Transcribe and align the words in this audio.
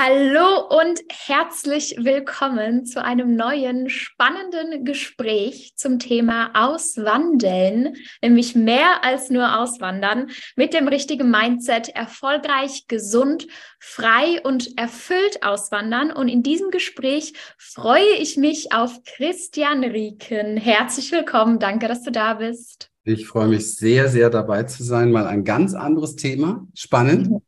Hallo 0.00 0.78
und 0.80 1.00
herzlich 1.10 1.96
willkommen 1.98 2.86
zu 2.86 3.02
einem 3.02 3.34
neuen 3.34 3.90
spannenden 3.90 4.84
Gespräch 4.84 5.72
zum 5.74 5.98
Thema 5.98 6.52
Auswandeln, 6.54 7.96
nämlich 8.22 8.54
mehr 8.54 9.02
als 9.02 9.28
nur 9.28 9.58
Auswandern, 9.58 10.28
mit 10.54 10.72
dem 10.72 10.86
richtigen 10.86 11.32
Mindset 11.32 11.88
erfolgreich, 11.88 12.84
gesund, 12.86 13.48
frei 13.80 14.40
und 14.44 14.78
erfüllt 14.78 15.42
auswandern. 15.42 16.12
Und 16.12 16.28
in 16.28 16.44
diesem 16.44 16.70
Gespräch 16.70 17.32
freue 17.58 18.14
ich 18.20 18.36
mich 18.36 18.72
auf 18.72 19.02
Christian 19.02 19.82
Rieken. 19.82 20.58
Herzlich 20.58 21.10
willkommen, 21.10 21.58
danke, 21.58 21.88
dass 21.88 22.04
du 22.04 22.12
da 22.12 22.34
bist. 22.34 22.92
Ich 23.02 23.26
freue 23.26 23.48
mich 23.48 23.74
sehr, 23.74 24.06
sehr 24.06 24.30
dabei 24.30 24.62
zu 24.62 24.84
sein. 24.84 25.10
Mal 25.10 25.26
ein 25.26 25.42
ganz 25.42 25.74
anderes 25.74 26.14
Thema. 26.14 26.68
Spannend. 26.72 27.30
Mhm. 27.30 27.42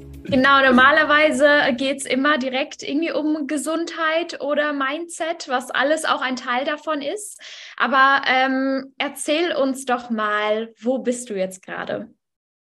Genau, 0.23 0.61
normalerweise 0.61 1.75
geht 1.75 1.99
es 1.99 2.05
immer 2.05 2.37
direkt 2.37 2.83
irgendwie 2.83 3.11
um 3.11 3.47
Gesundheit 3.47 4.41
oder 4.41 4.71
Mindset, 4.73 5.47
was 5.47 5.71
alles 5.71 6.05
auch 6.05 6.21
ein 6.21 6.35
Teil 6.35 6.63
davon 6.65 7.01
ist. 7.01 7.41
Aber 7.77 8.21
ähm, 8.27 8.93
erzähl 8.97 9.53
uns 9.53 9.85
doch 9.85 10.09
mal, 10.09 10.73
wo 10.79 10.99
bist 10.99 11.29
du 11.29 11.35
jetzt 11.35 11.63
gerade? 11.63 12.09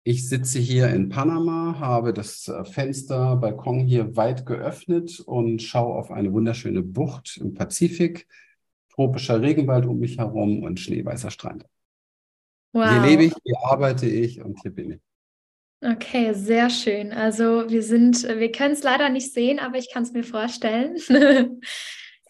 Ich 0.04 0.28
sitze 0.28 0.58
hier 0.58 0.88
in 0.88 1.08
Panama, 1.08 1.78
habe 1.78 2.12
das 2.12 2.48
äh, 2.48 2.64
Fenster, 2.64 3.36
Balkon 3.36 3.80
hier 3.80 4.16
weit 4.16 4.46
geöffnet 4.46 5.20
und 5.20 5.60
schaue 5.60 5.96
auf 5.96 6.10
eine 6.10 6.32
wunderschöne 6.32 6.82
Bucht 6.82 7.38
im 7.38 7.54
Pazifik, 7.54 8.26
tropischer 8.94 9.42
Regenwald 9.42 9.84
um 9.86 9.98
mich 9.98 10.18
herum 10.18 10.62
und 10.62 10.80
schneeweißer 10.80 11.30
Strand. 11.30 11.66
Wow. 12.72 12.88
Hier 12.90 13.02
lebe 13.02 13.24
ich, 13.24 13.34
hier 13.44 13.56
arbeite 13.64 14.06
ich 14.06 14.42
und 14.42 14.60
hier 14.62 14.70
bin 14.70 14.92
ich. 14.92 15.07
Okay, 15.80 16.32
sehr 16.34 16.70
schön. 16.70 17.12
Also 17.12 17.70
wir 17.70 17.84
sind, 17.84 18.24
wir 18.24 18.50
können 18.50 18.74
es 18.74 18.82
leider 18.82 19.08
nicht 19.10 19.32
sehen, 19.32 19.60
aber 19.60 19.78
ich 19.78 19.92
kann 19.92 20.02
es 20.02 20.12
mir 20.12 20.24
vorstellen. 20.24 20.96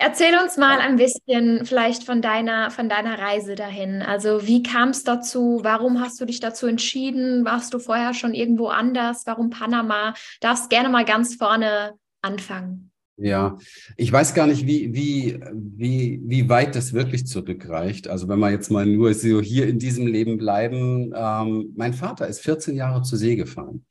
Erzähl 0.00 0.38
uns 0.38 0.56
mal 0.56 0.78
ein 0.78 0.96
bisschen 0.96 1.64
vielleicht 1.64 2.04
von 2.04 2.22
deiner, 2.22 2.70
von 2.70 2.88
deiner 2.88 3.18
Reise 3.18 3.56
dahin. 3.56 4.00
Also 4.00 4.46
wie 4.46 4.62
kam 4.62 4.90
es 4.90 5.02
dazu? 5.02 5.60
Warum 5.62 6.00
hast 6.00 6.20
du 6.20 6.24
dich 6.24 6.38
dazu 6.38 6.66
entschieden? 6.66 7.44
Warst 7.44 7.74
du 7.74 7.80
vorher 7.80 8.14
schon 8.14 8.32
irgendwo 8.32 8.68
anders? 8.68 9.26
Warum 9.26 9.50
Panama? 9.50 10.14
Darfst 10.40 10.70
gerne 10.70 10.88
mal 10.88 11.04
ganz 11.04 11.34
vorne 11.34 11.94
anfangen. 12.22 12.87
Ja, 13.20 13.58
ich 13.96 14.12
weiß 14.12 14.32
gar 14.32 14.46
nicht, 14.46 14.64
wie, 14.64 14.94
wie, 14.94 15.40
wie, 15.52 16.20
wie 16.24 16.48
weit 16.48 16.76
das 16.76 16.92
wirklich 16.92 17.26
zurückreicht. 17.26 18.06
Also 18.06 18.28
wenn 18.28 18.38
wir 18.38 18.52
jetzt 18.52 18.70
mal 18.70 18.86
nur 18.86 19.12
so 19.12 19.40
hier 19.40 19.66
in 19.66 19.80
diesem 19.80 20.06
Leben 20.06 20.38
bleiben. 20.38 21.12
Ähm, 21.16 21.72
mein 21.76 21.94
Vater 21.94 22.28
ist 22.28 22.40
14 22.40 22.76
Jahre 22.76 23.02
zur 23.02 23.18
See 23.18 23.34
gefahren. 23.34 23.84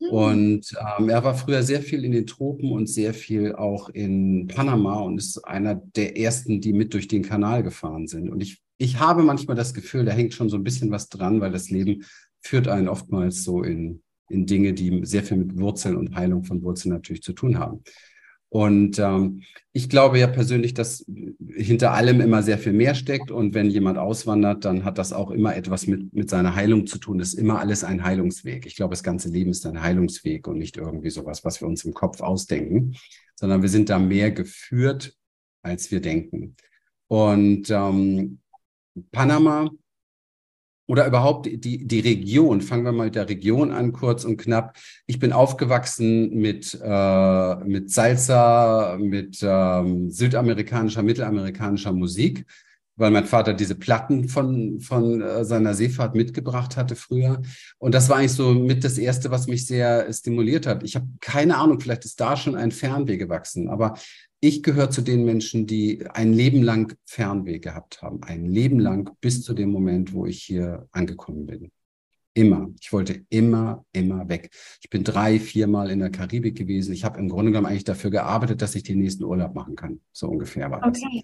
Mhm. 0.00 0.08
Und 0.08 0.76
ähm, 0.98 1.08
er 1.08 1.22
war 1.22 1.36
früher 1.36 1.62
sehr 1.62 1.82
viel 1.82 2.04
in 2.04 2.10
den 2.10 2.26
Tropen 2.26 2.72
und 2.72 2.88
sehr 2.88 3.14
viel 3.14 3.54
auch 3.54 3.90
in 3.90 4.48
Panama 4.48 4.98
und 5.00 5.18
ist 5.18 5.38
einer 5.44 5.76
der 5.76 6.18
ersten, 6.18 6.60
die 6.60 6.72
mit 6.72 6.94
durch 6.94 7.06
den 7.06 7.22
Kanal 7.22 7.62
gefahren 7.62 8.08
sind. 8.08 8.28
Und 8.28 8.42
ich, 8.42 8.60
ich 8.78 8.98
habe 8.98 9.22
manchmal 9.22 9.56
das 9.56 9.72
Gefühl, 9.72 10.04
da 10.04 10.10
hängt 10.10 10.34
schon 10.34 10.48
so 10.48 10.56
ein 10.56 10.64
bisschen 10.64 10.90
was 10.90 11.08
dran, 11.08 11.40
weil 11.40 11.52
das 11.52 11.70
Leben 11.70 12.04
führt 12.40 12.66
einen 12.66 12.88
oftmals 12.88 13.44
so 13.44 13.62
in, 13.62 14.02
in 14.28 14.46
Dinge, 14.46 14.72
die 14.72 15.04
sehr 15.04 15.22
viel 15.22 15.36
mit 15.36 15.56
Wurzeln 15.58 15.96
und 15.96 16.16
Heilung 16.16 16.42
von 16.42 16.60
Wurzeln 16.62 16.92
natürlich 16.92 17.22
zu 17.22 17.34
tun 17.34 17.60
haben. 17.60 17.84
Und 18.54 19.00
ähm, 19.00 19.42
ich 19.72 19.88
glaube 19.88 20.20
ja 20.20 20.28
persönlich, 20.28 20.74
dass 20.74 21.04
hinter 21.56 21.90
allem 21.90 22.20
immer 22.20 22.40
sehr 22.44 22.56
viel 22.56 22.72
mehr 22.72 22.94
steckt. 22.94 23.32
Und 23.32 23.52
wenn 23.52 23.68
jemand 23.68 23.98
auswandert, 23.98 24.64
dann 24.64 24.84
hat 24.84 24.96
das 24.96 25.12
auch 25.12 25.32
immer 25.32 25.56
etwas 25.56 25.88
mit, 25.88 26.14
mit 26.14 26.30
seiner 26.30 26.54
Heilung 26.54 26.86
zu 26.86 26.98
tun. 26.98 27.18
Das 27.18 27.30
ist 27.30 27.34
immer 27.34 27.58
alles 27.58 27.82
ein 27.82 28.04
Heilungsweg. 28.04 28.64
Ich 28.64 28.76
glaube, 28.76 28.92
das 28.92 29.02
ganze 29.02 29.28
Leben 29.28 29.50
ist 29.50 29.66
ein 29.66 29.82
Heilungsweg 29.82 30.46
und 30.46 30.58
nicht 30.58 30.76
irgendwie 30.76 31.10
sowas, 31.10 31.44
was 31.44 31.60
wir 31.60 31.66
uns 31.66 31.84
im 31.84 31.94
Kopf 31.94 32.20
ausdenken, 32.20 32.94
sondern 33.34 33.62
wir 33.62 33.68
sind 33.68 33.90
da 33.90 33.98
mehr 33.98 34.30
geführt, 34.30 35.16
als 35.62 35.90
wir 35.90 36.00
denken. 36.00 36.54
Und 37.08 37.70
ähm, 37.70 38.38
Panama 39.10 39.68
oder 40.86 41.06
überhaupt 41.06 41.46
die, 41.46 41.86
die 41.86 42.00
Region. 42.00 42.60
Fangen 42.60 42.84
wir 42.84 42.92
mal 42.92 43.06
mit 43.06 43.14
der 43.14 43.28
Region 43.28 43.70
an, 43.72 43.92
kurz 43.92 44.24
und 44.24 44.36
knapp. 44.36 44.76
Ich 45.06 45.18
bin 45.18 45.32
aufgewachsen 45.32 46.34
mit, 46.34 46.78
äh, 46.82 47.54
mit 47.64 47.90
Salsa, 47.90 48.98
mit 49.00 49.38
ähm, 49.42 50.10
südamerikanischer, 50.10 51.02
mittelamerikanischer 51.02 51.92
Musik, 51.92 52.44
weil 52.96 53.10
mein 53.10 53.24
Vater 53.24 53.54
diese 53.54 53.74
Platten 53.74 54.28
von, 54.28 54.80
von 54.80 55.22
äh, 55.22 55.44
seiner 55.44 55.74
Seefahrt 55.74 56.14
mitgebracht 56.14 56.76
hatte 56.76 56.96
früher. 56.96 57.40
Und 57.78 57.94
das 57.94 58.08
war 58.08 58.18
eigentlich 58.18 58.32
so 58.32 58.52
mit 58.52 58.84
das 58.84 58.98
Erste, 58.98 59.30
was 59.30 59.46
mich 59.46 59.66
sehr 59.66 60.12
stimuliert 60.12 60.66
hat. 60.66 60.82
Ich 60.82 60.96
habe 60.96 61.06
keine 61.20 61.56
Ahnung, 61.56 61.80
vielleicht 61.80 62.04
ist 62.04 62.20
da 62.20 62.36
schon 62.36 62.56
ein 62.56 62.72
Fernweh 62.72 63.16
gewachsen, 63.16 63.68
aber 63.68 63.94
ich 64.46 64.62
gehöre 64.62 64.90
zu 64.90 65.00
den 65.00 65.24
Menschen, 65.24 65.66
die 65.66 66.06
ein 66.12 66.34
Leben 66.34 66.62
lang 66.62 66.94
Fernweh 67.06 67.60
gehabt 67.60 68.02
haben. 68.02 68.22
Ein 68.22 68.44
Leben 68.44 68.78
lang 68.78 69.10
bis 69.22 69.42
zu 69.42 69.54
dem 69.54 69.70
Moment, 69.70 70.12
wo 70.12 70.26
ich 70.26 70.42
hier 70.42 70.86
angekommen 70.92 71.46
bin. 71.46 71.70
Immer. 72.34 72.68
Ich 72.78 72.92
wollte 72.92 73.22
immer, 73.30 73.86
immer 73.92 74.28
weg. 74.28 74.50
Ich 74.82 74.90
bin 74.90 75.02
drei, 75.02 75.38
viermal 75.38 75.90
in 75.90 76.00
der 76.00 76.10
Karibik 76.10 76.58
gewesen. 76.58 76.92
Ich 76.92 77.04
habe 77.04 77.18
im 77.20 77.28
Grunde 77.30 77.52
genommen 77.52 77.68
eigentlich 77.68 77.84
dafür 77.84 78.10
gearbeitet, 78.10 78.60
dass 78.60 78.74
ich 78.74 78.82
den 78.82 78.98
nächsten 78.98 79.24
Urlaub 79.24 79.54
machen 79.54 79.76
kann. 79.76 80.00
So 80.12 80.28
ungefähr 80.28 80.70
war 80.70 80.80
das. 80.80 80.98
Okay. 80.98 81.22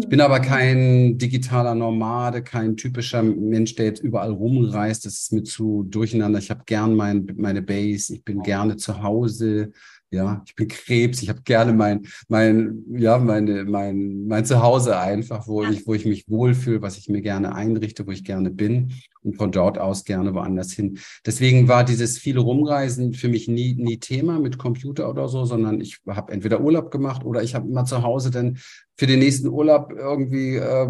Ich 0.00 0.08
bin 0.08 0.20
aber 0.20 0.38
kein 0.38 1.18
digitaler 1.18 1.74
Nomade, 1.74 2.44
kein 2.44 2.76
typischer 2.76 3.24
Mensch, 3.24 3.74
der 3.74 3.86
jetzt 3.86 4.00
überall 4.04 4.30
rumreist. 4.30 5.04
Das 5.04 5.14
ist 5.14 5.32
mir 5.32 5.42
zu 5.42 5.82
durcheinander. 5.82 6.38
Ich 6.38 6.50
habe 6.50 6.62
gern 6.64 6.94
mein, 6.94 7.26
meine 7.36 7.62
Base. 7.62 8.14
Ich 8.14 8.22
bin 8.22 8.42
gerne 8.42 8.76
zu 8.76 9.02
Hause. 9.02 9.72
Ja, 10.12 10.42
ich 10.46 10.54
bin 10.54 10.68
Krebs, 10.68 11.22
ich 11.22 11.30
habe 11.30 11.40
gerne 11.40 11.72
mein, 11.72 12.06
mein, 12.28 12.84
ja, 12.90 13.16
meine, 13.16 13.64
mein, 13.64 14.26
mein 14.26 14.44
Zuhause 14.44 14.98
einfach, 14.98 15.48
wo 15.48 15.64
ich, 15.64 15.86
wo 15.86 15.94
ich 15.94 16.04
mich 16.04 16.28
wohlfühle, 16.28 16.82
was 16.82 16.98
ich 16.98 17.08
mir 17.08 17.22
gerne 17.22 17.54
einrichte, 17.54 18.06
wo 18.06 18.10
ich 18.10 18.22
gerne 18.22 18.50
bin 18.50 18.92
und 19.22 19.38
von 19.38 19.50
dort 19.52 19.78
aus 19.78 20.04
gerne 20.04 20.34
woanders 20.34 20.72
hin. 20.72 20.98
Deswegen 21.24 21.66
war 21.66 21.82
dieses 21.82 22.18
viele 22.18 22.40
Rumreisen 22.40 23.14
für 23.14 23.28
mich 23.28 23.48
nie, 23.48 23.72
nie 23.72 23.96
Thema 23.96 24.38
mit 24.38 24.58
Computer 24.58 25.08
oder 25.08 25.28
so, 25.28 25.46
sondern 25.46 25.80
ich 25.80 26.00
habe 26.06 26.30
entweder 26.30 26.60
Urlaub 26.60 26.90
gemacht 26.90 27.24
oder 27.24 27.42
ich 27.42 27.54
habe 27.54 27.66
immer 27.66 27.86
zu 27.86 28.02
Hause 28.02 28.30
dann 28.30 28.58
für 28.98 29.06
den 29.06 29.20
nächsten 29.20 29.48
Urlaub 29.48 29.94
irgendwie 29.96 30.56
äh, 30.56 30.88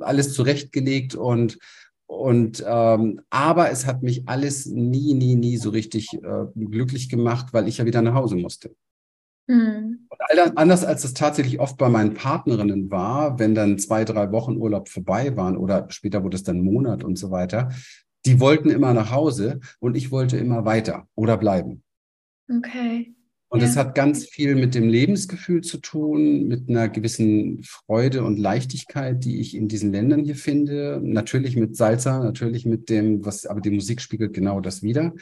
alles 0.00 0.32
zurechtgelegt 0.32 1.14
und 1.14 1.58
und 2.12 2.62
ähm, 2.66 3.22
aber 3.30 3.70
es 3.70 3.86
hat 3.86 4.02
mich 4.02 4.28
alles 4.28 4.66
nie, 4.66 5.14
nie, 5.14 5.34
nie 5.34 5.56
so 5.56 5.70
richtig 5.70 6.12
äh, 6.12 6.44
glücklich 6.54 7.08
gemacht, 7.08 7.48
weil 7.52 7.66
ich 7.66 7.78
ja 7.78 7.86
wieder 7.86 8.02
nach 8.02 8.14
Hause 8.14 8.36
musste. 8.36 8.74
Mhm. 9.48 10.08
Und 10.10 10.58
anders 10.58 10.84
als 10.84 11.04
es 11.04 11.14
tatsächlich 11.14 11.58
oft 11.58 11.78
bei 11.78 11.88
meinen 11.88 12.14
Partnerinnen 12.14 12.90
war, 12.90 13.38
wenn 13.38 13.54
dann 13.54 13.78
zwei, 13.78 14.04
drei 14.04 14.30
Wochen 14.30 14.56
Urlaub 14.56 14.88
vorbei 14.88 15.36
waren 15.36 15.56
oder 15.56 15.86
später 15.90 16.22
wurde 16.22 16.36
es 16.36 16.42
dann 16.42 16.60
Monat 16.60 17.02
und 17.02 17.16
so 17.18 17.30
weiter, 17.30 17.70
die 18.26 18.38
wollten 18.40 18.70
immer 18.70 18.92
nach 18.92 19.10
Hause 19.10 19.60
und 19.80 19.96
ich 19.96 20.10
wollte 20.10 20.36
immer 20.36 20.64
weiter 20.64 21.08
oder 21.14 21.38
bleiben. 21.38 21.82
Okay. 22.48 23.14
Und 23.52 23.62
es 23.62 23.76
hat 23.76 23.94
ganz 23.94 24.24
viel 24.24 24.54
mit 24.54 24.74
dem 24.74 24.88
Lebensgefühl 24.88 25.60
zu 25.60 25.76
tun, 25.76 26.48
mit 26.48 26.70
einer 26.70 26.88
gewissen 26.88 27.62
Freude 27.62 28.24
und 28.24 28.38
Leichtigkeit, 28.38 29.22
die 29.26 29.42
ich 29.42 29.54
in 29.54 29.68
diesen 29.68 29.92
Ländern 29.92 30.24
hier 30.24 30.36
finde. 30.36 31.02
Natürlich 31.04 31.54
mit 31.54 31.76
Salsa, 31.76 32.24
natürlich 32.24 32.64
mit 32.64 32.88
dem, 32.88 33.26
was, 33.26 33.44
aber 33.44 33.60
die 33.60 33.70
Musik 33.70 34.00
spiegelt 34.00 34.32
genau 34.32 34.62
das 34.62 34.82
wieder. 34.82 35.12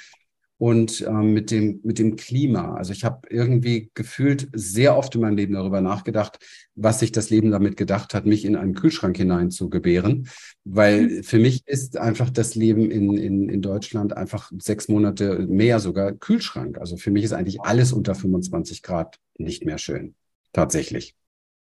Und 0.61 1.01
ähm, 1.09 1.33
mit, 1.33 1.51
dem, 1.51 1.81
mit 1.85 1.99
dem 1.99 2.17
Klima. 2.17 2.75
Also 2.75 2.93
ich 2.93 3.03
habe 3.03 3.27
irgendwie 3.31 3.91
gefühlt 3.95 4.47
sehr 4.53 4.95
oft 4.95 5.15
in 5.15 5.23
meinem 5.23 5.39
Leben 5.39 5.55
darüber 5.55 5.81
nachgedacht, 5.81 6.39
was 6.75 7.01
sich 7.01 7.13
das 7.13 7.31
Leben 7.31 7.51
damit 7.51 7.79
gedacht 7.79 8.13
hat, 8.13 8.27
mich 8.27 8.45
in 8.45 8.57
einen 8.57 8.75
Kühlschrank 8.75 9.17
hinein 9.17 9.51
zu 9.51 9.71
gebären. 9.71 10.29
Weil 10.65 11.09
mhm. 11.09 11.23
für 11.23 11.39
mich 11.39 11.67
ist 11.67 11.97
einfach 11.97 12.29
das 12.29 12.57
Leben 12.57 12.91
in, 12.91 13.17
in, 13.17 13.49
in 13.49 13.63
Deutschland 13.63 14.15
einfach 14.15 14.53
sechs 14.59 14.89
Monate 14.89 15.47
mehr 15.49 15.81
sogar 15.81 16.13
Kühlschrank. 16.13 16.77
Also 16.77 16.99
für 16.99 17.11
mich 17.11 17.25
ist 17.25 17.33
eigentlich 17.33 17.63
alles 17.63 17.95
unter 17.95 18.15
25 18.15 18.83
Grad 18.83 19.17
nicht 19.39 19.65
mehr 19.65 19.79
schön. 19.79 20.15
Tatsächlich. 20.53 21.17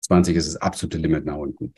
20 0.06 0.38
ist 0.38 0.48
das 0.48 0.62
absolute 0.62 1.00
Limit 1.00 1.26
nach 1.26 1.36
unten. 1.36 1.74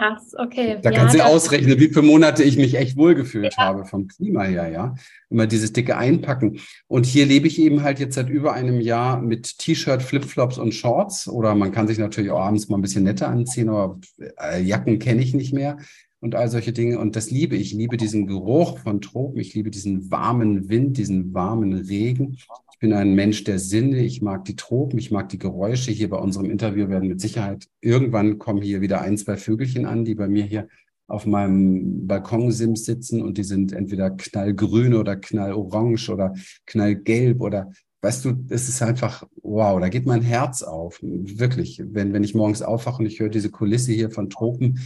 Krass, 0.00 0.34
okay. 0.38 0.78
Da 0.80 0.90
ja, 0.90 0.98
kannst 0.98 1.14
du 1.14 1.22
ausrechnen, 1.22 1.78
wie 1.78 1.88
viele 1.88 2.00
Monate 2.00 2.42
ich 2.42 2.56
mich 2.56 2.74
echt 2.74 2.96
wohlgefühlt 2.96 3.54
ja. 3.54 3.64
habe 3.64 3.84
vom 3.84 4.08
Klima 4.08 4.44
her, 4.44 4.68
ja. 4.68 4.94
Immer 5.28 5.46
dieses 5.46 5.74
dicke 5.74 5.98
Einpacken. 5.98 6.58
Und 6.88 7.04
hier 7.04 7.26
lebe 7.26 7.46
ich 7.46 7.60
eben 7.60 7.82
halt 7.82 7.98
jetzt 7.98 8.14
seit 8.14 8.30
über 8.30 8.54
einem 8.54 8.80
Jahr 8.80 9.20
mit 9.20 9.58
T-Shirt, 9.58 10.02
Flipflops 10.02 10.56
und 10.56 10.72
Shorts. 10.72 11.28
Oder 11.28 11.54
man 11.54 11.70
kann 11.70 11.86
sich 11.86 11.98
natürlich 11.98 12.30
auch 12.30 12.40
abends 12.40 12.70
mal 12.70 12.78
ein 12.78 12.82
bisschen 12.82 13.04
netter 13.04 13.28
anziehen, 13.28 13.68
aber 13.68 14.00
äh, 14.38 14.62
Jacken 14.62 15.00
kenne 15.00 15.20
ich 15.20 15.34
nicht 15.34 15.52
mehr 15.52 15.76
und 16.20 16.34
all 16.34 16.48
solche 16.48 16.72
Dinge. 16.72 16.98
Und 16.98 17.14
das 17.14 17.30
liebe 17.30 17.56
ich. 17.56 17.72
Ich 17.72 17.74
liebe 17.74 17.98
diesen 17.98 18.26
Geruch 18.26 18.78
von 18.78 19.02
Tropen. 19.02 19.38
Ich 19.38 19.52
liebe 19.52 19.70
diesen 19.70 20.10
warmen 20.10 20.70
Wind, 20.70 20.96
diesen 20.96 21.34
warmen 21.34 21.74
Regen 21.74 22.38
bin 22.80 22.94
ein 22.94 23.14
Mensch 23.14 23.44
der 23.44 23.58
Sinne. 23.58 23.98
Ich 23.98 24.22
mag 24.22 24.44
die 24.46 24.56
Tropen, 24.56 24.98
ich 24.98 25.10
mag 25.10 25.28
die 25.28 25.38
Geräusche. 25.38 25.92
Hier 25.92 26.08
bei 26.08 26.16
unserem 26.16 26.50
Interview 26.50 26.88
werden 26.88 27.08
mit 27.08 27.20
Sicherheit 27.20 27.68
irgendwann 27.80 28.38
kommen 28.38 28.62
hier 28.62 28.80
wieder 28.80 29.02
ein, 29.02 29.16
zwei 29.18 29.36
Vögelchen 29.36 29.84
an, 29.84 30.04
die 30.04 30.14
bei 30.14 30.28
mir 30.28 30.44
hier 30.44 30.66
auf 31.06 31.26
meinem 31.26 32.06
Balkonsims 32.06 32.84
sitzen 32.84 33.20
und 33.20 33.36
die 33.36 33.44
sind 33.44 33.72
entweder 33.72 34.10
knallgrün 34.10 34.94
oder 34.94 35.16
knallorange 35.16 36.08
oder 36.10 36.34
knallgelb 36.66 37.40
oder 37.40 37.70
weißt 38.00 38.24
du, 38.24 38.46
es 38.48 38.68
ist 38.68 38.80
einfach, 38.80 39.26
wow, 39.42 39.78
da 39.78 39.88
geht 39.88 40.06
mein 40.06 40.22
Herz 40.22 40.62
auf. 40.62 40.98
Wirklich. 41.02 41.82
Wenn, 41.84 42.14
wenn 42.14 42.24
ich 42.24 42.34
morgens 42.34 42.62
aufwache 42.62 43.00
und 43.00 43.06
ich 43.06 43.20
höre 43.20 43.28
diese 43.28 43.50
Kulisse 43.50 43.92
hier 43.92 44.10
von 44.10 44.30
Tropen, 44.30 44.80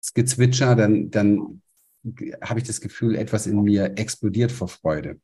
das 0.00 0.14
Gezwitscher, 0.14 0.76
dann, 0.76 1.10
dann 1.10 1.62
habe 2.40 2.60
ich 2.60 2.66
das 2.66 2.80
Gefühl, 2.80 3.16
etwas 3.16 3.48
in 3.48 3.60
mir 3.62 3.98
explodiert 3.98 4.52
vor 4.52 4.68
Freude. 4.68 5.18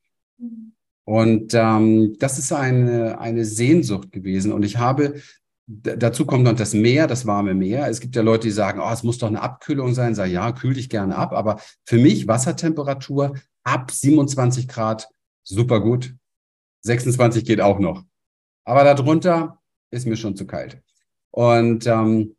Und 1.04 1.52
ähm, 1.54 2.16
das 2.19 2.38
ist 2.38 2.52
eine, 2.52 3.19
eine 3.19 3.44
Sehnsucht 3.44 4.12
gewesen. 4.12 4.52
Und 4.52 4.64
ich 4.64 4.78
habe, 4.78 5.20
dazu 5.66 6.26
kommt 6.26 6.44
noch 6.44 6.54
das 6.54 6.75
Meer, 6.75 7.06
das 7.06 7.26
warme 7.26 7.54
Meer. 7.54 7.88
Es 7.88 8.00
gibt 8.00 8.14
ja 8.14 8.22
Leute, 8.22 8.46
die 8.49 8.52
sagen, 8.52 8.81
oh, 8.81 8.93
es 8.93 9.02
muss 9.02 9.19
doch 9.19 9.28
eine 9.28 9.43
Abkühlung 9.43 9.94
sein. 9.94 10.14
Sag 10.14 10.28
ja, 10.28 10.52
kühl 10.52 10.75
dich 10.75 10.88
gerne 10.88 11.16
ab. 11.16 11.32
Aber 11.32 11.60
für 11.84 11.99
mich 11.99 12.28
Wassertemperatur 12.28 13.34
ab 13.64 13.90
27 13.90 14.69
Grad 14.69 15.08
super 15.43 15.81
gut. 15.81 16.14
26 16.82 17.44
geht 17.44 17.60
auch 17.60 17.78
noch. 17.78 18.04
Aber 18.64 18.84
darunter 18.84 19.58
ist 19.90 20.06
mir 20.06 20.16
schon 20.16 20.37
zu 20.37 20.46
kalt. 20.46 20.81
Und 21.31 21.87
ähm, 21.87 22.37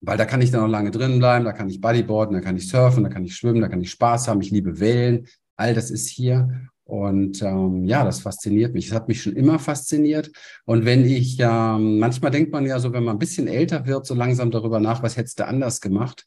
weil 0.00 0.16
da 0.16 0.24
kann 0.24 0.40
ich 0.40 0.50
dann 0.50 0.62
auch 0.62 0.68
lange 0.68 0.90
drin 0.90 1.18
bleiben, 1.18 1.44
da 1.44 1.52
kann 1.52 1.68
ich 1.68 1.80
Bodyboarden, 1.80 2.34
da 2.34 2.40
kann 2.40 2.56
ich 2.56 2.68
surfen, 2.68 3.04
da 3.04 3.10
kann 3.10 3.24
ich 3.24 3.36
schwimmen, 3.36 3.60
da 3.60 3.68
kann 3.68 3.82
ich 3.82 3.90
Spaß 3.90 4.28
haben, 4.28 4.40
ich 4.40 4.50
liebe 4.50 4.80
Wellen, 4.80 5.26
all 5.56 5.74
das 5.74 5.90
ist 5.90 6.08
hier. 6.08 6.68
Und 6.90 7.40
ähm, 7.42 7.84
ja, 7.84 8.04
das 8.04 8.20
fasziniert 8.20 8.74
mich. 8.74 8.88
Es 8.88 8.92
hat 8.92 9.06
mich 9.06 9.22
schon 9.22 9.36
immer 9.36 9.60
fasziniert. 9.60 10.32
Und 10.64 10.84
wenn 10.84 11.04
ich, 11.04 11.38
ähm, 11.38 12.00
manchmal 12.00 12.32
denkt 12.32 12.50
man 12.50 12.66
ja 12.66 12.80
so, 12.80 12.92
wenn 12.92 13.04
man 13.04 13.14
ein 13.16 13.20
bisschen 13.20 13.46
älter 13.46 13.86
wird, 13.86 14.06
so 14.06 14.14
langsam 14.14 14.50
darüber 14.50 14.80
nach, 14.80 15.02
was 15.02 15.16
hättest 15.16 15.38
du 15.38 15.46
anders 15.46 15.80
gemacht? 15.80 16.26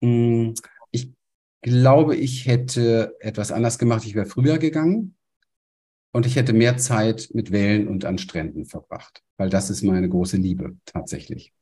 Hm, 0.00 0.54
ich 0.92 1.12
glaube, 1.60 2.16
ich 2.16 2.46
hätte 2.46 3.16
etwas 3.20 3.52
anders 3.52 3.78
gemacht. 3.78 4.06
Ich 4.06 4.14
wäre 4.14 4.24
früher 4.24 4.56
gegangen 4.56 5.14
und 6.12 6.24
ich 6.24 6.36
hätte 6.36 6.54
mehr 6.54 6.78
Zeit 6.78 7.28
mit 7.34 7.52
Wellen 7.52 7.86
und 7.86 8.06
an 8.06 8.16
Stränden 8.16 8.64
verbracht, 8.64 9.22
weil 9.36 9.50
das 9.50 9.68
ist 9.68 9.82
meine 9.82 10.08
große 10.08 10.38
Liebe 10.38 10.76
tatsächlich. 10.86 11.52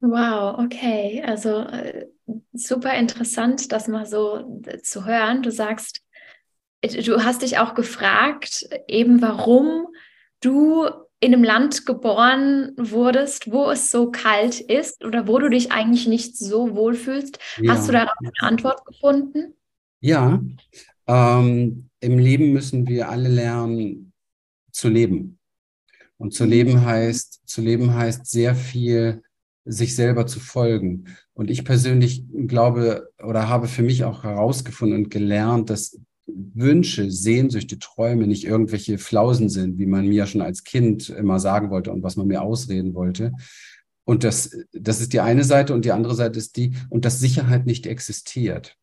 Wow, 0.00 0.58
okay. 0.58 1.22
Also 1.24 1.60
äh, 1.60 2.08
super 2.52 2.94
interessant, 2.94 3.70
das 3.72 3.88
mal 3.88 4.04
so 4.04 4.60
äh, 4.66 4.82
zu 4.82 5.06
hören. 5.06 5.42
Du 5.42 5.50
sagst, 5.50 6.03
du 6.86 7.24
hast 7.24 7.42
dich 7.42 7.58
auch 7.58 7.74
gefragt, 7.74 8.68
eben 8.88 9.22
warum 9.22 9.86
du 10.40 10.88
in 11.20 11.32
einem 11.32 11.44
Land 11.44 11.86
geboren 11.86 12.72
wurdest, 12.76 13.50
wo 13.50 13.70
es 13.70 13.90
so 13.90 14.10
kalt 14.10 14.60
ist 14.60 15.04
oder 15.04 15.26
wo 15.26 15.38
du 15.38 15.48
dich 15.48 15.72
eigentlich 15.72 16.06
nicht 16.06 16.36
so 16.36 16.74
wohlfühlst. 16.74 17.38
Ja. 17.58 17.72
Hast 17.72 17.88
du 17.88 17.92
darauf 17.92 18.14
eine 18.18 18.30
Antwort 18.40 18.84
gefunden? 18.84 19.54
Ja, 20.00 20.42
ähm, 21.06 21.88
im 22.00 22.18
Leben 22.18 22.52
müssen 22.52 22.86
wir 22.86 23.08
alle 23.08 23.28
lernen 23.28 24.12
zu 24.70 24.88
leben. 24.88 25.38
Und 26.18 26.34
zu 26.34 26.44
leben 26.44 26.74
mhm. 26.74 26.84
heißt, 26.84 27.42
zu 27.46 27.62
leben 27.62 27.94
heißt 27.94 28.26
sehr 28.26 28.54
viel 28.54 29.22
sich 29.64 29.96
selber 29.96 30.26
zu 30.26 30.40
folgen. 30.40 31.16
Und 31.32 31.50
ich 31.50 31.64
persönlich 31.64 32.24
glaube 32.46 33.10
oder 33.22 33.48
habe 33.48 33.66
für 33.66 33.82
mich 33.82 34.04
auch 34.04 34.24
herausgefunden 34.24 35.04
und 35.04 35.10
gelernt, 35.10 35.70
dass 35.70 35.98
Wünsche, 36.26 37.10
Sehnsüchte, 37.10 37.78
Träume 37.78 38.26
nicht 38.26 38.44
irgendwelche 38.44 38.98
Flausen 38.98 39.48
sind, 39.48 39.78
wie 39.78 39.86
man 39.86 40.06
mir 40.06 40.26
schon 40.26 40.40
als 40.40 40.64
Kind 40.64 41.10
immer 41.10 41.38
sagen 41.38 41.70
wollte 41.70 41.92
und 41.92 42.02
was 42.02 42.16
man 42.16 42.26
mir 42.26 42.42
ausreden 42.42 42.94
wollte. 42.94 43.32
Und 44.04 44.24
das, 44.24 44.56
das 44.72 45.00
ist 45.00 45.12
die 45.12 45.20
eine 45.20 45.44
Seite 45.44 45.74
und 45.74 45.84
die 45.84 45.92
andere 45.92 46.14
Seite 46.14 46.38
ist 46.38 46.56
die, 46.56 46.72
und 46.90 47.04
dass 47.04 47.20
Sicherheit 47.20 47.66
nicht 47.66 47.86
existiert. 47.86 48.76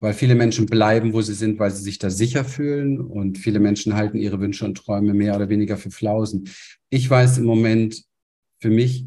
Weil 0.00 0.12
viele 0.12 0.34
Menschen 0.34 0.66
bleiben, 0.66 1.12
wo 1.12 1.22
sie 1.22 1.34
sind, 1.34 1.58
weil 1.58 1.70
sie 1.70 1.82
sich 1.82 1.98
da 1.98 2.10
sicher 2.10 2.44
fühlen 2.44 3.00
und 3.00 3.38
viele 3.38 3.60
Menschen 3.60 3.94
halten 3.94 4.18
ihre 4.18 4.40
Wünsche 4.40 4.64
und 4.64 4.76
Träume 4.76 5.14
mehr 5.14 5.34
oder 5.34 5.48
weniger 5.48 5.76
für 5.76 5.90
Flausen. 5.90 6.48
Ich 6.90 7.08
weiß 7.08 7.38
im 7.38 7.44
Moment 7.44 8.04
für 8.60 8.70
mich, 8.70 9.06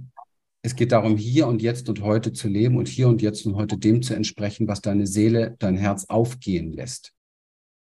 es 0.63 0.75
geht 0.75 0.91
darum, 0.91 1.17
hier 1.17 1.47
und 1.47 1.61
jetzt 1.61 1.87
und 1.87 2.01
heute 2.01 2.33
zu 2.33 2.47
leben 2.47 2.77
und 2.77 2.87
hier 2.87 3.07
und 3.07 3.21
jetzt 3.21 3.45
und 3.45 3.55
heute 3.55 3.77
dem 3.77 4.01
zu 4.01 4.13
entsprechen, 4.15 4.67
was 4.67 4.81
deine 4.81 5.07
Seele, 5.07 5.55
dein 5.59 5.77
Herz 5.77 6.05
aufgehen 6.09 6.73
lässt. 6.73 7.16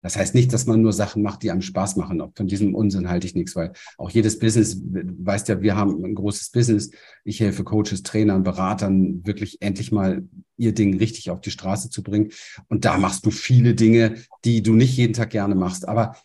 Das 0.06 0.18
heißt 0.18 0.36
nicht, 0.36 0.54
dass 0.54 0.68
man 0.68 0.84
nur 0.84 0.94
Sachen 0.94 1.24
macht, 1.24 1.42
die 1.42 1.50
einem 1.50 1.64
Spaß 1.64 1.96
machen. 1.96 2.22
Von 2.36 2.46
diesem 2.46 2.76
Unsinn 2.76 3.10
halte 3.10 3.26
ich 3.26 3.34
nichts, 3.34 3.56
weil 3.56 3.72
auch 3.98 4.12
jedes 4.12 4.38
Business, 4.38 4.80
weißt 4.80 5.48
ja, 5.48 5.64
wir 5.64 5.76
haben 5.76 6.06
ein 6.06 6.14
großes 6.14 6.52
Business. 6.52 6.92
Ich 7.24 7.40
helfe 7.40 7.64
Coaches, 7.64 8.04
Trainern, 8.04 8.44
Beratern, 8.44 9.26
wirklich 9.26 9.64
endlich 9.64 9.92
mal 9.92 10.22
ihr 10.58 10.76
Ding 10.76 10.96
richtig 11.00 11.32
auf 11.32 11.42
die 11.42 11.50
Straße 11.50 11.90
zu 11.90 12.04
bringen. 12.04 12.30
Und 12.68 12.86
da 12.86 13.00
machst 13.00 13.26
du 13.26 13.32
viele 13.32 13.74
Dinge, 13.74 14.18
die 14.44 14.62
du 14.62 14.76
nicht 14.76 14.96
jeden 14.96 15.14
Tag 15.14 15.32
gerne 15.32 15.56
machst. 15.56 15.88
Aber 15.88 16.16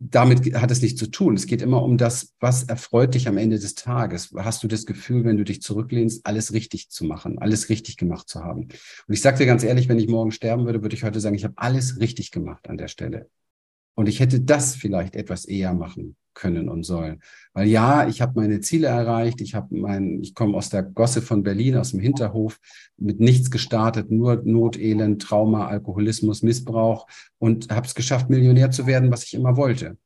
damit 0.00 0.54
hat 0.54 0.70
es 0.70 0.80
nichts 0.80 1.00
zu 1.00 1.10
tun. 1.10 1.34
Es 1.34 1.46
geht 1.46 1.60
immer 1.60 1.82
um 1.82 1.98
das, 1.98 2.34
was 2.38 2.64
erfreut 2.64 3.14
dich 3.14 3.26
am 3.26 3.36
Ende 3.36 3.58
des 3.58 3.74
Tages. 3.74 4.32
Hast 4.36 4.62
du 4.62 4.68
das 4.68 4.86
Gefühl, 4.86 5.24
wenn 5.24 5.36
du 5.36 5.44
dich 5.44 5.60
zurücklehnst, 5.60 6.24
alles 6.24 6.52
richtig 6.52 6.90
zu 6.90 7.04
machen, 7.04 7.38
alles 7.38 7.68
richtig 7.68 7.96
gemacht 7.96 8.28
zu 8.28 8.44
haben? 8.44 8.62
Und 8.62 9.14
ich 9.14 9.20
sage 9.20 9.38
dir 9.38 9.46
ganz 9.46 9.64
ehrlich, 9.64 9.88
wenn 9.88 9.98
ich 9.98 10.08
morgen 10.08 10.30
sterben 10.30 10.66
würde, 10.66 10.82
würde 10.82 10.94
ich 10.94 11.02
heute 11.02 11.20
sagen, 11.20 11.34
ich 11.34 11.44
habe 11.44 11.54
alles 11.56 11.98
richtig 11.98 12.30
gemacht 12.30 12.68
an 12.68 12.78
der 12.78 12.88
Stelle. 12.88 13.28
Und 13.94 14.08
ich 14.08 14.20
hätte 14.20 14.40
das 14.40 14.76
vielleicht 14.76 15.16
etwas 15.16 15.44
eher 15.44 15.74
machen 15.74 16.16
können 16.38 16.68
und 16.68 16.84
sollen. 16.84 17.20
Weil 17.52 17.68
ja, 17.68 18.08
ich 18.08 18.22
habe 18.22 18.40
meine 18.40 18.60
Ziele 18.60 18.86
erreicht, 18.86 19.40
ich 19.40 19.54
habe 19.54 19.76
mein, 19.76 20.22
ich 20.22 20.34
komme 20.34 20.56
aus 20.56 20.70
der 20.70 20.82
Gosse 20.82 21.20
von 21.20 21.42
Berlin, 21.42 21.76
aus 21.76 21.90
dem 21.90 22.00
Hinterhof, 22.00 22.58
mit 22.96 23.20
nichts 23.20 23.50
gestartet, 23.50 24.10
nur 24.10 24.42
Not, 24.44 24.78
Elend, 24.78 25.20
Trauma, 25.20 25.66
Alkoholismus, 25.66 26.42
Missbrauch 26.42 27.06
und 27.38 27.70
habe 27.70 27.86
es 27.86 27.94
geschafft, 27.94 28.30
Millionär 28.30 28.70
zu 28.70 28.86
werden, 28.86 29.10
was 29.10 29.24
ich 29.24 29.34
immer 29.34 29.56
wollte. 29.56 29.98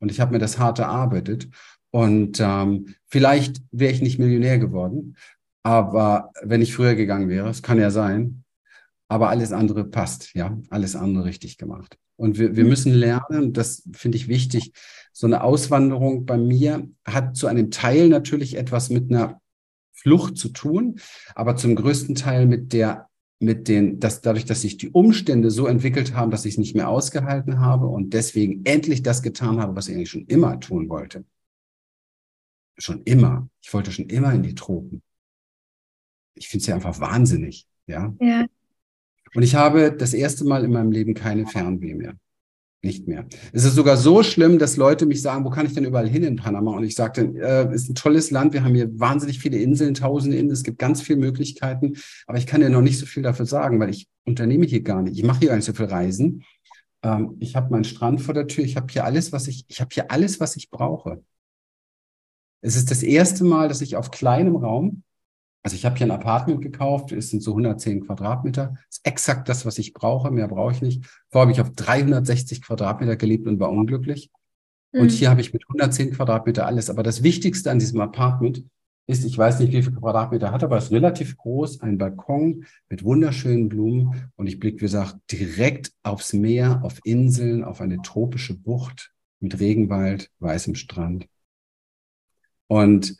Und 0.00 0.10
ich 0.10 0.20
habe 0.20 0.32
mir 0.32 0.38
das 0.38 0.58
hart 0.58 0.78
erarbeitet. 0.78 1.48
Und 1.90 2.40
ähm, 2.40 2.94
vielleicht 3.06 3.62
wäre 3.70 3.92
ich 3.92 4.02
nicht 4.02 4.18
Millionär 4.18 4.58
geworden, 4.58 5.16
aber 5.62 6.30
wenn 6.42 6.62
ich 6.62 6.74
früher 6.74 6.94
gegangen 6.94 7.28
wäre, 7.28 7.48
es 7.48 7.62
kann 7.62 7.78
ja 7.78 7.90
sein, 7.90 8.44
aber 9.08 9.28
alles 9.28 9.52
andere 9.52 9.84
passt, 9.84 10.34
ja, 10.34 10.56
alles 10.70 10.96
andere 10.96 11.24
richtig 11.24 11.58
gemacht. 11.58 11.98
Und 12.16 12.38
wir, 12.38 12.56
wir 12.56 12.64
mhm. 12.64 12.70
müssen 12.70 12.92
lernen, 12.92 13.52
das 13.52 13.88
finde 13.92 14.18
ich 14.18 14.28
wichtig, 14.28 14.72
so 15.18 15.26
eine 15.26 15.42
Auswanderung 15.42 16.26
bei 16.26 16.38
mir 16.38 16.88
hat 17.04 17.36
zu 17.36 17.48
einem 17.48 17.72
Teil 17.72 18.08
natürlich 18.08 18.56
etwas 18.56 18.88
mit 18.88 19.10
einer 19.10 19.40
Flucht 19.92 20.38
zu 20.38 20.50
tun, 20.50 21.00
aber 21.34 21.56
zum 21.56 21.74
größten 21.74 22.14
Teil 22.14 22.46
mit 22.46 22.72
der, 22.72 23.08
mit 23.40 23.66
den, 23.66 23.98
dass 23.98 24.20
dadurch, 24.20 24.44
dass 24.44 24.60
sich 24.60 24.76
die 24.76 24.90
Umstände 24.90 25.50
so 25.50 25.66
entwickelt 25.66 26.14
haben, 26.14 26.30
dass 26.30 26.44
ich 26.44 26.54
es 26.54 26.58
nicht 26.58 26.76
mehr 26.76 26.88
ausgehalten 26.88 27.58
habe 27.58 27.88
und 27.88 28.14
deswegen 28.14 28.64
endlich 28.64 29.02
das 29.02 29.20
getan 29.20 29.60
habe, 29.60 29.74
was 29.74 29.88
ich 29.88 29.96
eigentlich 29.96 30.10
schon 30.10 30.26
immer 30.26 30.60
tun 30.60 30.88
wollte. 30.88 31.24
Schon 32.76 33.02
immer. 33.02 33.48
Ich 33.60 33.74
wollte 33.74 33.90
schon 33.90 34.06
immer 34.06 34.32
in 34.32 34.44
die 34.44 34.54
Tropen. 34.54 35.02
Ich 36.34 36.46
finde 36.46 36.60
es 36.62 36.66
ja 36.68 36.76
einfach 36.76 37.00
wahnsinnig, 37.00 37.66
ja. 37.88 38.14
Ja. 38.20 38.46
Und 39.34 39.42
ich 39.42 39.56
habe 39.56 39.90
das 39.90 40.14
erste 40.14 40.44
Mal 40.44 40.62
in 40.62 40.70
meinem 40.70 40.92
Leben 40.92 41.14
keine 41.14 41.44
Fernweh 41.48 41.94
mehr. 41.94 42.16
Nicht 42.80 43.08
mehr. 43.08 43.26
Es 43.52 43.64
ist 43.64 43.74
sogar 43.74 43.96
so 43.96 44.22
schlimm, 44.22 44.60
dass 44.60 44.76
Leute 44.76 45.04
mich 45.04 45.20
sagen, 45.20 45.44
wo 45.44 45.50
kann 45.50 45.66
ich 45.66 45.74
denn 45.74 45.84
überall 45.84 46.08
hin 46.08 46.22
in 46.22 46.36
Panama? 46.36 46.76
Und 46.76 46.84
ich 46.84 46.94
sagte, 46.94 47.22
äh, 47.22 47.74
ist 47.74 47.88
ein 47.90 47.96
tolles 47.96 48.30
Land, 48.30 48.52
wir 48.52 48.62
haben 48.62 48.74
hier 48.74 48.88
wahnsinnig 49.00 49.40
viele 49.40 49.58
Inseln, 49.58 49.94
tausende 49.94 50.36
Inseln, 50.36 50.52
es 50.52 50.62
gibt 50.62 50.78
ganz 50.78 51.02
viele 51.02 51.18
Möglichkeiten, 51.18 51.94
aber 52.28 52.38
ich 52.38 52.46
kann 52.46 52.60
dir 52.60 52.70
noch 52.70 52.80
nicht 52.80 52.98
so 52.98 53.06
viel 53.06 53.24
dafür 53.24 53.46
sagen, 53.46 53.80
weil 53.80 53.90
ich 53.90 54.06
unternehme 54.24 54.64
hier 54.64 54.82
gar 54.82 55.02
nicht. 55.02 55.18
Ich 55.18 55.24
mache 55.24 55.40
hier 55.40 55.48
gar 55.48 55.56
nicht 55.56 55.64
so 55.64 55.72
viel 55.72 55.86
Reisen. 55.86 56.44
Ähm, 57.02 57.36
ich 57.40 57.56
habe 57.56 57.70
meinen 57.72 57.82
Strand 57.82 58.20
vor 58.20 58.34
der 58.34 58.46
Tür. 58.46 58.64
Ich 58.64 58.76
habe 58.76 58.86
hier 58.92 59.04
alles, 59.04 59.32
was 59.32 59.48
ich, 59.48 59.64
ich 59.66 59.80
habe 59.80 59.90
hier 59.92 60.12
alles, 60.12 60.38
was 60.38 60.54
ich 60.54 60.70
brauche. 60.70 61.24
Es 62.60 62.76
ist 62.76 62.92
das 62.92 63.02
erste 63.02 63.42
Mal, 63.44 63.68
dass 63.68 63.80
ich 63.80 63.96
auf 63.96 64.12
kleinem 64.12 64.54
Raum, 64.54 65.02
also 65.62 65.74
ich 65.74 65.84
habe 65.84 65.96
hier 65.96 66.06
ein 66.06 66.12
Apartment 66.12 66.62
gekauft, 66.62 67.12
es 67.12 67.30
sind 67.30 67.42
so 67.42 67.50
110 67.52 68.06
Quadratmeter, 68.06 68.74
das 68.74 68.98
ist 68.98 69.06
exakt 69.06 69.48
das, 69.48 69.66
was 69.66 69.78
ich 69.78 69.92
brauche, 69.92 70.30
mehr 70.30 70.48
brauche 70.48 70.72
ich 70.72 70.82
nicht. 70.82 71.04
Vorher 71.28 71.42
habe 71.42 71.52
ich 71.52 71.60
auf 71.60 71.70
360 71.70 72.62
Quadratmeter 72.62 73.16
gelebt 73.16 73.46
und 73.46 73.60
war 73.60 73.70
unglücklich. 73.70 74.30
Mhm. 74.92 75.00
Und 75.00 75.10
hier 75.10 75.30
habe 75.30 75.40
ich 75.40 75.52
mit 75.52 75.64
110 75.68 76.12
Quadratmeter 76.12 76.66
alles. 76.66 76.90
Aber 76.90 77.02
das 77.02 77.22
Wichtigste 77.22 77.70
an 77.70 77.78
diesem 77.78 78.00
Apartment 78.00 78.64
ist, 79.06 79.24
ich 79.24 79.36
weiß 79.36 79.58
nicht, 79.60 79.72
wie 79.72 79.82
viele 79.82 79.96
Quadratmeter 79.96 80.52
hat, 80.52 80.62
aber 80.62 80.76
es 80.76 80.84
ist 80.84 80.92
relativ 80.92 81.36
groß, 81.38 81.80
ein 81.80 81.96
Balkon 81.96 82.66
mit 82.90 83.04
wunderschönen 83.04 83.68
Blumen 83.68 84.30
und 84.36 84.46
ich 84.46 84.60
blicke, 84.60 84.76
wie 84.76 84.84
gesagt, 84.84 85.16
direkt 85.32 85.92
aufs 86.02 86.34
Meer, 86.34 86.84
auf 86.84 87.00
Inseln, 87.04 87.64
auf 87.64 87.80
eine 87.80 88.02
tropische 88.02 88.54
Bucht 88.54 89.12
mit 89.40 89.58
Regenwald, 89.58 90.30
weißem 90.40 90.74
Strand. 90.74 91.26
Und 92.66 93.16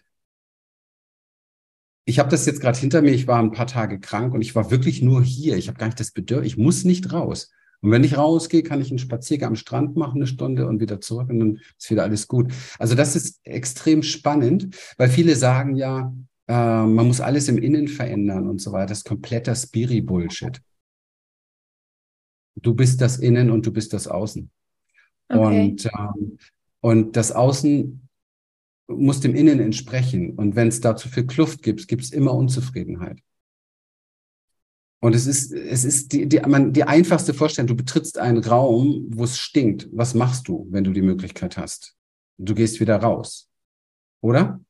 ich 2.09 2.19
habe 2.19 2.31
das 2.31 2.47
jetzt 2.47 2.63
gerade 2.63 2.79
hinter 2.79 3.03
mir, 3.03 3.11
ich 3.11 3.27
war 3.27 3.39
ein 3.39 3.53
paar 3.53 3.67
Tage 3.67 4.01
krank 4.01 4.33
und 4.33 4.41
ich 4.41 4.55
war 4.55 4.71
wirklich 4.71 5.03
nur 5.03 5.23
hier. 5.23 5.59
Ich 5.59 5.69
habe 5.69 5.79
gar 5.79 5.85
nicht 5.89 6.01
das 6.01 6.11
Bedürfnis, 6.11 6.53
ich 6.53 6.57
muss 6.57 6.85
nicht 6.85 7.13
raus. 7.13 7.51
Und 7.83 7.91
wenn 7.91 8.03
ich 8.03 8.17
rausgehe, 8.17 8.63
kann 8.63 8.81
ich 8.81 8.89
einen 8.89 8.99
Spaziergang 8.99 9.51
am 9.51 9.57
Strand 9.57 9.95
machen, 9.95 10.17
eine 10.17 10.27
Stunde 10.27 10.67
und 10.67 10.81
wieder 10.81 11.03
zurück 11.03 11.29
und 11.29 11.39
dann 11.39 11.61
ist 11.79 11.91
wieder 11.91 12.05
alles 12.05 12.27
gut. 12.27 12.51
Also 12.79 12.95
das 12.95 13.15
ist 13.15 13.41
extrem 13.45 14.03
spannend, 14.03 14.75
weil 14.97 15.11
viele 15.11 15.37
sagen 15.37 15.77
ja, 15.77 16.11
äh, 16.47 16.53
man 16.55 17.07
muss 17.07 17.21
alles 17.21 17.47
im 17.49 17.59
Innen 17.59 17.89
verändern 17.89 18.49
und 18.49 18.63
so 18.63 18.73
weiter. 18.73 18.87
Das 18.87 18.99
ist 18.99 19.05
kompletter 19.05 19.55
Spiri-Bullshit. 19.55 20.63
Du 22.57 22.73
bist 22.73 23.03
das 23.03 23.19
Innen 23.19 23.51
und 23.51 23.67
du 23.67 23.71
bist 23.71 23.93
das 23.93 24.09
Außen. 24.09 24.51
Okay. 25.29 25.69
Und, 25.69 25.85
ähm, 25.85 26.39
und 26.81 27.17
das 27.17 27.33
Außen 27.33 28.08
muss 28.89 29.21
dem 29.21 29.35
Innen 29.35 29.61
entsprechen. 29.61 30.33
Und 30.33 30.57
wenn 30.57 30.69
es 30.69 30.81
da 30.81 30.97
zu 30.97 31.09
viel 31.09 31.27
Kluft 31.27 31.63
gibt, 31.63 31.87
gibt 31.89 32.03
es 32.03 32.11
immer 32.11 32.35
Unzufriedenheit. 32.35 33.21
Und 35.01 35.15
es 35.15 35.27
ist, 35.27 35.53
es 35.53 35.85
ist 35.85 36.13
die, 36.13 36.27
die, 36.27 36.41
man, 36.41 36.73
die 36.73 36.83
einfachste 36.83 37.33
Vorstellung, 37.33 37.69
du 37.69 37.77
betrittst 37.77 38.19
einen 38.19 38.43
Raum, 38.43 39.07
wo 39.11 39.25
es 39.25 39.39
stinkt. 39.39 39.89
Was 39.93 40.15
machst 40.15 40.49
du, 40.49 40.67
wenn 40.71 40.83
du 40.83 40.93
die 40.93 41.03
Möglichkeit 41.03 41.57
hast? 41.57 41.95
Du 42.37 42.55
gehst 42.55 42.81
wieder 42.81 42.97
raus. 42.97 43.49
Oder? 44.21 44.61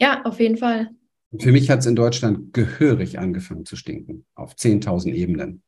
Ja, 0.00 0.22
auf 0.24 0.38
jeden 0.38 0.56
Fall. 0.56 0.90
Für 1.38 1.50
mich 1.50 1.68
hat 1.68 1.80
es 1.80 1.86
in 1.86 1.96
Deutschland 1.96 2.52
gehörig 2.52 3.18
angefangen 3.18 3.64
zu 3.64 3.74
stinken, 3.74 4.24
auf 4.34 4.54
10.000 4.54 5.12
Ebenen. 5.12 5.62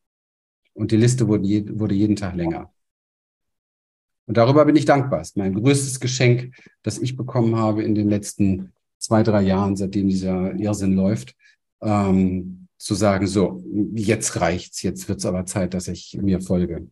Und 0.72 0.92
die 0.92 0.96
Liste 0.96 1.26
wurde, 1.26 1.46
je, 1.46 1.64
wurde 1.68 1.94
jeden 1.94 2.14
Tag 2.14 2.36
länger. 2.36 2.72
Und 4.28 4.36
darüber 4.36 4.66
bin 4.66 4.76
ich 4.76 4.84
dankbar. 4.84 5.22
Es 5.22 5.30
ist 5.30 5.36
mein 5.38 5.54
größtes 5.54 6.00
Geschenk, 6.00 6.54
das 6.82 6.98
ich 6.98 7.16
bekommen 7.16 7.56
habe 7.56 7.82
in 7.82 7.94
den 7.94 8.10
letzten 8.10 8.74
zwei, 8.98 9.22
drei 9.22 9.40
Jahren, 9.40 9.74
seitdem 9.74 10.08
dieser 10.08 10.54
Irrsinn 10.54 10.92
läuft. 10.92 11.34
Ähm, 11.80 12.68
zu 12.76 12.94
sagen, 12.94 13.26
so, 13.26 13.64
jetzt 13.94 14.38
reicht's, 14.40 14.82
jetzt 14.82 15.08
wird's 15.08 15.24
aber 15.24 15.46
Zeit, 15.46 15.74
dass 15.74 15.88
ich 15.88 16.16
mir 16.20 16.40
folge. 16.40 16.88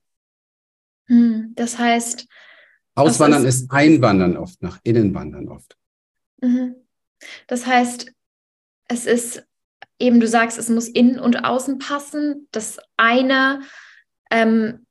Hm, 1.08 1.52
das 1.54 1.78
heißt. 1.78 2.26
Auswandern 2.94 3.44
ist, 3.44 3.62
ist, 3.62 3.70
Einwandern 3.70 4.38
oft, 4.38 4.62
nach 4.62 4.80
innen 4.82 5.14
wandern 5.14 5.48
oft. 5.48 5.76
Mhm. 6.40 6.74
Das 7.46 7.66
heißt, 7.66 8.10
es 8.88 9.06
ist 9.06 9.46
eben, 9.98 10.20
du 10.20 10.26
sagst, 10.26 10.58
es 10.58 10.70
muss 10.70 10.88
innen 10.88 11.20
und 11.20 11.44
außen 11.44 11.78
passen. 11.78 12.48
Das 12.50 12.78
eine 12.96 13.60
ähm, 14.30 14.85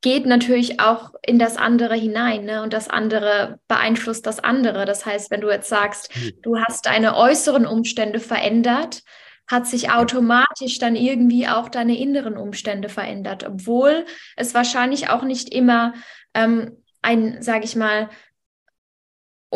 geht 0.00 0.26
natürlich 0.26 0.80
auch 0.80 1.14
in 1.24 1.38
das 1.38 1.56
andere 1.56 1.94
hinein, 1.94 2.44
ne? 2.44 2.62
Und 2.62 2.72
das 2.72 2.88
andere 2.88 3.58
beeinflusst 3.68 4.26
das 4.26 4.40
andere. 4.40 4.84
Das 4.84 5.06
heißt, 5.06 5.30
wenn 5.30 5.40
du 5.40 5.50
jetzt 5.50 5.68
sagst, 5.68 6.10
du 6.42 6.58
hast 6.58 6.86
deine 6.86 7.16
äußeren 7.16 7.66
Umstände 7.66 8.20
verändert, 8.20 9.02
hat 9.48 9.66
sich 9.66 9.90
automatisch 9.90 10.78
dann 10.78 10.96
irgendwie 10.96 11.46
auch 11.46 11.68
deine 11.68 11.96
inneren 11.98 12.36
Umstände 12.36 12.88
verändert, 12.88 13.44
obwohl 13.46 14.04
es 14.36 14.54
wahrscheinlich 14.54 15.08
auch 15.08 15.22
nicht 15.22 15.50
immer 15.54 15.94
ähm, 16.34 16.82
ein, 17.02 17.40
sage 17.42 17.64
ich 17.64 17.76
mal, 17.76 18.08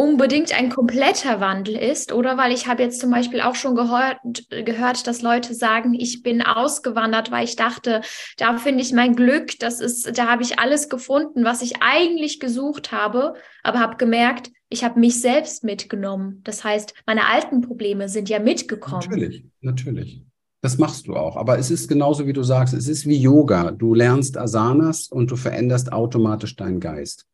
unbedingt 0.00 0.58
ein 0.58 0.70
kompletter 0.70 1.40
Wandel 1.40 1.76
ist, 1.76 2.12
oder? 2.12 2.38
Weil 2.38 2.52
ich 2.52 2.66
habe 2.66 2.82
jetzt 2.82 3.00
zum 3.00 3.10
Beispiel 3.10 3.42
auch 3.42 3.54
schon 3.54 3.74
gehört, 3.74 4.16
gehört, 4.48 5.06
dass 5.06 5.20
Leute 5.20 5.54
sagen, 5.54 5.92
ich 5.92 6.22
bin 6.22 6.40
ausgewandert, 6.40 7.30
weil 7.30 7.44
ich 7.44 7.54
dachte, 7.54 8.00
da 8.38 8.56
finde 8.56 8.82
ich 8.82 8.94
mein 8.94 9.14
Glück, 9.14 9.58
das 9.58 9.80
ist, 9.80 10.16
da 10.16 10.26
habe 10.26 10.42
ich 10.42 10.58
alles 10.58 10.88
gefunden, 10.88 11.44
was 11.44 11.60
ich 11.60 11.82
eigentlich 11.82 12.40
gesucht 12.40 12.92
habe, 12.92 13.34
aber 13.62 13.80
habe 13.80 13.98
gemerkt, 13.98 14.50
ich 14.70 14.84
habe 14.84 14.98
mich 14.98 15.20
selbst 15.20 15.64
mitgenommen. 15.64 16.40
Das 16.44 16.64
heißt, 16.64 16.94
meine 17.04 17.26
alten 17.26 17.60
Probleme 17.60 18.08
sind 18.08 18.30
ja 18.30 18.38
mitgekommen. 18.38 19.02
Natürlich, 19.04 19.44
natürlich. 19.60 20.22
Das 20.62 20.78
machst 20.78 21.08
du 21.08 21.16
auch. 21.16 21.36
Aber 21.36 21.58
es 21.58 21.70
ist 21.70 21.88
genauso, 21.88 22.26
wie 22.26 22.32
du 22.32 22.42
sagst, 22.42 22.72
es 22.72 22.88
ist 22.88 23.06
wie 23.06 23.16
Yoga. 23.16 23.70
Du 23.70 23.94
lernst 23.94 24.38
Asanas 24.38 25.08
und 25.08 25.30
du 25.30 25.36
veränderst 25.36 25.92
automatisch 25.92 26.56
deinen 26.56 26.80
Geist. 26.80 27.26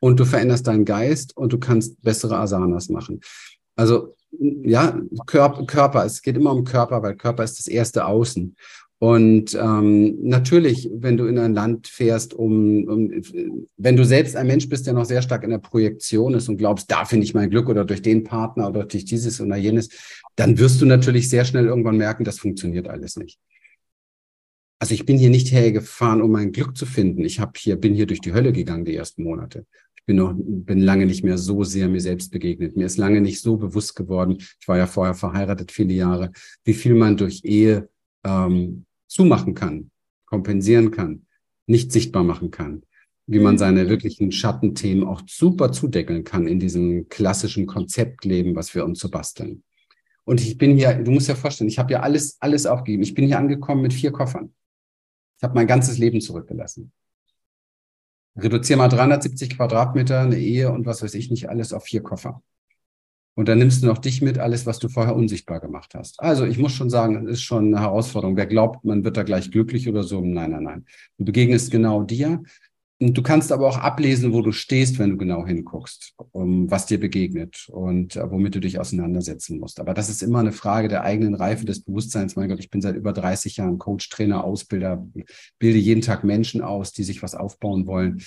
Und 0.00 0.20
du 0.20 0.24
veränderst 0.24 0.66
deinen 0.66 0.84
Geist 0.84 1.36
und 1.36 1.52
du 1.52 1.58
kannst 1.58 2.00
bessere 2.02 2.38
Asanas 2.38 2.88
machen. 2.88 3.20
Also 3.74 4.14
ja, 4.30 5.00
Körper, 5.26 5.64
Körper, 5.64 6.04
es 6.04 6.22
geht 6.22 6.36
immer 6.36 6.52
um 6.52 6.64
Körper, 6.64 7.02
weil 7.02 7.16
Körper 7.16 7.44
ist 7.44 7.58
das 7.58 7.66
erste 7.66 8.06
Außen. 8.06 8.54
Und 9.00 9.54
ähm, 9.54 10.18
natürlich, 10.22 10.90
wenn 10.92 11.16
du 11.16 11.26
in 11.26 11.38
ein 11.38 11.54
Land 11.54 11.86
fährst, 11.86 12.34
um, 12.34 12.84
um, 12.88 13.22
wenn 13.76 13.96
du 13.96 14.04
selbst 14.04 14.34
ein 14.34 14.48
Mensch 14.48 14.68
bist, 14.68 14.86
der 14.86 14.94
noch 14.94 15.04
sehr 15.04 15.22
stark 15.22 15.44
in 15.44 15.50
der 15.50 15.58
Projektion 15.58 16.34
ist 16.34 16.48
und 16.48 16.56
glaubst, 16.56 16.90
da 16.90 17.04
finde 17.04 17.24
ich 17.24 17.32
mein 17.32 17.48
Glück 17.48 17.68
oder 17.68 17.84
durch 17.84 18.02
den 18.02 18.24
Partner 18.24 18.68
oder 18.68 18.84
durch 18.84 19.04
dieses 19.04 19.40
oder 19.40 19.56
jenes, 19.56 19.88
dann 20.34 20.58
wirst 20.58 20.80
du 20.80 20.86
natürlich 20.86 21.28
sehr 21.28 21.44
schnell 21.44 21.66
irgendwann 21.66 21.96
merken, 21.96 22.24
das 22.24 22.40
funktioniert 22.40 22.88
alles 22.88 23.16
nicht. 23.16 23.38
Also 24.80 24.94
ich 24.94 25.06
bin 25.06 25.16
hier 25.16 25.30
nicht 25.30 25.52
hergefahren, 25.52 26.20
um 26.20 26.32
mein 26.32 26.50
Glück 26.50 26.76
zu 26.76 26.86
finden. 26.86 27.24
Ich 27.24 27.38
habe 27.38 27.52
hier, 27.56 27.76
bin 27.76 27.94
hier 27.94 28.06
durch 28.06 28.20
die 28.20 28.32
Hölle 28.32 28.52
gegangen 28.52 28.84
die 28.84 28.96
ersten 28.96 29.22
Monate. 29.22 29.64
Ich 30.08 30.14
bin 30.14 30.24
noch, 30.24 30.32
bin 30.34 30.80
lange 30.80 31.04
nicht 31.04 31.22
mehr 31.22 31.36
so 31.36 31.64
sehr 31.64 31.86
mir 31.86 32.00
selbst 32.00 32.32
begegnet. 32.32 32.78
Mir 32.78 32.86
ist 32.86 32.96
lange 32.96 33.20
nicht 33.20 33.42
so 33.42 33.58
bewusst 33.58 33.94
geworden. 33.94 34.38
Ich 34.38 34.66
war 34.66 34.78
ja 34.78 34.86
vorher 34.86 35.12
verheiratet 35.12 35.70
viele 35.70 35.92
Jahre, 35.92 36.32
wie 36.64 36.72
viel 36.72 36.94
man 36.94 37.18
durch 37.18 37.42
Ehe 37.44 37.90
ähm, 38.24 38.86
zumachen 39.06 39.52
kann, 39.52 39.90
kompensieren 40.24 40.92
kann, 40.92 41.26
nicht 41.66 41.92
sichtbar 41.92 42.24
machen 42.24 42.50
kann, 42.50 42.84
wie 43.26 43.38
man 43.38 43.56
mhm. 43.56 43.58
seine 43.58 43.90
wirklichen 43.90 44.32
Schattenthemen 44.32 45.04
auch 45.04 45.20
super 45.28 45.72
zudeckeln 45.72 46.24
kann 46.24 46.46
in 46.46 46.58
diesem 46.58 47.10
klassischen 47.10 47.66
Konzeptleben, 47.66 48.56
was 48.56 48.74
wir 48.74 48.86
uns 48.86 49.00
so 49.00 49.10
basteln. 49.10 49.62
Und 50.24 50.40
ich 50.40 50.56
bin 50.56 50.74
hier, 50.74 50.94
du 50.94 51.10
musst 51.10 51.28
dir 51.28 51.36
vorstellen, 51.36 51.68
ich 51.68 51.78
habe 51.78 51.92
ja 51.92 52.00
alles, 52.00 52.38
alles 52.40 52.64
aufgegeben. 52.64 53.02
Ich 53.02 53.12
bin 53.12 53.26
hier 53.26 53.38
angekommen 53.38 53.82
mit 53.82 53.92
vier 53.92 54.12
Koffern. 54.12 54.54
Ich 55.36 55.42
habe 55.42 55.54
mein 55.54 55.66
ganzes 55.66 55.98
Leben 55.98 56.22
zurückgelassen. 56.22 56.92
Reduziere 58.40 58.78
mal 58.78 58.88
370 58.88 59.56
Quadratmeter, 59.56 60.20
eine 60.20 60.38
Ehe 60.38 60.70
und 60.70 60.86
was 60.86 61.02
weiß 61.02 61.14
ich 61.14 61.30
nicht, 61.30 61.48
alles 61.48 61.72
auf 61.72 61.84
vier 61.84 62.02
Koffer. 62.02 62.42
Und 63.34 63.48
dann 63.48 63.58
nimmst 63.58 63.82
du 63.84 63.86
noch 63.86 63.98
dich 63.98 64.20
mit, 64.20 64.38
alles, 64.38 64.66
was 64.66 64.80
du 64.80 64.88
vorher 64.88 65.14
unsichtbar 65.14 65.60
gemacht 65.60 65.94
hast. 65.94 66.18
Also 66.18 66.44
ich 66.44 66.58
muss 66.58 66.72
schon 66.72 66.90
sagen, 66.90 67.28
es 67.28 67.34
ist 67.34 67.42
schon 67.42 67.66
eine 67.66 67.80
Herausforderung. 67.80 68.36
Wer 68.36 68.46
glaubt, 68.46 68.84
man 68.84 69.04
wird 69.04 69.16
da 69.16 69.22
gleich 69.22 69.52
glücklich 69.52 69.88
oder 69.88 70.02
so, 70.02 70.20
nein, 70.20 70.50
nein, 70.50 70.64
nein. 70.64 70.86
Du 71.18 71.24
begegnest 71.24 71.70
genau 71.70 72.02
dir. 72.02 72.42
Und 73.00 73.16
du 73.16 73.22
kannst 73.22 73.52
aber 73.52 73.68
auch 73.68 73.78
ablesen, 73.78 74.32
wo 74.32 74.42
du 74.42 74.50
stehst, 74.50 74.98
wenn 74.98 75.10
du 75.10 75.16
genau 75.16 75.46
hinguckst, 75.46 76.14
um 76.32 76.68
was 76.68 76.86
dir 76.86 76.98
begegnet 76.98 77.68
und 77.68 78.16
uh, 78.16 78.28
womit 78.30 78.56
du 78.56 78.60
dich 78.60 78.80
auseinandersetzen 78.80 79.60
musst. 79.60 79.78
Aber 79.78 79.94
das 79.94 80.08
ist 80.08 80.20
immer 80.20 80.40
eine 80.40 80.50
Frage 80.50 80.88
der 80.88 81.04
eigenen 81.04 81.34
Reife, 81.34 81.64
des 81.64 81.84
Bewusstseins. 81.84 82.34
Mein 82.34 82.48
Gott, 82.48 82.58
ich 82.58 82.70
bin 82.70 82.80
seit 82.80 82.96
über 82.96 83.12
30 83.12 83.56
Jahren 83.56 83.78
Coach, 83.78 84.08
Trainer, 84.08 84.42
Ausbilder, 84.42 85.06
bilde 85.60 85.78
jeden 85.78 86.02
Tag 86.02 86.24
Menschen 86.24 86.60
aus, 86.60 86.92
die 86.92 87.04
sich 87.04 87.22
was 87.22 87.36
aufbauen 87.36 87.86
wollen 87.86 88.22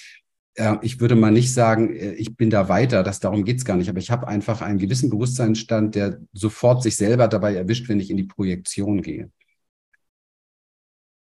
äh, 0.56 0.78
ich 0.82 1.00
würde 1.00 1.16
mal 1.16 1.32
nicht 1.32 1.54
sagen, 1.54 1.96
äh, 1.96 2.14
ich 2.14 2.36
bin 2.36 2.50
da 2.50 2.68
weiter, 2.70 3.04
das 3.04 3.20
darum 3.20 3.46
geht's 3.46 3.66
gar 3.66 3.78
nicht, 3.78 3.90
aber 3.90 4.00
ich 4.00 4.12
habe 4.12 4.28
einfach 4.28 4.62
einen 4.62 4.80
gewissen 4.80 5.10
Bewusstseinsstand, 5.10 5.96
der 5.96 6.20
sofort 6.34 6.84
sich 6.84 6.96
selber 6.98 7.28
dabei 7.28 7.56
erwischt, 7.56 7.88
wenn 7.90 8.00
ich 8.00 8.10
in 8.10 8.18
die 8.18 8.24
Projektion 8.24 9.02
gehe. 9.02 9.32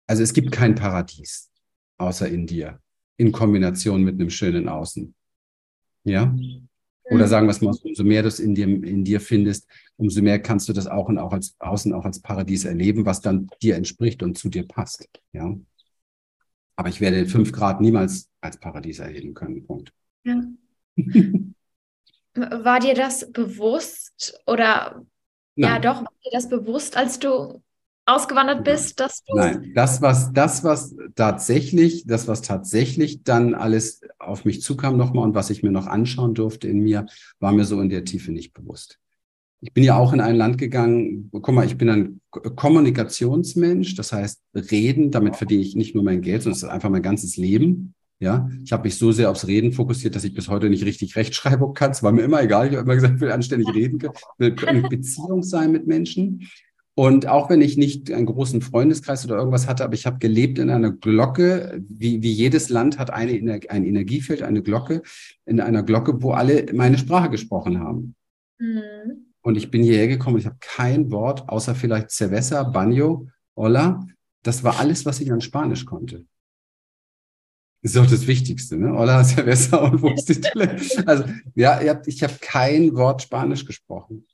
Also 0.07 0.23
es 0.23 0.33
gibt 0.33 0.53
kein 0.53 0.75
Paradies 0.75 1.51
außer 1.99 2.29
in 2.29 2.47
dir, 2.47 2.81
in 3.19 3.33
Kombination 3.33 4.03
mit 4.03 4.15
einem 4.15 4.31
schönen 4.31 4.69
Außen. 4.69 5.15
Ja? 6.05 6.35
Oder 7.11 7.27
sagen 7.27 7.47
wir 7.47 7.51
es 7.51 7.61
mal, 7.61 7.75
umso 7.83 8.05
mehr 8.05 8.23
du 8.23 8.29
es 8.29 8.39
in 8.39 8.55
dir, 8.55 8.67
in 8.67 9.05
dir 9.05 9.21
findest, 9.21 9.69
umso 9.97 10.23
mehr 10.23 10.39
kannst 10.39 10.69
du 10.69 10.73
das 10.73 10.87
auch 10.87 11.09
und 11.09 11.19
auch 11.19 11.33
als 11.33 11.57
Außen 11.59 11.93
auch 11.93 12.05
als 12.05 12.21
Paradies 12.21 12.65
erleben, 12.65 13.07
was 13.07 13.21
dann 13.21 13.49
dir 13.63 13.77
entspricht 13.77 14.23
und 14.23 14.39
zu 14.39 14.49
dir 14.49 14.67
passt. 14.67 15.09
Ja. 15.33 15.57
Aber 16.77 16.89
ich 16.89 17.01
werde 17.01 17.27
fünf 17.27 17.51
Grad 17.53 17.81
niemals 17.81 18.29
als 18.41 18.59
Paradies 18.59 19.01
erheben 19.01 19.35
können. 19.35 19.67
Punkt. 19.67 19.93
Ja. 20.25 20.43
War 22.35 22.79
dir 22.79 22.95
das 22.95 23.33
bewusst 23.33 24.41
oder 24.47 25.05
Nein. 25.57 25.71
ja 25.71 25.79
doch, 25.81 26.03
war 26.03 26.13
dir 26.25 26.31
das 26.31 26.49
bewusst, 26.49 26.97
als 26.97 27.19
du 27.19 27.61
ausgewandert 28.09 28.65
bist, 28.65 28.99
dass 29.01 29.23
du. 29.25 29.37
Nein, 29.37 29.73
das, 29.75 30.01
was, 30.03 30.33
das, 30.33 30.65
was 30.65 30.97
tatsächlich, 31.15 32.07
das, 32.07 32.27
was 32.27 32.43
tatsächlich 32.43 33.23
dann 33.23 33.55
alles 33.55 34.01
auf 34.19 34.45
mich 34.45 34.63
zukam 34.63 34.97
nochmal 34.97 35.25
und 35.25 35.35
was 35.35 35.51
ich 35.51 35.63
mir 35.63 35.71
noch 35.71 35.87
anschauen 35.87 36.35
durfte 36.35 36.69
in 36.69 36.81
mir, 36.81 37.07
war 37.39 37.53
mir 37.53 37.65
so 37.65 37.81
in 37.81 37.89
der 37.89 38.05
Tiefe 38.05 38.33
nicht 38.33 38.53
bewusst. 38.55 38.99
Ich 39.61 39.73
bin 39.73 39.83
ja 39.83 39.97
auch 39.97 40.13
in 40.13 40.21
ein 40.21 40.37
Land 40.37 40.57
gegangen, 40.57 41.31
guck 41.33 41.53
mal, 41.53 41.67
ich 41.67 41.77
bin 41.77 41.91
ein 41.91 42.21
Kommunikationsmensch, 42.31 43.97
das 43.97 44.13
heißt 44.13 44.41
reden, 44.55 45.11
damit 45.11 45.37
verdiene 45.37 45.63
ich 45.63 45.75
nicht 45.75 45.95
nur 45.95 46.05
mein 46.05 46.23
Geld, 46.23 46.43
sondern 46.43 46.57
es 46.57 46.63
ist 46.63 46.69
einfach 46.69 46.91
mein 46.91 47.03
ganzes 47.03 47.37
Leben. 47.37 47.95
Ja, 48.21 48.51
ich 48.65 48.73
habe 48.73 48.85
mich 48.85 48.97
so 48.97 49.13
sehr 49.13 49.31
aufs 49.31 49.47
Reden 49.47 49.73
fokussiert, 49.73 50.17
dass 50.17 50.25
ich 50.25 50.35
bis 50.35 50.49
heute 50.49 50.71
nicht 50.71 50.85
richtig 50.85 51.15
Rechtschreibung 51.15 51.73
kann. 51.75 51.93
Es 51.93 52.03
war 52.03 52.11
mir 52.11 52.23
immer 52.23 52.43
egal. 52.43 52.67
Ich 52.67 52.73
habe 52.73 52.83
immer 52.83 52.97
gesagt, 52.97 53.15
ich 53.15 53.21
will 53.21 53.31
anständig 53.31 53.73
reden 53.73 54.01
können, 54.01 54.15
will 54.39 54.57
eine 54.67 54.89
Beziehung 54.89 55.45
sein 55.45 55.71
mit 55.71 55.87
Menschen. 55.87 56.49
Und 56.99 57.29
auch 57.29 57.49
wenn 57.49 57.61
ich 57.61 57.77
nicht 57.77 58.11
einen 58.11 58.27
großen 58.27 58.61
Freundeskreis 58.61 59.25
oder 59.25 59.37
irgendwas 59.37 59.69
hatte, 59.69 59.85
aber 59.85 59.95
ich 59.95 60.05
habe 60.05 60.19
gelebt 60.19 60.59
in 60.59 60.69
einer 60.69 60.91
Glocke, 60.91 61.81
wie, 61.89 62.25
wie 62.25 62.33
jedes 62.33 62.71
Land 62.71 62.99
hat 62.99 63.11
eine, 63.11 63.61
ein 63.69 63.85
Energiefeld, 63.85 64.43
eine 64.43 64.65
Glocke, 64.65 65.03
in 65.45 65.61
einer 65.61 65.85
Glocke, 65.85 66.21
wo 66.25 66.33
alle 66.33 66.67
meine 66.73 66.99
Sprache 66.99 67.31
gesprochen 67.31 67.79
haben. 67.79 68.17
Mhm. 68.59 69.29
Und 69.43 69.57
ich 69.57 69.71
bin 69.71 69.85
hierher 69.85 70.09
gekommen, 70.09 70.39
ich 70.39 70.47
habe 70.47 70.57
kein 70.59 71.13
Wort, 71.13 71.49
außer 71.49 71.77
vielleicht 71.77 72.11
Cerveza, 72.11 72.63
Baño, 72.63 73.29
Hola. 73.55 74.05
Das 74.43 74.65
war 74.65 74.81
alles, 74.81 75.07
was 75.07 75.21
ich 75.21 75.31
an 75.31 75.41
Spanisch 75.41 75.85
konnte. 75.85 76.25
Das 77.81 77.93
ist 77.93 77.99
auch 77.99 78.11
das 78.11 78.27
Wichtigste, 78.27 78.77
ne? 78.77 78.91
Hola, 78.93 79.23
Cerveza 79.23 79.77
und 79.77 80.03
wo 80.03 80.09
ist 80.09 80.29
die 80.31 80.41
Toilette? 80.41 81.07
Also, 81.07 81.27
ja, 81.55 81.81
ich 82.07 82.25
habe 82.25 82.35
kein 82.41 82.93
Wort 82.97 83.23
Spanisch 83.23 83.65
gesprochen. 83.65 84.27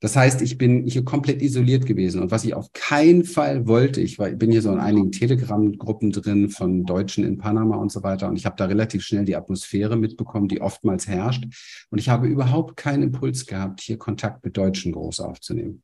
Das 0.00 0.16
heißt, 0.16 0.42
ich 0.42 0.58
bin 0.58 0.84
hier 0.86 1.04
komplett 1.04 1.42
isoliert 1.42 1.86
gewesen. 1.86 2.22
Und 2.22 2.30
was 2.30 2.44
ich 2.44 2.54
auf 2.54 2.72
keinen 2.72 3.24
Fall 3.24 3.66
wollte, 3.66 4.00
ich 4.00 4.18
war, 4.18 4.28
bin 4.30 4.50
hier 4.50 4.62
so 4.62 4.72
in 4.72 4.78
einigen 4.78 5.12
Telegram-Gruppen 5.12 6.12
drin 6.12 6.50
von 6.50 6.84
Deutschen 6.84 7.24
in 7.24 7.38
Panama 7.38 7.76
und 7.76 7.90
so 7.90 8.02
weiter. 8.02 8.28
Und 8.28 8.36
ich 8.36 8.46
habe 8.46 8.56
da 8.56 8.66
relativ 8.66 9.02
schnell 9.02 9.24
die 9.24 9.36
Atmosphäre 9.36 9.96
mitbekommen, 9.96 10.48
die 10.48 10.60
oftmals 10.60 11.08
herrscht. 11.08 11.44
Und 11.90 11.98
ich 11.98 12.08
habe 12.08 12.26
überhaupt 12.26 12.76
keinen 12.76 13.04
Impuls 13.04 13.46
gehabt, 13.46 13.80
hier 13.80 13.98
Kontakt 13.98 14.44
mit 14.44 14.56
Deutschen 14.56 14.92
groß 14.92 15.20
aufzunehmen. 15.20 15.82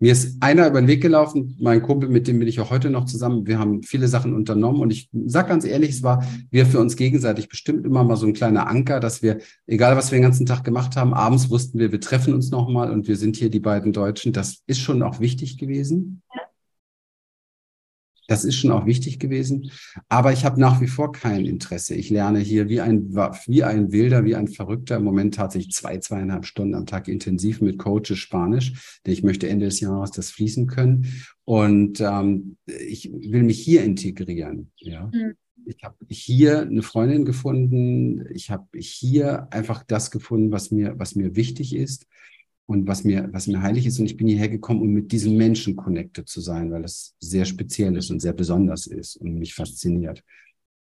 Mir 0.00 0.12
ist 0.12 0.40
einer 0.40 0.68
über 0.68 0.80
den 0.80 0.86
Weg 0.86 1.02
gelaufen, 1.02 1.56
mein 1.58 1.82
Kumpel, 1.82 2.08
mit 2.08 2.28
dem 2.28 2.38
bin 2.38 2.46
ich 2.46 2.60
auch 2.60 2.70
heute 2.70 2.88
noch 2.88 3.06
zusammen. 3.06 3.48
Wir 3.48 3.58
haben 3.58 3.82
viele 3.82 4.06
Sachen 4.06 4.32
unternommen 4.32 4.80
und 4.80 4.92
ich 4.92 5.10
sag 5.26 5.48
ganz 5.48 5.64
ehrlich, 5.64 5.90
es 5.90 6.02
war 6.04 6.24
wir 6.50 6.66
für 6.66 6.78
uns 6.78 6.94
gegenseitig 6.94 7.48
bestimmt 7.48 7.84
immer 7.84 8.04
mal 8.04 8.14
so 8.14 8.26
ein 8.26 8.32
kleiner 8.32 8.68
Anker, 8.68 9.00
dass 9.00 9.22
wir, 9.22 9.38
egal 9.66 9.96
was 9.96 10.12
wir 10.12 10.18
den 10.18 10.22
ganzen 10.22 10.46
Tag 10.46 10.62
gemacht 10.62 10.94
haben, 10.94 11.14
abends 11.14 11.50
wussten 11.50 11.80
wir, 11.80 11.90
wir 11.90 12.00
treffen 12.00 12.32
uns 12.32 12.52
nochmal 12.52 12.92
und 12.92 13.08
wir 13.08 13.16
sind 13.16 13.34
hier 13.34 13.50
die 13.50 13.58
beiden 13.58 13.92
Deutschen. 13.92 14.32
Das 14.32 14.62
ist 14.66 14.78
schon 14.78 15.02
auch 15.02 15.18
wichtig 15.18 15.58
gewesen. 15.58 16.22
Das 18.28 18.44
ist 18.44 18.56
schon 18.56 18.70
auch 18.70 18.86
wichtig 18.86 19.18
gewesen. 19.18 19.72
Aber 20.08 20.32
ich 20.32 20.44
habe 20.44 20.60
nach 20.60 20.80
wie 20.80 20.86
vor 20.86 21.12
kein 21.12 21.46
Interesse. 21.46 21.94
Ich 21.94 22.10
lerne 22.10 22.38
hier 22.38 22.68
wie 22.68 22.80
ein, 22.80 23.14
wie 23.46 23.64
ein 23.64 23.90
Wilder, 23.90 24.24
wie 24.24 24.36
ein 24.36 24.48
Verrückter. 24.48 24.96
Im 24.96 25.04
Moment 25.04 25.34
tatsächlich 25.34 25.74
zwei, 25.74 25.98
zweieinhalb 25.98 26.44
Stunden 26.44 26.74
am 26.74 26.86
Tag 26.86 27.08
intensiv 27.08 27.62
mit 27.62 27.78
Coaches 27.78 28.18
Spanisch. 28.18 29.00
Denn 29.04 29.14
ich 29.14 29.22
möchte 29.22 29.48
Ende 29.48 29.64
des 29.64 29.80
Jahres 29.80 30.10
das 30.10 30.30
fließen 30.30 30.66
können. 30.66 31.06
Und 31.44 32.00
ähm, 32.00 32.58
ich 32.66 33.10
will 33.10 33.42
mich 33.42 33.58
hier 33.58 33.82
integrieren. 33.82 34.72
Ja. 34.76 35.10
Mhm. 35.12 35.34
Ich 35.64 35.82
habe 35.82 35.96
hier 36.08 36.60
eine 36.60 36.82
Freundin 36.82 37.24
gefunden. 37.24 38.26
Ich 38.34 38.50
habe 38.50 38.66
hier 38.78 39.52
einfach 39.52 39.82
das 39.84 40.10
gefunden, 40.10 40.52
was 40.52 40.70
mir, 40.70 40.98
was 40.98 41.14
mir 41.14 41.34
wichtig 41.34 41.74
ist 41.74 42.06
und 42.68 42.86
was 42.86 43.02
mir, 43.02 43.30
was 43.32 43.46
mir 43.46 43.62
heilig 43.62 43.86
ist. 43.86 43.98
Und 43.98 44.04
ich 44.04 44.18
bin 44.18 44.28
hierher 44.28 44.50
gekommen, 44.50 44.82
um 44.82 44.88
mit 44.88 45.10
diesen 45.10 45.38
Menschen 45.38 45.74
connected 45.74 46.28
zu 46.28 46.42
sein, 46.42 46.70
weil 46.70 46.84
es 46.84 47.16
sehr 47.18 47.46
speziell 47.46 47.96
ist 47.96 48.10
und 48.10 48.20
sehr 48.20 48.34
besonders 48.34 48.86
ist 48.86 49.16
und 49.16 49.36
mich 49.36 49.54
fasziniert. 49.54 50.22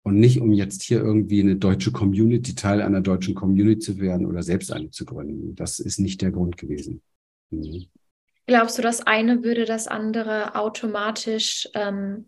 Und 0.02 0.18
nicht, 0.18 0.40
um 0.40 0.52
jetzt 0.52 0.82
hier 0.82 0.98
irgendwie 1.00 1.40
eine 1.40 1.54
deutsche 1.54 1.92
Community, 1.92 2.56
Teil 2.56 2.82
einer 2.82 3.00
deutschen 3.00 3.36
Community 3.36 3.78
zu 3.78 4.00
werden 4.00 4.26
oder 4.26 4.42
selbst 4.42 4.72
eine 4.72 4.90
zu 4.90 5.04
gründen. 5.04 5.54
Das 5.54 5.78
ist 5.78 6.00
nicht 6.00 6.20
der 6.20 6.32
Grund 6.32 6.56
gewesen. 6.56 7.00
Mhm. 7.50 7.86
Glaubst 8.46 8.78
du, 8.78 8.82
das 8.82 9.00
eine 9.00 9.44
würde 9.44 9.64
das 9.64 9.86
andere 9.86 10.56
automatisch, 10.56 11.68
ähm, 11.74 12.26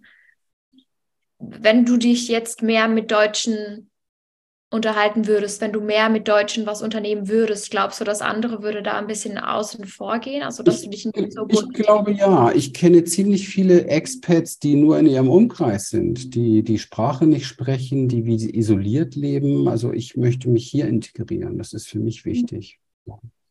wenn 1.41 1.85
du 1.85 1.97
dich 1.97 2.29
jetzt 2.29 2.63
mehr 2.63 2.87
mit 2.87 3.11
deutschen 3.11 3.90
unterhalten 4.71 5.27
würdest, 5.27 5.61
wenn 5.61 5.73
du 5.73 5.81
mehr 5.81 6.09
mit 6.09 6.29
Deutschen 6.29 6.65
was 6.65 6.81
unternehmen 6.81 7.29
würdest, 7.29 7.71
glaubst 7.71 8.01
du, 8.01 8.05
das 8.05 8.23
andere 8.23 8.63
würde 8.63 8.83
da 8.83 8.99
ein 8.99 9.09
bisschen 9.09 9.37
außen 9.37 9.85
vor 9.87 10.21
gehen? 10.21 10.43
Also, 10.43 10.63
dass 10.63 10.79
ich, 10.79 10.85
du 10.85 10.91
dich 10.91 11.05
nicht 11.07 11.33
so 11.33 11.47
gut. 11.47 11.67
Ich 11.75 11.83
glaube 11.83 12.13
ja. 12.13 12.53
Ich 12.53 12.73
kenne 12.73 13.03
ziemlich 13.05 13.49
viele 13.49 13.87
Expats, 13.89 14.61
die 14.61 14.77
nur 14.77 14.99
in 14.99 15.07
ihrem 15.07 15.29
Umkreis 15.29 15.89
sind, 15.89 16.35
die 16.35 16.63
die 16.63 16.79
Sprache 16.79 17.27
nicht 17.27 17.47
sprechen, 17.47 18.09
die 18.09 18.27
wie 18.27 18.57
isoliert 18.57 19.17
leben. 19.17 19.67
Also, 19.67 19.93
ich 19.93 20.17
möchte 20.17 20.49
mich 20.49 20.69
hier 20.69 20.87
integrieren. 20.87 21.59
Das 21.59 21.73
ist 21.73 21.89
für 21.89 21.99
mich 21.99 22.25
wichtig. 22.25 22.79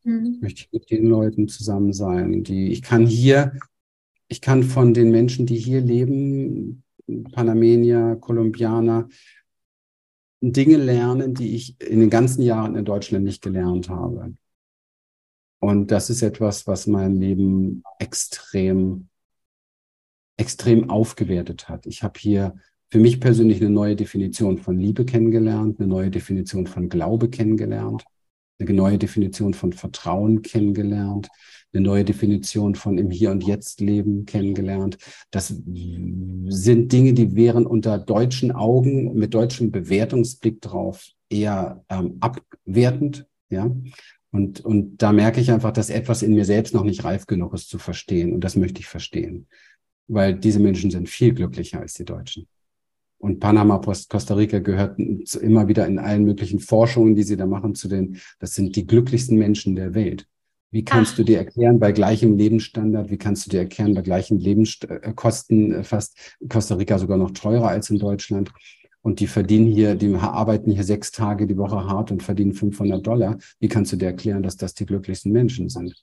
Mhm. 0.03 0.35
Ich 0.35 0.41
möchte 0.41 0.65
mit 0.71 0.89
den 0.89 1.05
Leuten 1.05 1.49
zusammen 1.49 1.91
sein, 1.91 2.43
die 2.43 2.71
ich 2.71 2.81
kann 2.81 3.05
hier, 3.05 3.53
ich 4.29 4.39
kann 4.39 4.63
von 4.63 4.93
den 4.93 5.11
Menschen, 5.11 5.45
die 5.45 5.57
hier 5.57 5.81
leben, 5.81 6.83
Panamenier, 7.33 8.17
Kolumbianer, 8.21 9.09
Dinge 10.41 10.77
lernen, 10.77 11.33
die 11.33 11.55
ich 11.55 11.79
in 11.81 11.99
den 11.99 12.09
ganzen 12.09 12.41
Jahren 12.41 12.75
in 12.75 12.85
Deutschland 12.85 13.25
nicht 13.25 13.41
gelernt 13.41 13.89
habe. 13.89 14.33
Und 15.59 15.91
das 15.91 16.09
ist 16.09 16.21
etwas, 16.21 16.67
was 16.67 16.87
mein 16.87 17.19
Leben 17.19 17.83
extrem, 17.99 19.09
extrem 20.37 20.89
aufgewertet 20.89 21.67
hat. 21.67 21.85
Ich 21.85 22.03
habe 22.03 22.17
hier 22.17 22.55
für 22.89 22.99
mich 22.99 23.19
persönlich 23.19 23.59
eine 23.61 23.69
neue 23.69 23.95
Definition 23.95 24.57
von 24.57 24.77
Liebe 24.79 25.05
kennengelernt, 25.05 25.79
eine 25.79 25.87
neue 25.87 26.09
Definition 26.09 26.65
von 26.65 26.87
Glaube 26.87 27.29
kennengelernt, 27.29 28.05
eine 28.59 28.73
neue 28.73 28.97
Definition 28.97 29.53
von 29.53 29.73
Vertrauen 29.73 30.41
kennengelernt, 30.41 31.29
eine 31.73 31.83
neue 31.83 32.03
Definition 32.03 32.75
von 32.75 32.97
im 32.97 33.11
Hier 33.11 33.31
und 33.31 33.43
Jetzt 33.43 33.79
Leben 33.79 34.25
kennengelernt. 34.25 34.97
Das 35.31 35.47
sind 35.47 36.91
Dinge, 36.91 37.13
die 37.13 37.35
wären 37.35 37.65
unter 37.65 37.97
deutschen 37.97 38.51
Augen, 38.51 39.13
mit 39.13 39.33
deutschem 39.33 39.71
Bewertungsblick 39.71 40.61
drauf 40.61 41.07
eher 41.29 41.83
ähm, 41.89 42.17
abwertend, 42.19 43.27
ja. 43.49 43.71
Und, 44.31 44.59
und 44.61 44.97
da 44.97 45.11
merke 45.11 45.41
ich 45.41 45.51
einfach, 45.51 45.71
dass 45.71 45.89
etwas 45.89 46.21
in 46.21 46.35
mir 46.35 46.45
selbst 46.45 46.73
noch 46.73 46.83
nicht 46.83 47.03
reif 47.03 47.25
genug 47.25 47.53
ist 47.55 47.69
zu 47.69 47.79
verstehen. 47.79 48.33
Und 48.33 48.43
das 48.43 48.55
möchte 48.55 48.79
ich 48.79 48.85
verstehen. 48.85 49.47
Weil 50.07 50.35
diese 50.35 50.59
Menschen 50.59 50.91
sind 50.91 51.09
viel 51.09 51.33
glücklicher 51.33 51.79
als 51.79 51.95
die 51.95 52.05
Deutschen. 52.05 52.47
Und 53.19 53.39
Panama, 53.39 53.79
Costa 53.79 54.33
Rica 54.33 54.59
gehört 54.59 54.97
immer 54.97 55.67
wieder 55.67 55.85
in 55.85 55.99
allen 55.99 56.23
möglichen 56.23 56.59
Forschungen, 56.59 57.15
die 57.15 57.23
sie 57.23 57.35
da 57.35 57.45
machen, 57.45 57.75
zu 57.75 57.89
den, 57.89 58.17
das 58.39 58.55
sind 58.55 58.75
die 58.75 58.87
glücklichsten 58.87 59.37
Menschen 59.37 59.75
der 59.75 59.93
Welt. 59.93 60.25
Wie 60.71 60.85
kannst 60.85 61.13
Ach. 61.13 61.17
du 61.17 61.23
dir 61.25 61.39
erklären, 61.39 61.79
bei 61.79 61.91
gleichem 61.91 62.37
Lebensstandard, 62.37 63.09
wie 63.09 63.17
kannst 63.17 63.45
du 63.45 63.49
dir 63.49 63.59
erklären, 63.59 63.93
bei 63.93 64.01
gleichen 64.01 64.39
Lebenskosten 64.39 65.73
äh, 65.73 65.83
fast 65.83 66.37
Costa 66.47 66.75
Rica 66.75 66.97
sogar 66.97 67.17
noch 67.17 67.31
teurer 67.31 67.67
als 67.67 67.89
in 67.89 67.99
Deutschland? 67.99 68.51
Und 69.01 69.19
die 69.19 69.27
verdienen 69.27 69.67
hier, 69.67 69.95
die 69.95 70.13
arbeiten 70.15 70.71
hier 70.71 70.83
sechs 70.83 71.11
Tage 71.11 71.47
die 71.47 71.57
Woche 71.57 71.85
hart 71.87 72.11
und 72.11 72.21
verdienen 72.21 72.53
500 72.53 73.05
Dollar. 73.05 73.37
Wie 73.59 73.67
kannst 73.67 73.91
du 73.93 73.97
dir 73.97 74.07
erklären, 74.07 74.43
dass 74.43 74.57
das 74.57 74.73
die 74.73 74.85
glücklichsten 74.85 75.31
Menschen 75.31 75.69
sind? 75.69 75.95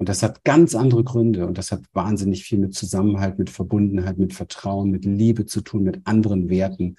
Und 0.00 0.08
das 0.08 0.22
hat 0.22 0.44
ganz 0.44 0.74
andere 0.74 1.04
Gründe 1.04 1.46
und 1.46 1.58
das 1.58 1.72
hat 1.72 1.82
wahnsinnig 1.92 2.44
viel 2.44 2.58
mit 2.58 2.72
Zusammenhalt, 2.72 3.38
mit 3.38 3.50
Verbundenheit, 3.50 4.16
mit 4.16 4.32
Vertrauen, 4.32 4.90
mit 4.90 5.04
Liebe 5.04 5.44
zu 5.44 5.60
tun, 5.60 5.82
mit 5.82 6.00
anderen 6.04 6.48
Werten. 6.48 6.96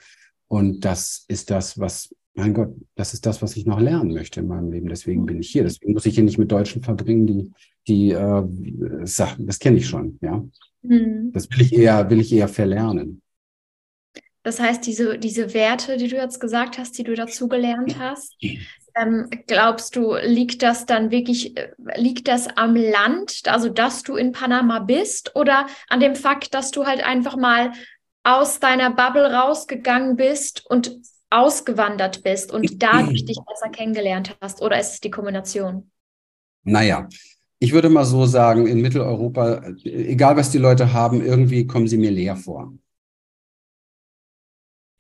Und 0.48 0.86
das 0.86 1.26
ist 1.28 1.50
das, 1.50 1.80
was 1.80 2.14
mein 2.36 2.54
Gott, 2.54 2.76
das 2.94 3.16
ist 3.16 3.26
das, 3.26 3.42
was 3.42 3.58
ich 3.58 3.66
noch 3.66 3.80
lernen 3.80 4.14
möchte 4.14 4.42
in 4.42 4.48
meinem 4.48 4.72
Leben. 4.72 4.88
Deswegen 4.88 5.26
bin 5.26 5.40
ich 5.40 5.50
hier. 5.50 5.64
Deswegen 5.64 5.94
muss 5.94 6.06
ich 6.06 6.14
hier 6.14 6.24
nicht 6.24 6.38
mit 6.38 6.52
Deutschen 6.52 6.84
verbringen, 6.84 7.26
die, 7.26 7.52
die 7.88 8.12
äh, 8.12 8.44
Sachen, 9.04 9.48
das 9.48 9.58
kenne 9.58 9.78
ich 9.78 9.88
schon, 9.88 10.20
ja. 10.22 10.46
Mhm. 10.84 11.32
Das 11.34 11.50
will 11.50 11.62
ich 11.62 11.74
eher, 11.74 12.08
will 12.12 12.20
ich 12.20 12.32
eher 12.32 12.50
verlernen. 12.50 13.24
Das 14.44 14.60
heißt, 14.60 14.86
diese, 14.86 15.18
diese 15.18 15.56
Werte, 15.56 15.98
die 15.98 16.08
du 16.08 16.18
jetzt 16.18 16.40
gesagt 16.40 16.78
hast, 16.78 17.00
die 17.00 17.04
du 17.04 17.16
dazu 17.16 17.48
gelernt 17.48 17.98
hast, 17.98 18.36
ähm, 18.96 19.30
glaubst 19.48 19.96
du, 19.96 20.16
liegt 20.16 20.64
das 20.64 20.86
dann 20.86 21.12
wirklich, 21.12 21.58
äh, 21.58 21.72
liegt 21.96 22.28
das 22.28 22.48
am 22.58 22.76
Land, 22.76 23.44
also 23.46 23.70
dass 23.70 24.04
du 24.04 24.16
in 24.16 24.32
Panama 24.32 24.80
bist, 24.80 25.36
oder 25.36 25.68
an 25.90 26.00
dem 26.00 26.16
Fakt, 26.16 26.54
dass 26.54 26.72
du 26.72 26.86
halt 26.86 27.04
einfach 27.04 27.38
mal 27.38 27.72
aus 28.24 28.60
deiner 28.60 28.92
Bubble 28.92 29.34
rausgegangen 29.34 30.16
bist 30.16 30.66
und 30.66 31.00
ausgewandert 31.30 32.24
bist 32.24 32.52
und 32.52 32.84
dadurch 32.84 33.26
dich 33.26 33.40
besser 33.48 33.70
kennengelernt 33.70 34.38
hast? 34.42 34.62
Oder 34.62 34.80
ist 34.80 34.94
es 34.94 35.00
die 35.00 35.10
Kombination? 35.10 35.90
Naja, 36.64 37.08
ich 37.58 37.74
würde 37.74 37.90
mal 37.90 38.06
so 38.06 38.26
sagen, 38.26 38.68
in 38.68 38.82
Mitteleuropa, 38.82 39.64
egal 39.84 40.36
was 40.36 40.52
die 40.52 40.58
Leute 40.58 40.94
haben, 40.94 41.24
irgendwie 41.24 41.66
kommen 41.66 41.88
sie 41.88 41.98
mir 41.98 42.12
leer 42.12 42.36
vor. 42.36 42.74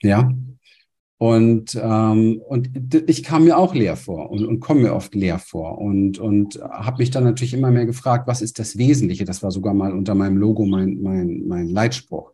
Ja. 0.02 0.32
Und, 1.22 1.80
ähm, 1.80 2.42
und 2.48 2.72
ich 3.08 3.22
kam 3.22 3.44
mir 3.44 3.56
auch 3.56 3.76
leer 3.76 3.96
vor 3.96 4.32
und, 4.32 4.44
und 4.44 4.60
komme 4.60 4.82
mir 4.82 4.96
oft 4.96 5.14
leer 5.14 5.38
vor 5.38 5.78
und, 5.78 6.18
und 6.18 6.56
habe 6.64 6.98
mich 6.98 7.12
dann 7.12 7.26
natürlich 7.26 7.54
immer 7.54 7.70
mehr 7.70 7.86
gefragt, 7.86 8.28
was 8.28 8.42
ist 8.42 8.58
das 8.58 8.76
Wesentliche? 8.80 9.24
Das 9.24 9.44
war 9.44 9.52
sogar 9.52 9.76
mal 9.76 9.94
unter 9.94 10.16
meinem 10.16 10.38
Logo 10.38 10.66
mein, 10.66 11.00
mein, 11.00 11.44
mein 11.46 11.70
Leitspruch. 11.70 12.32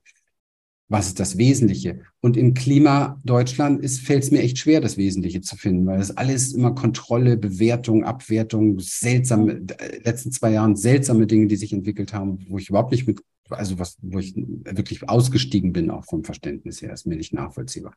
Was 0.88 1.08
ist 1.08 1.19
das 1.19 1.38
Wesentliche? 1.38 2.04
Und 2.21 2.38
im 2.38 2.54
Klima 2.54 3.19
Deutschland 3.26 3.86
fällt 3.89 4.23
es 4.23 4.32
mir 4.32 4.39
echt 4.39 4.58
schwer, 4.58 4.80
das 4.80 4.95
Wesentliche 4.95 5.41
zu 5.41 5.58
finden, 5.58 5.86
weil 5.86 5.97
das 5.97 6.15
alles 6.15 6.54
immer 6.54 6.73
Kontrolle, 6.73 7.36
Bewertung, 7.36 8.06
Abwertung, 8.06 8.80
seltsame, 8.80 9.65
äh, 9.80 9.97
letzten 10.06 10.32
zwei 10.32 10.54
Jahren 10.54 10.78
seltsame 10.78 11.28
Dinge, 11.28 11.47
die 11.47 11.58
sich 11.58 11.73
entwickelt 11.73 12.13
haben, 12.13 12.45
wo 12.47 12.58
ich 12.58 12.69
überhaupt 12.69 12.93
nicht 12.93 13.06
mit, 13.06 13.19
also 13.50 13.80
was, 13.80 13.97
wo 14.02 14.19
ich 14.19 14.34
wirklich 14.38 15.10
ausgestiegen 15.10 15.73
bin, 15.73 15.91
auch 15.91 16.06
vom 16.06 16.23
Verständnis 16.23 16.82
her, 16.82 16.93
ist 16.93 17.06
mir 17.06 17.17
nicht 17.17 17.34
nachvollziehbar. 17.34 17.93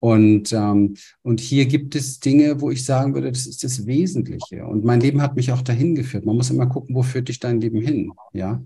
Und, 0.00 0.52
ähm, 0.52 0.94
und 1.22 1.40
hier 1.40 1.66
gibt 1.66 1.96
es 1.96 2.20
Dinge, 2.20 2.60
wo 2.60 2.70
ich 2.70 2.84
sagen 2.84 3.14
würde, 3.14 3.32
das 3.32 3.46
ist 3.46 3.64
das 3.64 3.86
Wesentliche. 3.86 4.64
Und 4.64 4.84
mein 4.84 5.00
Leben 5.00 5.20
hat 5.20 5.34
mich 5.34 5.50
auch 5.50 5.62
dahin 5.62 5.94
geführt. 5.94 6.24
Man 6.24 6.36
muss 6.36 6.50
immer 6.50 6.66
gucken, 6.66 6.94
wo 6.94 7.02
führt 7.02 7.28
dich 7.28 7.40
dein 7.40 7.60
Leben 7.60 7.80
hin? 7.80 8.12
Ja. 8.32 8.62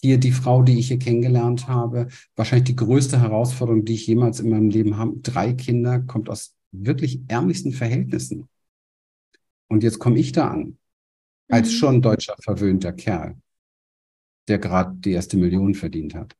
Hier 0.00 0.18
die 0.18 0.32
Frau, 0.32 0.62
die 0.62 0.78
ich 0.78 0.88
hier 0.88 0.98
kennengelernt 0.98 1.68
habe, 1.68 2.08
wahrscheinlich 2.36 2.68
die 2.68 2.76
größte 2.76 3.20
Herausforderung, 3.20 3.84
die 3.84 3.94
ich 3.94 4.06
jemals 4.06 4.40
in 4.40 4.50
meinem 4.50 4.70
Leben 4.70 4.96
habe. 4.96 5.16
Drei 5.22 5.52
Kinder, 5.52 6.00
kommt 6.00 6.28
aus 6.28 6.54
wirklich 6.70 7.20
ärmlichsten 7.28 7.72
Verhältnissen. 7.72 8.48
Und 9.68 9.82
jetzt 9.82 9.98
komme 9.98 10.18
ich 10.18 10.32
da 10.32 10.48
an, 10.48 10.78
als 11.48 11.68
mhm. 11.68 11.74
schon 11.74 12.02
deutscher 12.02 12.36
verwöhnter 12.40 12.92
Kerl, 12.92 13.36
der 14.48 14.58
gerade 14.58 14.94
die 14.96 15.12
erste 15.12 15.36
Million 15.36 15.74
verdient 15.74 16.14
hat. 16.14 16.36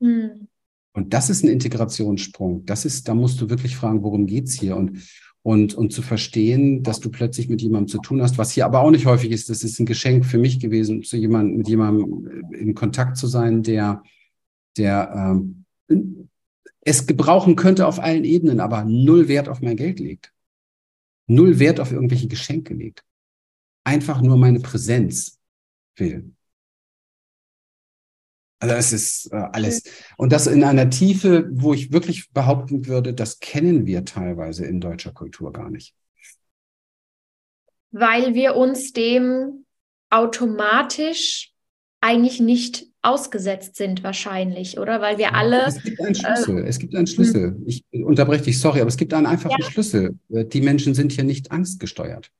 Mhm. 0.00 0.48
Und 0.94 1.12
das 1.12 1.28
ist 1.28 1.42
ein 1.42 1.48
Integrationssprung. 1.48 2.64
Das 2.66 2.84
ist, 2.84 3.08
da 3.08 3.14
musst 3.14 3.40
du 3.40 3.50
wirklich 3.50 3.76
fragen, 3.76 4.02
worum 4.02 4.26
geht's 4.26 4.54
hier? 4.54 4.76
Und, 4.76 5.00
und, 5.42 5.74
und 5.74 5.92
zu 5.92 6.02
verstehen, 6.02 6.82
dass 6.84 7.00
du 7.00 7.10
plötzlich 7.10 7.48
mit 7.48 7.60
jemandem 7.60 7.88
zu 7.88 7.98
tun 7.98 8.22
hast, 8.22 8.38
was 8.38 8.52
hier 8.52 8.64
aber 8.64 8.80
auch 8.80 8.92
nicht 8.92 9.04
häufig 9.04 9.30
ist. 9.32 9.50
Das 9.50 9.64
ist 9.64 9.78
ein 9.80 9.86
Geschenk 9.86 10.24
für 10.24 10.38
mich 10.38 10.60
gewesen, 10.60 11.02
zu 11.02 11.16
jemandem, 11.16 11.58
mit 11.58 11.68
jemandem 11.68 12.52
in 12.52 12.74
Kontakt 12.74 13.16
zu 13.16 13.26
sein, 13.26 13.62
der, 13.64 14.04
der 14.76 15.34
ähm, 15.90 16.28
es 16.80 17.06
gebrauchen 17.06 17.56
könnte 17.56 17.86
auf 17.88 17.98
allen 17.98 18.24
Ebenen, 18.24 18.60
aber 18.60 18.84
null 18.84 19.26
Wert 19.26 19.48
auf 19.48 19.60
mein 19.60 19.76
Geld 19.76 19.98
legt. 19.98 20.32
Null 21.26 21.58
Wert 21.58 21.80
auf 21.80 21.90
irgendwelche 21.90 22.28
Geschenke 22.28 22.72
legt. 22.72 23.02
Einfach 23.84 24.22
nur 24.22 24.36
meine 24.36 24.60
Präsenz 24.60 25.40
will. 25.96 26.32
Also 28.60 28.74
es 28.74 28.92
ist 28.92 29.32
äh, 29.32 29.36
alles. 29.36 29.82
Und 30.16 30.32
das 30.32 30.46
in 30.46 30.64
einer 30.64 30.88
Tiefe, 30.88 31.48
wo 31.52 31.74
ich 31.74 31.92
wirklich 31.92 32.30
behaupten 32.30 32.86
würde, 32.86 33.12
das 33.12 33.40
kennen 33.40 33.86
wir 33.86 34.04
teilweise 34.04 34.64
in 34.64 34.80
deutscher 34.80 35.12
Kultur 35.12 35.52
gar 35.52 35.70
nicht. 35.70 35.94
Weil 37.90 38.34
wir 38.34 38.56
uns 38.56 38.92
dem 38.92 39.66
automatisch 40.10 41.52
eigentlich 42.00 42.40
nicht 42.40 42.86
ausgesetzt 43.02 43.76
sind, 43.76 44.02
wahrscheinlich, 44.02 44.78
oder? 44.78 45.00
Weil 45.00 45.18
wir 45.18 45.34
alle. 45.34 45.66
Es 45.66 45.82
gibt 45.82 46.00
einen 46.00 46.14
Schlüssel. 46.14 46.64
Äh, 46.64 46.68
es 46.68 46.78
gibt 46.78 46.94
einen 46.94 47.06
Schlüssel. 47.06 47.50
Hm. 47.50 47.62
Ich 47.66 47.84
unterbreche 47.92 48.44
dich, 48.44 48.58
sorry, 48.58 48.80
aber 48.80 48.88
es 48.88 48.96
gibt 48.96 49.12
einen 49.12 49.26
einfachen 49.26 49.60
ja. 49.60 49.70
Schlüssel. 49.70 50.18
Äh, 50.30 50.44
die 50.46 50.62
Menschen 50.62 50.94
sind 50.94 51.12
hier 51.12 51.24
nicht 51.24 51.52
angstgesteuert. 51.52 52.30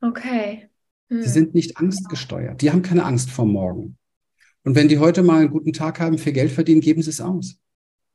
Okay. 0.00 0.68
Hm. 1.08 1.22
Sie 1.22 1.28
sind 1.28 1.54
nicht 1.54 1.76
angstgesteuert. 1.76 2.60
Die 2.62 2.70
haben 2.70 2.82
keine 2.82 3.04
Angst 3.04 3.30
vor 3.30 3.46
morgen. 3.46 3.96
Und 4.64 4.74
wenn 4.74 4.88
die 4.88 4.98
heute 4.98 5.22
mal 5.22 5.40
einen 5.40 5.50
guten 5.50 5.72
Tag 5.72 6.00
haben, 6.00 6.18
viel 6.18 6.32
Geld 6.32 6.50
verdienen, 6.50 6.80
geben 6.80 7.02
sie 7.02 7.10
es 7.10 7.20
aus. 7.20 7.56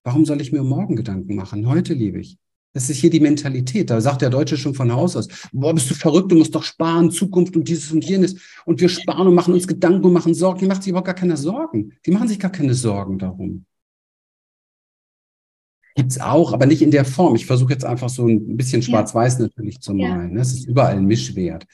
Warum 0.03 0.25
soll 0.25 0.41
ich 0.41 0.51
mir 0.51 0.63
morgen 0.63 0.95
Gedanken 0.95 1.35
machen? 1.35 1.67
Heute 1.67 1.93
liebe 1.93 2.19
ich. 2.19 2.37
Das 2.73 2.89
ist 2.89 2.97
hier 2.97 3.09
die 3.09 3.21
Mentalität. 3.21 3.89
Da 3.89 4.01
sagt 4.01 4.21
der 4.21 4.29
Deutsche 4.29 4.57
schon 4.57 4.75
von 4.75 4.91
Haus 4.91 5.15
aus, 5.15 5.29
boah, 5.53 5.73
bist 5.73 5.89
du 5.89 5.95
verrückt, 5.95 6.31
du 6.31 6.35
musst 6.35 6.53
doch 6.53 6.63
sparen, 6.63 7.09
Zukunft 7.09 7.55
und 7.55 7.67
dieses 7.67 7.91
und 7.91 8.03
jenes. 8.03 8.35
Und 8.65 8.81
wir 8.81 8.89
sparen 8.89 9.27
und 9.27 9.33
machen 9.33 9.53
uns 9.53 9.65
Gedanken 9.65 10.05
und 10.05 10.13
machen 10.13 10.33
Sorgen. 10.33 10.59
Die 10.59 10.65
machen 10.65 10.81
sich 10.81 10.89
überhaupt 10.89 11.07
gar 11.07 11.15
keine 11.15 11.37
Sorgen. 11.37 11.93
Die 12.05 12.11
machen 12.11 12.27
sich 12.27 12.37
gar 12.37 12.51
keine 12.51 12.73
Sorgen 12.73 13.17
darum. 13.17 13.65
Gibt's 15.95 16.19
auch, 16.19 16.51
aber 16.51 16.65
nicht 16.65 16.81
in 16.81 16.91
der 16.91 17.05
Form. 17.05 17.35
Ich 17.35 17.45
versuche 17.45 17.71
jetzt 17.71 17.85
einfach 17.85 18.09
so 18.09 18.27
ein 18.27 18.57
bisschen 18.57 18.81
schwarz-weiß 18.81 19.39
natürlich 19.39 19.79
zu 19.79 19.93
malen. 19.93 20.35
Ja. 20.35 20.41
Es 20.41 20.51
ist 20.53 20.67
überall 20.67 20.97
ein 20.97 21.05
Mischwert. 21.05 21.65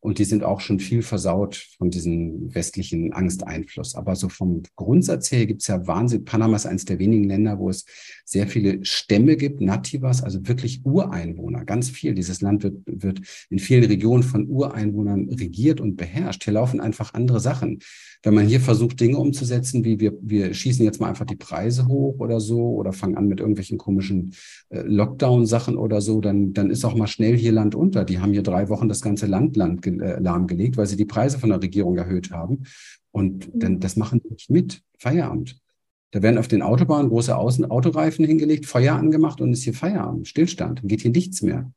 Und 0.00 0.18
die 0.18 0.24
sind 0.24 0.44
auch 0.44 0.60
schon 0.60 0.78
viel 0.78 1.02
versaut 1.02 1.56
von 1.76 1.90
diesem 1.90 2.54
westlichen 2.54 3.12
Angsteinfluss. 3.12 3.96
Aber 3.96 4.14
so 4.14 4.28
vom 4.28 4.62
Grundsatz 4.76 5.32
her 5.32 5.46
gibt 5.46 5.62
es 5.62 5.66
ja 5.66 5.86
Wahnsinn. 5.86 6.24
Panama 6.24 6.56
ist 6.56 6.66
eines 6.66 6.84
der 6.84 6.98
wenigen 7.00 7.24
Länder, 7.24 7.58
wo 7.58 7.68
es 7.68 7.84
sehr 8.28 8.46
viele 8.46 8.84
Stämme 8.84 9.36
gibt, 9.36 9.62
Nativas, 9.62 10.22
also 10.22 10.46
wirklich 10.46 10.84
Ureinwohner, 10.84 11.64
ganz 11.64 11.88
viel. 11.88 12.12
Dieses 12.12 12.42
Land 12.42 12.62
wird, 12.62 12.76
wird 12.84 13.20
in 13.48 13.58
vielen 13.58 13.84
Regionen 13.84 14.22
von 14.22 14.46
Ureinwohnern 14.50 15.30
regiert 15.30 15.80
und 15.80 15.96
beherrscht. 15.96 16.44
Hier 16.44 16.52
laufen 16.52 16.78
einfach 16.78 17.14
andere 17.14 17.40
Sachen. 17.40 17.78
Wenn 18.22 18.34
man 18.34 18.46
hier 18.46 18.60
versucht, 18.60 19.00
Dinge 19.00 19.16
umzusetzen, 19.16 19.82
wie 19.82 19.98
wir, 19.98 20.12
wir 20.20 20.52
schießen 20.52 20.84
jetzt 20.84 21.00
mal 21.00 21.08
einfach 21.08 21.24
die 21.24 21.36
Preise 21.36 21.88
hoch 21.88 22.18
oder 22.18 22.38
so 22.38 22.74
oder 22.74 22.92
fangen 22.92 23.16
an 23.16 23.28
mit 23.28 23.40
irgendwelchen 23.40 23.78
komischen 23.78 24.34
äh, 24.68 24.82
Lockdown-Sachen 24.82 25.78
oder 25.78 26.02
so, 26.02 26.20
dann, 26.20 26.52
dann 26.52 26.68
ist 26.68 26.84
auch 26.84 26.94
mal 26.94 27.06
schnell 27.06 27.34
hier 27.34 27.52
Land 27.52 27.74
unter. 27.74 28.04
Die 28.04 28.18
haben 28.18 28.32
hier 28.32 28.42
drei 28.42 28.68
Wochen 28.68 28.90
das 28.90 29.00
ganze 29.00 29.24
Land, 29.24 29.56
Land 29.56 29.86
äh, 29.86 30.20
lahmgelegt, 30.20 30.76
weil 30.76 30.86
sie 30.86 30.96
die 30.96 31.06
Preise 31.06 31.38
von 31.38 31.48
der 31.48 31.62
Regierung 31.62 31.96
erhöht 31.96 32.30
haben. 32.30 32.64
Und 33.10 33.48
dann, 33.54 33.74
mhm. 33.74 33.80
das 33.80 33.96
machen 33.96 34.20
die 34.22 34.28
nicht 34.34 34.50
mit. 34.50 34.82
Feierabend. 34.98 35.58
Da 36.10 36.22
werden 36.22 36.38
auf 36.38 36.48
den 36.48 36.62
Autobahnen 36.62 37.10
große 37.10 37.36
Außen 37.36 37.70
Autoreifen 37.70 38.24
hingelegt, 38.24 38.66
Feuer 38.66 38.94
angemacht 38.94 39.40
und 39.40 39.52
ist 39.52 39.62
hier 39.62 39.74
Feierabend, 39.74 40.26
Stillstand. 40.26 40.80
Geht 40.84 41.02
hier 41.02 41.10
nichts 41.10 41.42
mehr. 41.42 41.70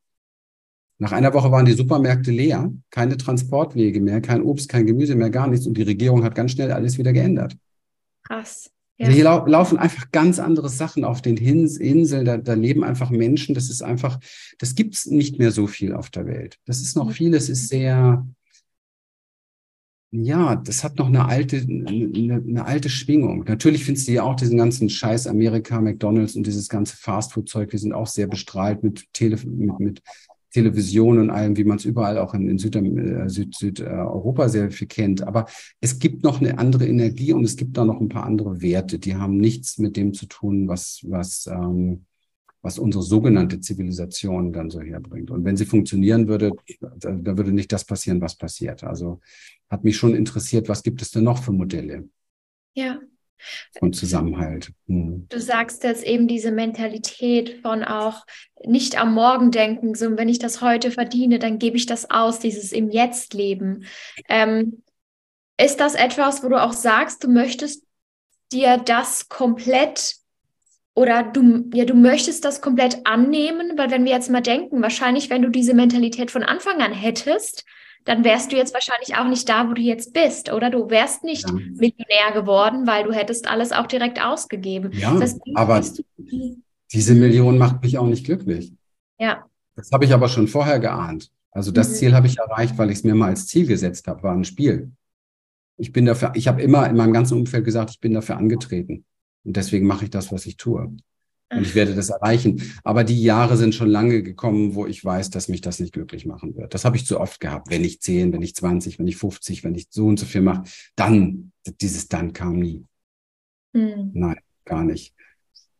Nach 1.00 1.12
einer 1.12 1.34
Woche 1.34 1.52
waren 1.52 1.65
die 1.65 1.74
Supermärkte 1.74 2.32
leer, 2.32 2.72
keine 2.91 3.17
Transportwege 3.17 4.00
mehr, 4.00 4.22
kein 4.22 4.44
Obst, 4.44 4.70
kein 4.70 4.86
Gemüse 4.86 5.15
mehr, 5.15 5.32
gar 5.32 5.48
nichts. 5.48 5.65
Und 5.65 5.76
die 5.76 5.82
Regierung 5.82 6.24
hat 6.24 6.36
ganz 6.36 6.52
schnell 6.52 6.72
alles 6.72 6.98
wieder 6.98 7.12
geändert. 7.12 7.58
Krass. 8.24 8.70
Ja. 8.98 9.08
Also 9.08 9.15
hier 9.15 9.24
lau 9.24 9.46
laufen 9.48 9.80
einfach 9.80 10.12
ganz 10.12 10.38
andere 10.38 10.70
Sachen 10.70 11.04
auf 11.04 11.24
den 11.24 11.38
Hins 11.38 11.78
Inseln. 11.78 12.26
Da, 12.26 12.38
da, 12.38 12.54
leben 12.54 12.84
einfach 12.84 13.10
Menschen. 13.10 13.56
Das 13.56 13.72
ist 13.72 13.82
einfach, 13.82 14.20
das 14.60 14.76
gibt 14.76 14.94
es 14.94 15.08
nicht 15.08 15.39
mehr 15.39 15.52
so 15.52 15.65
viel 15.65 15.94
auf 15.94 16.12
der 16.12 16.28
Welt. 16.28 16.60
Das 16.65 16.82
ist 16.82 16.96
noch 16.96 17.12
viel, 17.12 17.34
es 17.34 17.50
ist 17.50 17.67
sehr, 17.67 18.24
ja, 20.12 20.58
das 20.58 20.84
hat 20.84 20.97
noch 20.97 21.08
eine 21.08 21.26
alte, 21.26 21.58
eine, 21.58 22.36
eine 22.36 22.65
alte 22.65 22.89
Schwingung. 22.89 23.45
Natürlich 23.47 23.86
findest 23.86 24.10
du 24.10 24.12
ja 24.12 24.24
auch 24.24 24.36
diesen 24.36 24.58
ganzen 24.58 24.89
Scheiß 24.89 25.26
Amerika, 25.26 25.80
McDonalds 25.80 26.36
und 26.36 26.45
dieses 26.45 26.67
ganze 26.67 26.97
Fastfood-Zeug. 26.97 27.71
Wir 27.71 27.80
sind 27.80 27.93
auch 27.93 28.08
sehr 28.08 28.28
bestrahlt 28.28 28.84
mit, 28.84 29.06
Tele, 29.13 29.38
mit, 29.45 29.80
mit 29.80 30.02
Television 30.52 31.17
und 31.17 31.30
allem, 31.30 31.56
wie 31.56 31.63
man 31.63 31.78
es 31.78 31.86
überall 31.86 32.17
auch 32.17 32.34
in, 32.34 32.50
in 32.50 32.58
Südeuropa 32.58 33.30
Süd, 33.30 33.56
Süd, 33.56 33.80
äh, 33.80 34.50
sehr 34.50 34.71
viel 34.71 34.88
kennt. 34.88 35.26
Aber 35.26 35.45
es 35.80 35.97
gibt 35.97 36.24
noch 36.24 36.41
eine 36.41 36.58
andere 36.58 36.86
Energie 36.88 37.32
und 37.32 37.45
es 37.45 37.56
gibt 37.56 37.78
da 37.78 37.86
noch 37.86 38.02
ein 38.02 38.10
paar 38.10 38.26
andere 38.26 38.62
Werte. 38.62 39.00
Die 39.00 39.15
haben 39.15 39.38
nichts 39.38 39.78
mit 39.78 39.95
dem 39.95 40.13
zu 40.13 40.26
tun, 40.26 40.67
was, 40.67 41.06
was, 41.08 41.47
ähm, 41.47 42.06
was 42.62 42.78
unsere 42.78 43.04
sogenannte 43.04 43.60
Zivilisation 43.60 44.54
dann 44.54 44.69
so 44.69 44.82
herbringt. 44.82 45.32
Und 45.32 45.43
wenn 45.45 45.58
sie 45.58 45.65
funktionieren 45.65 46.28
würde, 46.28 46.52
da, 46.80 47.12
da 47.12 47.38
würde 47.38 47.52
nicht 47.52 47.71
das 47.71 47.86
passieren, 47.86 48.21
was 48.21 48.36
passiert. 48.36 48.84
Also 48.84 49.19
hat 49.69 49.84
mich 49.84 49.97
schon 49.97 50.15
interessiert, 50.15 50.69
was 50.69 50.84
gibt 50.84 51.02
es 51.02 51.12
denn 51.12 51.24
noch 51.24 51.43
für 51.43 51.52
Modelle? 51.52 52.08
Ja. 52.74 53.00
Und 53.80 53.95
Zusammenhalt. 53.95 54.71
Hm. 54.88 55.26
Du 55.30 55.39
sagst 55.39 55.84
jetzt 55.84 56.04
eben 56.04 56.28
diese 56.28 56.52
Mentalität 56.52 57.60
von 57.63 57.84
auch 57.84 58.26
nicht 58.63 59.00
am 59.02 59.15
Morgen 59.15 59.50
denken, 59.50 59.95
so 59.95 60.15
wenn 60.15 60.30
ich 60.30 60.38
das 60.38 60.62
heute 60.62 60.91
verdiene, 60.91 61.39
dann 61.39 61.58
gebe 61.58 61.78
ich 61.78 61.88
das 61.88 62.12
aus, 62.12 62.38
dieses 62.38 62.71
im 62.71 62.91
Jetzt 62.91 63.34
leben. 63.34 63.86
Ähm, 64.30 64.84
ist 65.60 65.80
das 65.80 65.95
etwas, 65.95 66.43
wo 66.43 66.50
du 66.50 66.62
auch 66.62 66.74
sagst, 66.74 67.24
du 67.24 67.30
möchtest 67.30 67.84
dir 68.52 68.78
das 68.78 69.30
komplett 69.30 70.21
oder 70.93 71.23
du, 71.23 71.69
ja, 71.73 71.86
du 71.86 71.93
möchtest 71.93 72.43
das 72.43 72.62
komplett 72.62 73.06
annehmen, 73.06 73.77
weil 73.77 73.91
wenn 73.91 74.04
wir 74.04 74.12
jetzt 74.12 74.30
mal 74.30 74.41
denken, 74.41 74.82
wahrscheinlich, 74.82 75.30
wenn 75.30 75.41
du 75.41 75.49
diese 75.49 75.73
Mentalität 75.73 76.32
von 76.32 76.43
Anfang 76.43 76.82
an 76.82 76.93
hättest, 76.93 77.65
dann 78.06 78.23
wärst 78.23 78.51
du 78.51 78.58
jetzt 78.58 78.73
wahrscheinlich 78.73 79.15
auch 79.15 79.27
nicht 79.27 79.47
da, 79.47 79.69
wo 79.69 79.73
du 79.73 79.82
jetzt 79.82 80.13
bist, 80.13 80.51
oder? 80.51 80.69
Du 80.69 80.89
wärst 80.89 81.23
nicht 81.23 81.47
ja. 81.47 81.54
Millionär 81.54 82.32
geworden, 82.34 82.88
weil 82.88 83.04
du 83.04 83.13
hättest 83.13 83.47
alles 83.47 83.71
auch 83.71 83.88
direkt 83.88 84.21
ausgegeben. 84.21 84.91
Ja, 84.93 85.13
das 85.13 85.34
heißt, 85.34 85.41
aber 85.54 85.82
diese 86.91 87.13
Million 87.13 87.58
macht 87.58 87.82
mich 87.84 87.97
auch 87.97 88.08
nicht 88.08 88.25
glücklich. 88.25 88.73
Ja. 89.19 89.45
Das 89.75 89.91
habe 89.91 90.06
ich 90.06 90.13
aber 90.13 90.27
schon 90.27 90.47
vorher 90.47 90.80
geahnt. 90.80 91.32
Also 91.51 91.71
das 91.71 91.89
mhm. 91.89 91.93
Ziel 91.93 92.13
habe 92.15 92.27
ich 92.27 92.38
erreicht, 92.38 92.77
weil 92.77 92.89
ich 92.89 92.97
es 92.97 93.04
mir 93.04 93.15
mal 93.15 93.30
als 93.30 93.47
Ziel 93.47 93.67
gesetzt 93.67 94.08
habe, 94.08 94.23
war 94.23 94.34
ein 94.34 94.45
Spiel. 94.45 94.91
Ich 95.77 95.91
bin 95.91 96.06
dafür, 96.06 96.32
ich 96.36 96.47
habe 96.47 96.62
immer 96.62 96.89
in 96.89 96.95
meinem 96.95 97.13
ganzen 97.13 97.38
Umfeld 97.38 97.65
gesagt, 97.65 97.91
ich 97.91 97.99
bin 97.99 98.13
dafür 98.13 98.38
angetreten. 98.38 99.06
Und 99.43 99.58
deswegen 99.58 99.88
mache 99.88 100.06
ich 100.06 100.12
das, 100.12 100.32
was 100.32 100.45
ich 100.45 100.58
tue. 100.58 100.82
Und 101.51 101.63
ich 101.63 101.75
werde 101.75 101.93
das 101.93 102.10
erreichen. 102.10 102.62
Aber 102.84 103.04
die 103.04 103.21
Jahre 103.21 103.58
sind 103.58 103.75
schon 103.75 103.89
lange 103.89 104.23
gekommen, 104.23 104.73
wo 104.73 104.86
ich 104.86 105.04
weiß, 105.04 105.32
dass 105.32 105.49
mich 105.49 105.62
das 105.62 105.80
nicht 105.80 105.93
glücklich 105.93 106.25
machen 106.25 106.56
wird. 106.56 106.73
Das 106.73 106.86
habe 106.86 106.95
ich 106.95 107.06
zu 107.06 107.19
oft 107.19 107.39
gehabt. 107.41 107.69
Wenn 107.69 107.84
ich 107.84 107.99
10, 108.01 108.32
wenn 108.32 108.41
ich 108.41 108.56
20, 108.56 108.99
wenn 108.99 109.08
ich 109.08 109.17
50, 109.17 109.63
wenn 109.63 109.75
ich 109.75 109.88
so 109.89 110.08
und 110.08 110.17
so 110.17 110.25
viel 110.25 110.41
mache, 110.41 110.63
dann, 110.95 111.51
dieses 111.82 112.08
dann 112.08 112.32
kam 112.32 112.60
nie. 112.60 112.86
Mhm. 113.73 114.12
Nein, 114.13 114.38
gar 114.63 114.84
nicht. 114.84 115.13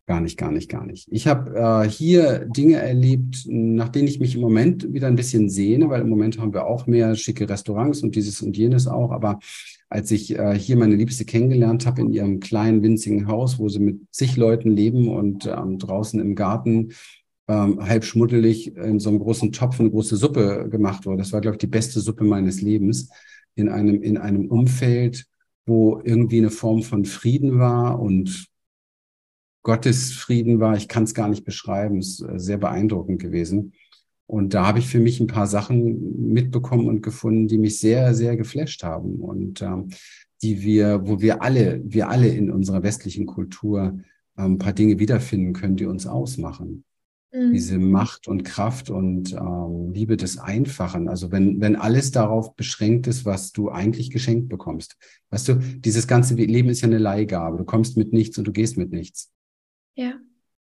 Gar 0.06 0.20
nicht, 0.20 0.36
gar 0.36 0.50
nicht, 0.50 0.68
gar 0.68 0.84
nicht. 0.84 1.08
Ich 1.10 1.28
habe 1.28 1.84
äh, 1.84 1.88
hier 1.88 2.40
Dinge 2.40 2.76
erlebt, 2.76 3.46
nach 3.46 3.88
denen 3.88 4.08
ich 4.08 4.18
mich 4.18 4.34
im 4.34 4.40
Moment 4.40 4.92
wieder 4.92 5.06
ein 5.06 5.14
bisschen 5.14 5.48
sehne, 5.48 5.88
weil 5.88 6.02
im 6.02 6.08
Moment 6.08 6.38
haben 6.38 6.52
wir 6.52 6.66
auch 6.66 6.88
mehr 6.88 7.14
schicke 7.14 7.48
Restaurants 7.48 8.02
und 8.02 8.16
dieses 8.16 8.42
und 8.42 8.56
jenes 8.56 8.88
auch. 8.88 9.12
Aber 9.12 9.38
als 9.92 10.10
ich 10.10 10.36
äh, 10.38 10.58
hier 10.58 10.76
meine 10.76 10.96
Liebste 10.96 11.24
kennengelernt 11.24 11.86
habe 11.86 12.00
in 12.00 12.12
ihrem 12.12 12.40
kleinen, 12.40 12.82
winzigen 12.82 13.28
Haus, 13.28 13.58
wo 13.58 13.68
sie 13.68 13.78
mit 13.78 14.00
zig 14.10 14.36
Leuten 14.36 14.70
leben 14.70 15.08
und 15.08 15.46
ähm, 15.46 15.78
draußen 15.78 16.18
im 16.18 16.34
Garten 16.34 16.92
ähm, 17.46 17.78
halb 17.86 18.04
schmuddelig 18.04 18.74
in 18.76 18.98
so 18.98 19.10
einem 19.10 19.18
großen 19.18 19.52
Topf 19.52 19.80
eine 19.80 19.90
große 19.90 20.16
Suppe 20.16 20.68
gemacht 20.70 21.04
wurde. 21.04 21.18
Das 21.18 21.32
war, 21.32 21.42
glaube 21.42 21.56
ich, 21.56 21.60
die 21.60 21.66
beste 21.66 22.00
Suppe 22.00 22.24
meines 22.24 22.62
Lebens 22.62 23.10
in 23.54 23.68
einem, 23.68 24.02
in 24.02 24.16
einem 24.16 24.46
Umfeld, 24.46 25.26
wo 25.66 26.00
irgendwie 26.02 26.38
eine 26.38 26.50
Form 26.50 26.82
von 26.82 27.04
Frieden 27.04 27.58
war 27.58 28.00
und 28.00 28.48
Gottes 29.62 30.12
Frieden 30.12 30.58
war. 30.58 30.76
Ich 30.76 30.88
kann 30.88 31.04
es 31.04 31.14
gar 31.14 31.28
nicht 31.28 31.44
beschreiben. 31.44 31.98
Es 31.98 32.20
ist 32.20 32.28
äh, 32.28 32.38
sehr 32.38 32.58
beeindruckend 32.58 33.20
gewesen. 33.20 33.74
Und 34.26 34.54
da 34.54 34.66
habe 34.66 34.78
ich 34.78 34.88
für 34.88 35.00
mich 35.00 35.20
ein 35.20 35.26
paar 35.26 35.46
Sachen 35.46 36.32
mitbekommen 36.32 36.88
und 36.88 37.02
gefunden, 37.02 37.48
die 37.48 37.58
mich 37.58 37.78
sehr, 37.78 38.14
sehr 38.14 38.36
geflasht 38.36 38.82
haben 38.82 39.16
und 39.16 39.60
ähm, 39.62 39.88
die 40.42 40.62
wir, 40.62 41.06
wo 41.06 41.20
wir 41.20 41.42
alle, 41.42 41.80
wir 41.84 42.08
alle 42.08 42.28
in 42.28 42.50
unserer 42.50 42.82
westlichen 42.82 43.26
Kultur 43.26 43.98
ähm, 44.38 44.54
ein 44.54 44.58
paar 44.58 44.72
Dinge 44.72 44.98
wiederfinden 44.98 45.52
können, 45.52 45.76
die 45.76 45.84
uns 45.84 46.06
ausmachen. 46.06 46.84
Mhm. 47.32 47.52
Diese 47.52 47.78
Macht 47.78 48.28
und 48.28 48.42
Kraft 48.42 48.90
und 48.90 49.32
ähm, 49.32 49.92
Liebe 49.92 50.16
des 50.16 50.38
Einfachen. 50.38 51.08
Also 51.08 51.32
wenn, 51.32 51.60
wenn 51.60 51.76
alles 51.76 52.10
darauf 52.10 52.54
beschränkt 52.56 53.06
ist, 53.06 53.24
was 53.24 53.52
du 53.52 53.70
eigentlich 53.70 54.10
geschenkt 54.10 54.48
bekommst. 54.48 54.96
Weißt 55.30 55.48
du, 55.48 55.54
dieses 55.54 56.06
ganze 56.06 56.34
Leben 56.34 56.68
ist 56.68 56.82
ja 56.82 56.88
eine 56.88 56.98
Leihgabe. 56.98 57.58
Du 57.58 57.64
kommst 57.64 57.96
mit 57.96 58.12
nichts 58.12 58.36
und 58.38 58.46
du 58.46 58.52
gehst 58.52 58.76
mit 58.76 58.92
nichts. 58.92 59.32
Ja. 59.94 60.14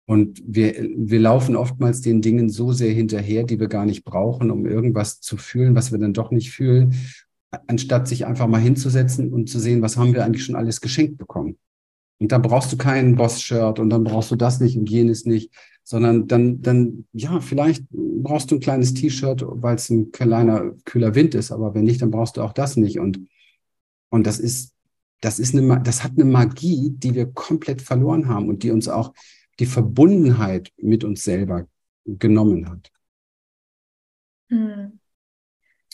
Und 0.07 0.40
wir, 0.47 0.88
wir 0.97 1.19
laufen 1.19 1.57
oftmals 1.57 2.01
den 2.01 2.23
Dingen 2.23 2.49
so 2.49 2.73
sehr 2.73 2.92
hinterher, 2.92 3.42
die 3.42 3.59
wir 3.59 3.66
gar 3.66 3.85
nicht 3.85 4.05
brauchen, 4.05 4.53
um 4.53 4.64
irgendwas 4.64 5.21
zu 5.21 5.37
fühlen, 5.37 5.75
was 5.75 5.90
wir 5.90 5.99
dann 5.99 6.12
doch 6.12 6.31
nicht 6.31 6.53
fühlen, 6.53 6.95
anstatt 7.66 8.07
sich 8.07 8.25
einfach 8.25 8.47
mal 8.47 8.61
hinzusetzen 8.61 9.33
und 9.33 9.49
zu 9.49 9.59
sehen, 9.59 9.83
was 9.83 9.97
haben 9.97 10.14
wir 10.14 10.25
eigentlich 10.25 10.45
schon 10.45 10.55
alles 10.55 10.81
geschenkt 10.81 11.19
bekommen. 11.19 11.59
Und 12.19 12.33
dann 12.33 12.40
brauchst 12.40 12.73
du 12.73 12.77
kein 12.77 13.16
Boss-Shirt 13.16 13.79
und 13.79 13.90
dann 13.90 14.05
brauchst 14.05 14.31
du 14.31 14.37
das 14.37 14.61
nicht 14.61 14.79
und 14.79 14.88
jenes 14.88 15.27
nicht, 15.27 15.53
sondern 15.83 16.29
dann, 16.29 16.62
dann, 16.62 17.07
ja, 17.12 17.40
vielleicht 17.40 17.85
brauchst 17.90 18.51
du 18.51 18.57
ein 18.57 18.61
kleines 18.61 18.95
T-Shirt, 18.95 19.45
weil 19.45 19.75
es 19.75 19.90
ein 19.90 20.12
kleiner, 20.12 20.73
kühler 20.85 21.14
Wind 21.14 21.35
ist, 21.35 21.51
aber 21.51 21.75
wenn 21.75 21.85
nicht, 21.85 22.01
dann 22.01 22.12
brauchst 22.12 22.37
du 22.37 22.42
auch 22.42 22.53
das 22.53 22.77
nicht. 22.77 23.01
Und, 23.01 23.21
und 24.09 24.27
das 24.27 24.38
ist 24.38 24.73
das 25.21 25.38
ist 25.38 25.55
eine, 25.55 25.81
das 25.81 26.05
hat 26.05 26.12
eine 26.12 26.25
Magie, 26.25 26.90
die 26.90 27.14
wir 27.14 27.27
komplett 27.33 27.83
verloren 27.83 28.29
haben 28.29 28.49
und 28.49 28.62
die 28.62 28.71
uns 28.71 28.88
auch 28.88 29.12
die 29.59 29.66
Verbundenheit 29.66 30.73
mit 30.77 31.05
uns 31.05 31.25
selber 31.25 31.66
genommen 32.05 32.69
hat. 32.69 32.90
Hm. 34.49 34.99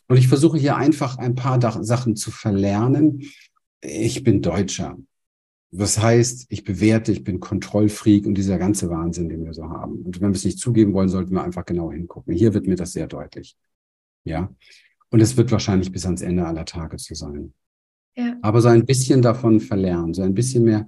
Und 0.09 0.17
ich 0.17 0.29
versuche 0.29 0.59
hier 0.59 0.77
einfach 0.77 1.17
ein 1.17 1.35
paar 1.35 1.61
Sachen 1.85 2.17
zu 2.17 2.31
verlernen. 2.31 3.23
Ich 3.81 4.23
bin 4.25 4.43
Deutscher. 4.43 4.99
Das 5.71 5.99
heißt, 5.99 6.47
ich 6.51 6.65
bewerte, 6.65 7.13
ich 7.13 7.25
bin 7.25 7.41
Kontrollfreak 7.41 8.27
und 8.27 8.35
dieser 8.35 8.59
ganze 8.59 8.91
Wahnsinn, 8.91 9.31
den 9.31 9.47
wir 9.47 9.55
so 9.55 9.71
haben. 9.71 10.03
Und 10.03 10.21
wenn 10.21 10.31
wir 10.31 10.37
es 10.37 10.45
nicht 10.45 10.59
zugeben 10.59 10.93
wollen, 10.93 11.09
sollten 11.09 11.33
wir 11.33 11.43
einfach 11.43 11.65
genau 11.65 11.91
hingucken. 11.91 12.35
Hier 12.35 12.53
wird 12.53 12.67
mir 12.67 12.77
das 12.77 12.93
sehr 12.93 13.07
deutlich. 13.07 13.57
Ja. 14.25 14.55
Und 15.09 15.21
es 15.21 15.37
wird 15.39 15.51
wahrscheinlich 15.51 15.91
bis 15.91 16.05
ans 16.05 16.21
Ende 16.21 16.47
aller 16.47 16.67
Tage 16.67 16.99
zu 16.99 17.15
sein. 17.15 17.55
Ja. 18.15 18.37
Aber 18.43 18.61
so 18.61 18.69
ein 18.69 18.85
bisschen 18.85 19.23
davon 19.23 19.61
verlernen, 19.61 20.13
so 20.13 20.21
ein 20.21 20.35
bisschen 20.35 20.65
mehr 20.65 20.87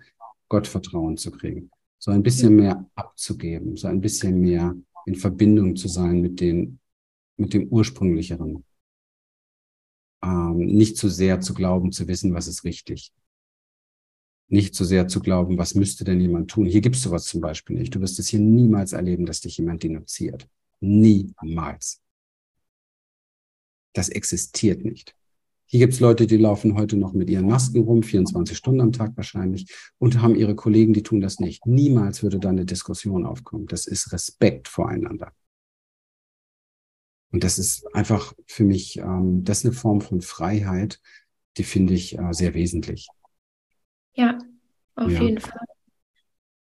Gottvertrauen 0.48 1.16
zu 1.16 1.30
kriegen, 1.30 1.70
so 2.04 2.10
ein 2.10 2.22
bisschen 2.22 2.56
mehr 2.56 2.86
abzugeben, 2.96 3.78
so 3.78 3.88
ein 3.88 4.02
bisschen 4.02 4.38
mehr 4.38 4.76
in 5.06 5.14
Verbindung 5.14 5.74
zu 5.74 5.88
sein 5.88 6.20
mit, 6.20 6.38
den, 6.38 6.78
mit 7.38 7.54
dem 7.54 7.68
ursprünglicheren. 7.68 8.62
Ähm, 10.22 10.58
nicht 10.58 10.98
zu 10.98 11.08
sehr 11.08 11.40
zu 11.40 11.54
glauben, 11.54 11.92
zu 11.92 12.06
wissen, 12.06 12.34
was 12.34 12.46
ist 12.46 12.62
richtig. 12.64 13.14
Nicht 14.48 14.74
zu 14.74 14.84
sehr 14.84 15.08
zu 15.08 15.20
glauben, 15.20 15.56
was 15.56 15.74
müsste 15.74 16.04
denn 16.04 16.20
jemand 16.20 16.50
tun. 16.50 16.66
Hier 16.66 16.82
gibt 16.82 16.96
es 16.96 17.02
sowas 17.02 17.24
zum 17.24 17.40
Beispiel 17.40 17.78
nicht. 17.78 17.94
Du 17.94 18.02
wirst 18.02 18.18
es 18.18 18.28
hier 18.28 18.40
niemals 18.40 18.92
erleben, 18.92 19.24
dass 19.24 19.40
dich 19.40 19.56
jemand 19.56 19.82
denunziert. 19.82 20.46
Niemals. 20.80 22.02
Das 23.94 24.10
existiert 24.10 24.84
nicht. 24.84 25.16
Hier 25.66 25.80
gibt 25.80 25.94
es 25.94 26.00
Leute, 26.00 26.26
die 26.26 26.36
laufen 26.36 26.76
heute 26.76 26.96
noch 26.96 27.12
mit 27.14 27.30
ihren 27.30 27.46
Masken 27.46 27.82
rum, 27.82 28.02
24 28.02 28.56
Stunden 28.56 28.80
am 28.80 28.92
Tag 28.92 29.16
wahrscheinlich, 29.16 29.66
und 29.98 30.20
haben 30.20 30.34
ihre 30.34 30.54
Kollegen, 30.54 30.92
die 30.92 31.02
tun 31.02 31.20
das 31.20 31.40
nicht. 31.40 31.66
Niemals 31.66 32.22
würde 32.22 32.38
da 32.38 32.50
eine 32.50 32.64
Diskussion 32.64 33.24
aufkommen. 33.24 33.66
Das 33.66 33.86
ist 33.86 34.12
Respekt 34.12 34.68
voreinander. 34.68 35.32
Und 37.32 37.42
das 37.42 37.58
ist 37.58 37.84
einfach 37.94 38.32
für 38.46 38.62
mich, 38.62 38.98
ähm, 38.98 39.42
das 39.42 39.58
ist 39.58 39.64
eine 39.64 39.74
Form 39.74 40.00
von 40.00 40.20
Freiheit, 40.20 41.00
die 41.56 41.64
finde 41.64 41.94
ich 41.94 42.16
äh, 42.16 42.32
sehr 42.32 42.54
wesentlich. 42.54 43.08
Ja, 44.14 44.38
auf 44.94 45.10
ja. 45.10 45.22
jeden 45.22 45.40
Fall. 45.40 45.73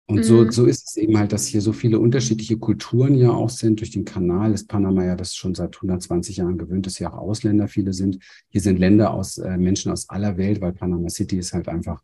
Und 0.09 0.23
so, 0.23 0.45
mhm. 0.45 0.51
so 0.51 0.65
ist 0.65 0.87
es 0.87 0.95
eben 0.95 1.17
halt, 1.17 1.33
dass 1.33 1.47
hier 1.47 1.59
so 1.59 1.73
viele 1.73 1.99
unterschiedliche 1.99 2.57
Kulturen 2.57 3.15
ja 3.15 3.31
auch 3.31 3.49
sind. 3.49 3.81
Durch 3.81 3.91
den 3.91 4.05
Kanal 4.05 4.53
ist 4.53 4.69
Panama 4.69 5.03
ja 5.03 5.17
das 5.17 5.35
schon 5.35 5.53
seit 5.53 5.75
120 5.75 6.37
Jahren 6.37 6.57
gewöhnt, 6.57 6.85
dass 6.85 6.97
hier 6.97 7.13
auch 7.13 7.17
Ausländer 7.17 7.67
viele 7.67 7.91
sind. 7.91 8.19
Hier 8.47 8.61
sind 8.61 8.79
Länder 8.79 9.13
aus, 9.13 9.37
äh, 9.37 9.57
Menschen 9.57 9.91
aus 9.91 10.07
aller 10.09 10.37
Welt, 10.37 10.61
weil 10.61 10.71
Panama 10.71 11.09
City 11.09 11.37
ist 11.37 11.51
halt 11.51 11.67
einfach 11.67 12.01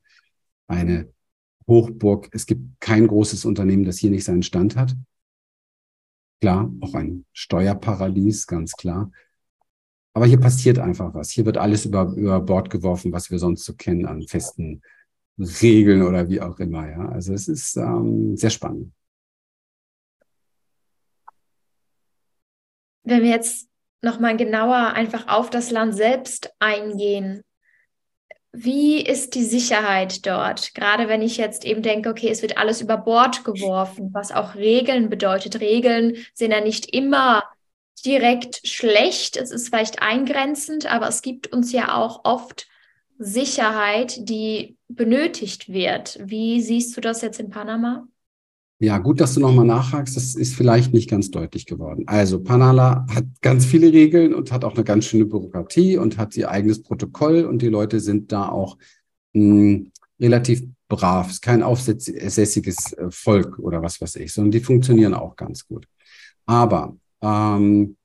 eine 0.68 1.14
Hochburg. 1.66 2.28
Es 2.34 2.46
gibt 2.46 2.82
kein 2.82 3.08
großes 3.08 3.46
Unternehmen, 3.46 3.86
das 3.86 4.00
hier 4.00 4.12
nicht 4.12 4.26
seinen 4.26 4.44
Stand 4.44 4.76
hat. 4.76 4.98
Klar, 6.42 6.74
auch 6.82 6.96
ein 6.96 7.24
Steuerparadies, 7.32 8.48
ganz 8.48 8.74
klar. 8.74 9.12
Aber 10.14 10.26
hier 10.26 10.42
passiert 10.42 10.78
einfach 10.78 11.14
was. 11.14 11.30
Hier 11.30 11.46
wird 11.46 11.58
alles 11.58 11.86
über, 11.86 12.14
über 12.18 12.42
Bord 12.42 12.70
geworfen, 12.70 13.14
was 13.14 13.32
wir 13.32 13.40
sonst 13.40 13.64
so 13.64 13.76
kennen 13.76 14.06
an 14.06 14.28
festen 14.28 14.82
Regeln 15.38 16.04
oder 16.04 16.30
wie 16.30 16.42
auch 16.42 16.60
immer. 16.60 16.90
Ja, 16.90 17.10
also 17.10 17.34
es 17.34 17.48
ist 17.48 17.78
ähm, 17.78 18.38
sehr 18.38 18.50
spannend. 18.50 18.94
Wenn 23.04 23.24
wir 23.24 23.30
jetzt 23.30 23.68
nochmal 24.02 24.38
genauer 24.38 24.94
einfach 24.94 25.28
auf 25.28 25.50
das 25.50 25.72
Land 25.72 25.96
selbst 25.96 26.54
eingehen, 26.60 27.44
wie 28.56 29.02
ist 29.02 29.34
die 29.34 29.44
Sicherheit 29.44 30.28
dort? 30.28 30.76
Gerade 30.76 31.08
wenn 31.08 31.24
ich 31.24 31.38
jetzt 31.38 31.66
eben 31.66 31.82
denke, 31.82 32.10
okay, 32.10 32.30
es 32.30 32.44
wird 32.44 32.58
alles 32.58 32.82
über 32.82 32.98
Bord 32.98 33.44
geworfen, 33.44 34.14
was 34.14 34.32
auch 34.32 34.54
Regeln 34.54 35.10
bedeutet. 35.10 35.60
Regeln 35.60 36.18
sind 36.36 36.52
ja 36.52 36.62
nicht 36.62 36.94
immer 36.94 37.44
direkt 38.06 38.62
schlecht. 38.68 39.38
Es 39.38 39.50
ist 39.50 39.70
vielleicht 39.70 40.04
eingrenzend, 40.04 40.86
aber 40.86 41.08
es 41.08 41.24
gibt 41.24 41.52
uns 41.52 41.72
ja 41.72 41.96
auch 41.96 42.26
oft 42.26 42.68
Sicherheit, 43.24 44.28
die 44.30 44.78
benötigt 44.88 45.72
wird. 45.72 46.20
Wie 46.24 46.62
siehst 46.62 46.96
du 46.96 47.02
das 47.02 47.22
jetzt 47.22 47.40
in 47.40 47.50
Panama? 47.50 48.08
Ja, 48.80 48.98
gut, 48.98 49.22
dass 49.22 49.34
du 49.34 49.40
nochmal 49.40 49.66
nachhakst. 49.66 50.18
Das 50.18 50.36
ist 50.36 50.56
vielleicht 50.56 50.94
nicht 50.94 51.10
ganz 51.10 51.32
deutlich 51.32 51.66
geworden. 51.66 52.04
Also 52.08 52.44
Panama 52.44 53.06
hat 53.10 53.26
ganz 53.42 53.66
viele 53.66 53.94
Regeln 53.94 54.34
und 54.34 54.52
hat 54.52 54.66
auch 54.66 54.76
eine 54.76 54.84
ganz 54.84 55.06
schöne 55.06 55.26
Bürokratie 55.26 55.98
und 55.98 56.18
hat 56.18 56.36
ihr 56.36 56.52
eigenes 56.52 56.84
Protokoll 56.84 57.46
und 57.46 57.62
die 57.62 57.70
Leute 57.70 58.02
sind 58.02 58.34
da 58.34 58.50
auch 58.50 58.78
mh, 59.32 59.42
hm, 59.42 59.92
relativ 60.20 60.64
brav. 60.90 61.28
Es 61.28 61.36
ist 61.36 61.42
kein 61.42 61.64
aufsässiges 61.64 62.94
äh, 62.94 63.10
Volk 63.10 63.58
oder 63.60 63.82
was 63.82 64.02
weiß 64.02 64.18
ich, 64.18 64.34
sondern 64.34 64.52
die 64.52 64.60
funktionieren 64.60 65.14
auch 65.14 65.38
ganz 65.38 65.66
gut. 65.66 65.88
Aber 66.46 66.98
ähm, 67.22 67.96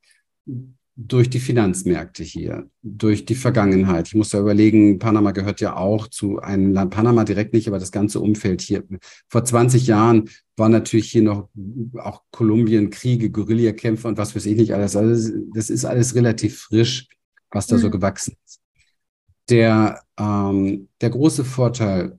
durch 1.01 1.31
die 1.31 1.39
Finanzmärkte 1.39 2.25
hier, 2.25 2.69
durch 2.83 3.25
die 3.25 3.37
Vergangenheit. 3.37 4.09
Ich 4.09 4.17
muss 4.17 4.31
da 4.31 4.41
überlegen, 4.41 4.99
Panama 4.99 5.31
gehört 5.31 5.61
ja 5.61 5.77
auch 5.77 6.09
zu 6.09 6.41
einem 6.41 6.73
Land, 6.73 6.93
Panama 6.93 7.23
direkt 7.23 7.53
nicht, 7.55 7.69
aber 7.69 7.79
das 7.79 7.93
ganze 7.93 8.19
Umfeld 8.19 8.61
hier. 8.61 8.83
Vor 9.29 9.45
20 9.45 9.87
Jahren 9.87 10.29
war 10.57 10.69
natürlich 10.69 11.13
hier 11.13 11.23
noch 11.23 11.51
auch 11.99 12.23
Kolumbien, 12.33 12.91
Kriege, 12.91 13.31
Guerillakämpfe 13.31 14.09
und 14.09 14.19
was 14.19 14.35
weiß 14.35 14.45
ich 14.47 14.57
nicht 14.57 14.75
alles. 14.75 14.97
Also 14.97 15.33
das 15.55 15.71
ist 15.71 15.85
alles 15.85 16.17
relativ 16.17 16.63
frisch, 16.63 17.07
was 17.53 17.69
da 17.69 17.77
mhm. 17.77 17.81
so 17.81 17.91
gewachsen 17.91 18.35
ist. 18.45 18.61
Der, 19.51 20.03
ähm, 20.19 20.89
der 21.01 21.11
große 21.11 21.45
Vorteil, 21.45 22.19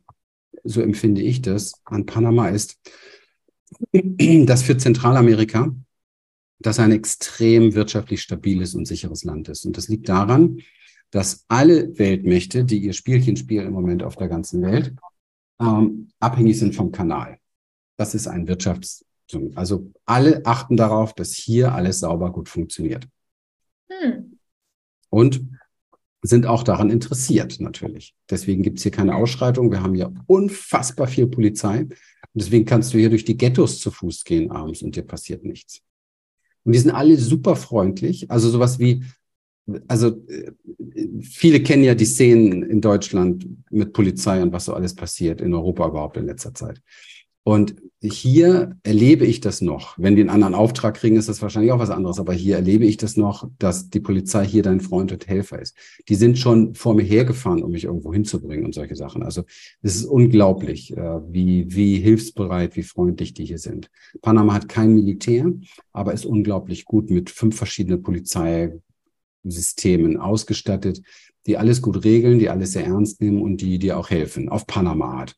so 0.63 0.81
empfinde 0.81 1.21
ich 1.21 1.41
das, 1.41 1.73
an 1.83 2.05
Panama 2.05 2.47
ist, 2.47 2.79
dass 3.91 4.63
für 4.63 4.77
Zentralamerika 4.77 5.75
das 6.59 6.79
ein 6.79 6.91
extrem 6.91 7.73
wirtschaftlich 7.73 8.21
stabiles 8.21 8.75
und 8.75 8.85
sicheres 8.85 9.23
Land 9.23 9.49
ist. 9.49 9.65
Und 9.65 9.77
das 9.77 9.87
liegt 9.87 10.09
daran, 10.09 10.61
dass 11.11 11.45
alle 11.47 11.97
Weltmächte, 11.97 12.65
die 12.65 12.79
ihr 12.79 12.93
Spielchen 12.93 13.35
spielen 13.35 13.67
im 13.67 13.73
Moment 13.73 14.03
auf 14.03 14.15
der 14.15 14.27
ganzen 14.27 14.61
Welt, 14.61 14.93
ähm, 15.59 16.09
abhängig 16.19 16.59
sind 16.59 16.75
vom 16.75 16.91
Kanal. 16.91 17.39
Das 17.97 18.13
ist 18.13 18.27
ein 18.27 18.47
Wirtschafts-, 18.47 19.03
also 19.55 19.91
alle 20.05 20.45
achten 20.45 20.77
darauf, 20.77 21.13
dass 21.13 21.33
hier 21.33 21.73
alles 21.73 21.99
sauber 21.99 22.31
gut 22.31 22.49
funktioniert. 22.49 23.07
Hm. 23.89 24.37
Und 25.09 25.41
sind 26.21 26.45
auch 26.45 26.63
daran 26.63 26.89
interessiert, 26.89 27.59
natürlich. 27.59 28.13
Deswegen 28.29 28.61
gibt 28.61 28.77
es 28.77 28.83
hier 28.83 28.91
keine 28.91 29.15
Ausschreitung. 29.15 29.71
Wir 29.71 29.81
haben 29.81 29.95
hier 29.95 30.13
unfassbar 30.27 31.07
viel 31.07 31.27
Polizei. 31.27 31.81
Und 31.81 31.95
deswegen 32.33 32.65
kannst 32.65 32.93
du 32.93 32.97
hier 32.97 33.09
durch 33.09 33.25
die 33.25 33.37
Ghettos 33.37 33.79
zu 33.79 33.89
Fuß 33.89 34.25
gehen 34.25 34.51
abends 34.51 34.81
und 34.81 34.95
dir 34.95 35.03
passiert 35.03 35.45
nichts. 35.45 35.81
Und 36.63 36.73
die 36.73 36.79
sind 36.79 36.91
alle 36.91 37.17
super 37.17 37.55
freundlich. 37.55 38.29
Also 38.29 38.49
sowas 38.49 38.79
wie, 38.79 39.03
also 39.87 40.25
äh, 40.27 40.51
viele 41.21 41.61
kennen 41.61 41.83
ja 41.83 41.95
die 41.95 42.05
Szenen 42.05 42.63
in 42.63 42.81
Deutschland 42.81 43.47
mit 43.69 43.93
Polizei 43.93 44.41
und 44.41 44.51
was 44.51 44.65
so 44.65 44.73
alles 44.73 44.95
passiert, 44.95 45.41
in 45.41 45.53
Europa 45.53 45.87
überhaupt 45.87 46.17
in 46.17 46.25
letzter 46.25 46.53
Zeit. 46.53 46.81
Und 47.43 47.75
hier 48.01 48.77
erlebe 48.83 49.25
ich 49.25 49.41
das 49.41 49.59
noch. 49.61 49.97
Wenn 49.97 50.15
die 50.15 50.21
einen 50.21 50.29
anderen 50.29 50.55
Auftrag 50.55 50.95
kriegen, 50.95 51.17
ist 51.17 51.27
das 51.27 51.41
wahrscheinlich 51.41 51.71
auch 51.71 51.79
was 51.79 51.89
anderes. 51.89 52.19
Aber 52.19 52.33
hier 52.33 52.55
erlebe 52.55 52.85
ich 52.85 52.95
das 52.97 53.17
noch, 53.17 53.49
dass 53.59 53.89
die 53.89 53.99
Polizei 53.99 54.45
hier 54.45 54.63
dein 54.63 54.79
Freund 54.79 55.11
und 55.11 55.27
Helfer 55.27 55.59
ist. 55.59 55.75
Die 56.07 56.15
sind 56.15 56.37
schon 56.37 56.75
vor 56.75 56.93
mir 56.93 57.03
hergefahren, 57.03 57.61
um 57.63 57.71
mich 57.71 57.83
irgendwo 57.85 58.13
hinzubringen 58.13 58.65
und 58.65 58.73
solche 58.73 58.95
Sachen. 58.95 59.23
Also 59.23 59.43
es 59.81 59.95
ist 59.97 60.05
unglaublich, 60.05 60.95
äh, 60.95 61.19
wie, 61.29 61.65
wie 61.69 61.97
hilfsbereit, 61.97 62.75
wie 62.75 62.83
freundlich 62.83 63.33
die 63.33 63.45
hier 63.45 63.57
sind. 63.57 63.89
Panama 64.21 64.53
hat 64.53 64.69
kein 64.69 64.93
Militär, 64.93 65.51
aber 65.91 66.13
ist 66.13 66.25
unglaublich 66.25 66.85
gut 66.85 67.09
mit 67.09 67.29
fünf 67.29 67.57
verschiedenen 67.57 68.01
Polizeisystemen 68.01 68.81
ausgestattet, 70.17 71.01
die 71.47 71.57
alles 71.57 71.81
gut 71.81 72.05
regeln, 72.05 72.39
die 72.39 72.49
alles 72.49 72.73
sehr 72.73 72.85
ernst 72.85 73.21
nehmen 73.21 73.41
und 73.41 73.59
die 73.61 73.79
dir 73.79 73.97
auch 73.97 74.09
helfen. 74.09 74.47
Auf 74.49 74.67
Panama-Art. 74.67 75.35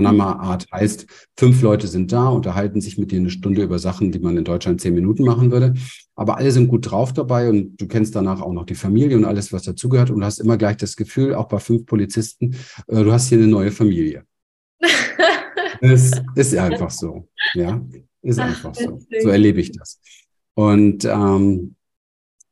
Panama-Art 0.00 0.66
heißt, 0.72 1.06
fünf 1.36 1.60
Leute 1.62 1.86
sind 1.86 2.12
da, 2.12 2.28
unterhalten 2.28 2.80
sich 2.80 2.98
mit 2.98 3.10
dir 3.12 3.18
eine 3.18 3.30
Stunde 3.30 3.62
über 3.62 3.78
Sachen, 3.78 4.12
die 4.12 4.18
man 4.18 4.36
in 4.36 4.44
Deutschland 4.44 4.80
zehn 4.80 4.94
Minuten 4.94 5.24
machen 5.24 5.50
würde. 5.50 5.74
Aber 6.14 6.38
alle 6.38 6.50
sind 6.50 6.68
gut 6.68 6.90
drauf 6.90 7.12
dabei 7.12 7.48
und 7.50 7.80
du 7.80 7.86
kennst 7.86 8.14
danach 8.14 8.40
auch 8.40 8.52
noch 8.52 8.64
die 8.64 8.74
Familie 8.74 9.16
und 9.16 9.24
alles, 9.24 9.52
was 9.52 9.62
dazugehört. 9.62 10.10
Und 10.10 10.20
du 10.20 10.26
hast 10.26 10.38
immer 10.38 10.56
gleich 10.56 10.76
das 10.76 10.96
Gefühl, 10.96 11.34
auch 11.34 11.48
bei 11.48 11.58
fünf 11.58 11.86
Polizisten, 11.86 12.56
äh, 12.88 13.04
du 13.04 13.12
hast 13.12 13.28
hier 13.28 13.38
eine 13.38 13.46
neue 13.46 13.70
Familie. 13.70 14.24
Es 15.82 16.12
ist 16.34 16.54
einfach 16.56 16.90
so. 16.90 17.26
Ja, 17.54 17.82
ist 18.20 18.38
einfach 18.38 18.74
so. 18.74 19.00
So 19.22 19.28
erlebe 19.30 19.62
ich 19.62 19.72
das. 19.72 19.98
Und 20.52 21.06
ähm, 21.06 21.74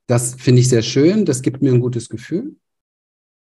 das 0.06 0.34
finde 0.37 0.62
ich 0.62 0.70
sehr 0.70 0.80
schön. 0.80 1.26
Das 1.26 1.42
gibt 1.42 1.61
mir 1.61 1.74
ein 1.74 1.80
gutes 1.80 2.08
Gefühl. 2.08 2.56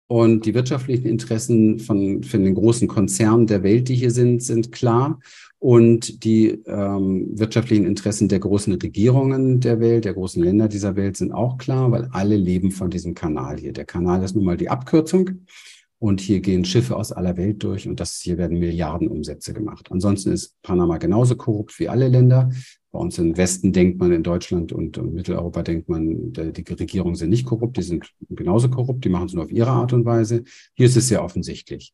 Und 0.06 0.44
die 0.44 0.54
wirtschaftlichen 0.54 1.06
Interessen 1.06 1.78
von, 1.78 2.22
von 2.22 2.44
den 2.44 2.54
großen 2.54 2.88
Konzernen 2.88 3.46
der 3.46 3.62
Welt, 3.62 3.88
die 3.88 3.94
hier 3.94 4.10
sind, 4.10 4.42
sind 4.42 4.70
klar. 4.70 5.18
Und 5.58 6.24
die 6.24 6.50
ähm, 6.66 7.30
wirtschaftlichen 7.38 7.86
Interessen 7.86 8.28
der 8.28 8.38
großen 8.38 8.74
Regierungen 8.74 9.60
der 9.60 9.80
Welt, 9.80 10.04
der 10.04 10.12
großen 10.12 10.42
Länder 10.42 10.68
dieser 10.68 10.94
Welt 10.96 11.16
sind 11.16 11.32
auch 11.32 11.56
klar, 11.56 11.90
weil 11.90 12.08
alle 12.12 12.36
leben 12.36 12.70
von 12.70 12.90
diesem 12.90 13.14
Kanal 13.14 13.58
hier. 13.58 13.72
Der 13.72 13.86
Kanal 13.86 14.22
ist 14.22 14.36
nun 14.36 14.44
mal 14.44 14.58
die 14.58 14.68
Abkürzung. 14.68 15.46
Und 15.98 16.20
hier 16.20 16.40
gehen 16.40 16.66
Schiffe 16.66 16.96
aus 16.96 17.12
aller 17.12 17.38
Welt 17.38 17.62
durch 17.62 17.88
und 17.88 17.98
das 17.98 18.20
hier 18.20 18.36
werden 18.36 18.58
Milliardenumsätze 18.58 19.54
gemacht. 19.54 19.88
Ansonsten 19.90 20.32
ist 20.32 20.60
Panama 20.60 20.98
genauso 20.98 21.34
korrupt 21.34 21.78
wie 21.78 21.88
alle 21.88 22.08
Länder. 22.08 22.50
Bei 22.94 23.00
uns 23.00 23.18
im 23.18 23.36
Westen 23.36 23.72
denkt 23.72 23.98
man, 23.98 24.12
in 24.12 24.22
Deutschland 24.22 24.72
und 24.72 24.96
in 24.98 25.14
Mitteleuropa 25.14 25.64
denkt 25.64 25.88
man, 25.88 26.32
die 26.32 26.62
Regierungen 26.62 27.16
sind 27.16 27.30
nicht 27.30 27.44
korrupt, 27.44 27.76
die 27.76 27.82
sind 27.82 28.08
genauso 28.30 28.70
korrupt, 28.70 29.04
die 29.04 29.08
machen 29.08 29.26
es 29.26 29.32
nur 29.32 29.42
auf 29.42 29.50
ihre 29.50 29.70
Art 29.70 29.92
und 29.92 30.04
Weise. 30.04 30.44
Hier 30.74 30.86
ist 30.86 30.96
es 30.96 31.08
sehr 31.08 31.24
offensichtlich. 31.24 31.92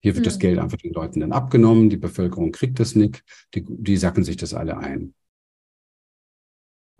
Hier 0.00 0.14
wird 0.14 0.24
mhm. 0.24 0.30
das 0.30 0.38
Geld 0.38 0.58
einfach 0.58 0.78
den 0.78 0.94
Leuten 0.94 1.20
dann 1.20 1.32
abgenommen, 1.32 1.90
die 1.90 1.98
Bevölkerung 1.98 2.52
kriegt 2.52 2.80
das 2.80 2.94
nicht, 2.94 3.22
die, 3.54 3.66
die 3.68 3.98
sacken 3.98 4.24
sich 4.24 4.38
das 4.38 4.54
alle 4.54 4.78
ein. 4.78 5.12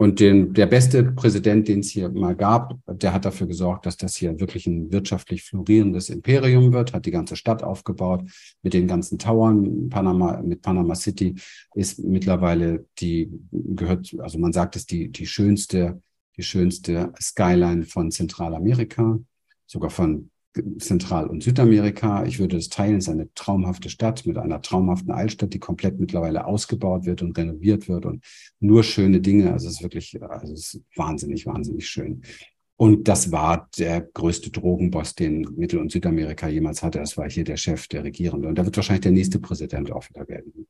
Und 0.01 0.19
den, 0.19 0.55
der 0.55 0.65
beste 0.65 1.05
Präsident, 1.05 1.69
den 1.69 1.81
es 1.81 1.91
hier 1.91 2.09
mal 2.09 2.35
gab, 2.35 2.79
der 2.87 3.13
hat 3.13 3.27
dafür 3.27 3.47
gesorgt, 3.47 3.85
dass 3.85 3.99
das 3.99 4.17
hier 4.17 4.41
wirklich 4.41 4.67
ein 4.67 4.91
wirtschaftlich 4.91 5.43
florierendes 5.43 6.09
Imperium 6.09 6.73
wird, 6.73 6.95
hat 6.95 7.05
die 7.05 7.11
ganze 7.11 7.37
Stadt 7.37 7.63
aufgebaut 7.63 8.25
mit 8.63 8.73
den 8.73 8.87
ganzen 8.87 9.19
Towern. 9.19 9.91
Panama, 9.91 10.41
mit 10.41 10.63
Panama 10.63 10.95
City 10.95 11.35
ist 11.75 11.99
mittlerweile 11.99 12.87
die, 12.99 13.31
gehört, 13.51 14.17
also 14.21 14.39
man 14.39 14.55
sagt 14.55 14.75
es, 14.77 14.87
die, 14.87 15.11
die 15.11 15.27
schönste, 15.27 16.01
die 16.39 16.45
schönste 16.45 17.13
Skyline 17.21 17.85
von 17.85 18.11
Zentralamerika, 18.11 19.19
sogar 19.67 19.91
von 19.91 20.30
Zentral- 20.79 21.29
und 21.29 21.43
Südamerika. 21.43 22.25
Ich 22.25 22.39
würde 22.39 22.57
es 22.57 22.69
teilen, 22.69 22.97
es 22.97 23.05
ist 23.05 23.11
eine 23.11 23.33
traumhafte 23.35 23.89
Stadt 23.89 24.27
mit 24.27 24.37
einer 24.37 24.61
traumhaften 24.61 25.13
Altstadt, 25.13 25.55
die 25.55 25.61
komplett 25.61 26.01
mittlerweile 26.01 26.45
ausgebaut 26.45 27.07
wird 27.07 27.23
und 27.23 27.39
renoviert 27.39 27.89
wird 27.89 28.05
und 28.05 28.25
nur 28.59 28.83
schöne 28.83 29.21
Dinge. 29.21 29.53
Also 29.53 29.69
es 29.69 29.75
ist 29.75 29.83
wirklich, 29.83 30.21
also 30.23 30.53
es 30.53 30.75
ist 30.75 30.83
wahnsinnig, 30.97 31.47
wahnsinnig 31.47 31.89
schön. 31.89 32.23
Und 32.77 33.09
das 33.09 33.31
war 33.31 33.69
der 33.79 34.01
größte 34.01 34.51
Drogenboss, 34.51 35.15
den 35.15 35.43
Mittel- 35.57 35.81
und 35.81 35.93
Südamerika 35.93 36.49
jemals 36.49 36.83
hatte. 36.83 36.99
Das 36.99 37.17
war 37.17 37.29
hier 37.29 37.45
der 37.45 37.59
Chef, 37.59 37.87
der 37.89 38.05
Regierende. 38.05 38.49
Und 38.49 38.55
da 38.57 38.65
wird 38.65 38.75
wahrscheinlich 38.75 39.03
der 39.03 39.13
nächste 39.13 39.39
Präsident 39.39 39.93
auch 39.93 40.09
wieder 40.09 40.27
werden. 40.29 40.67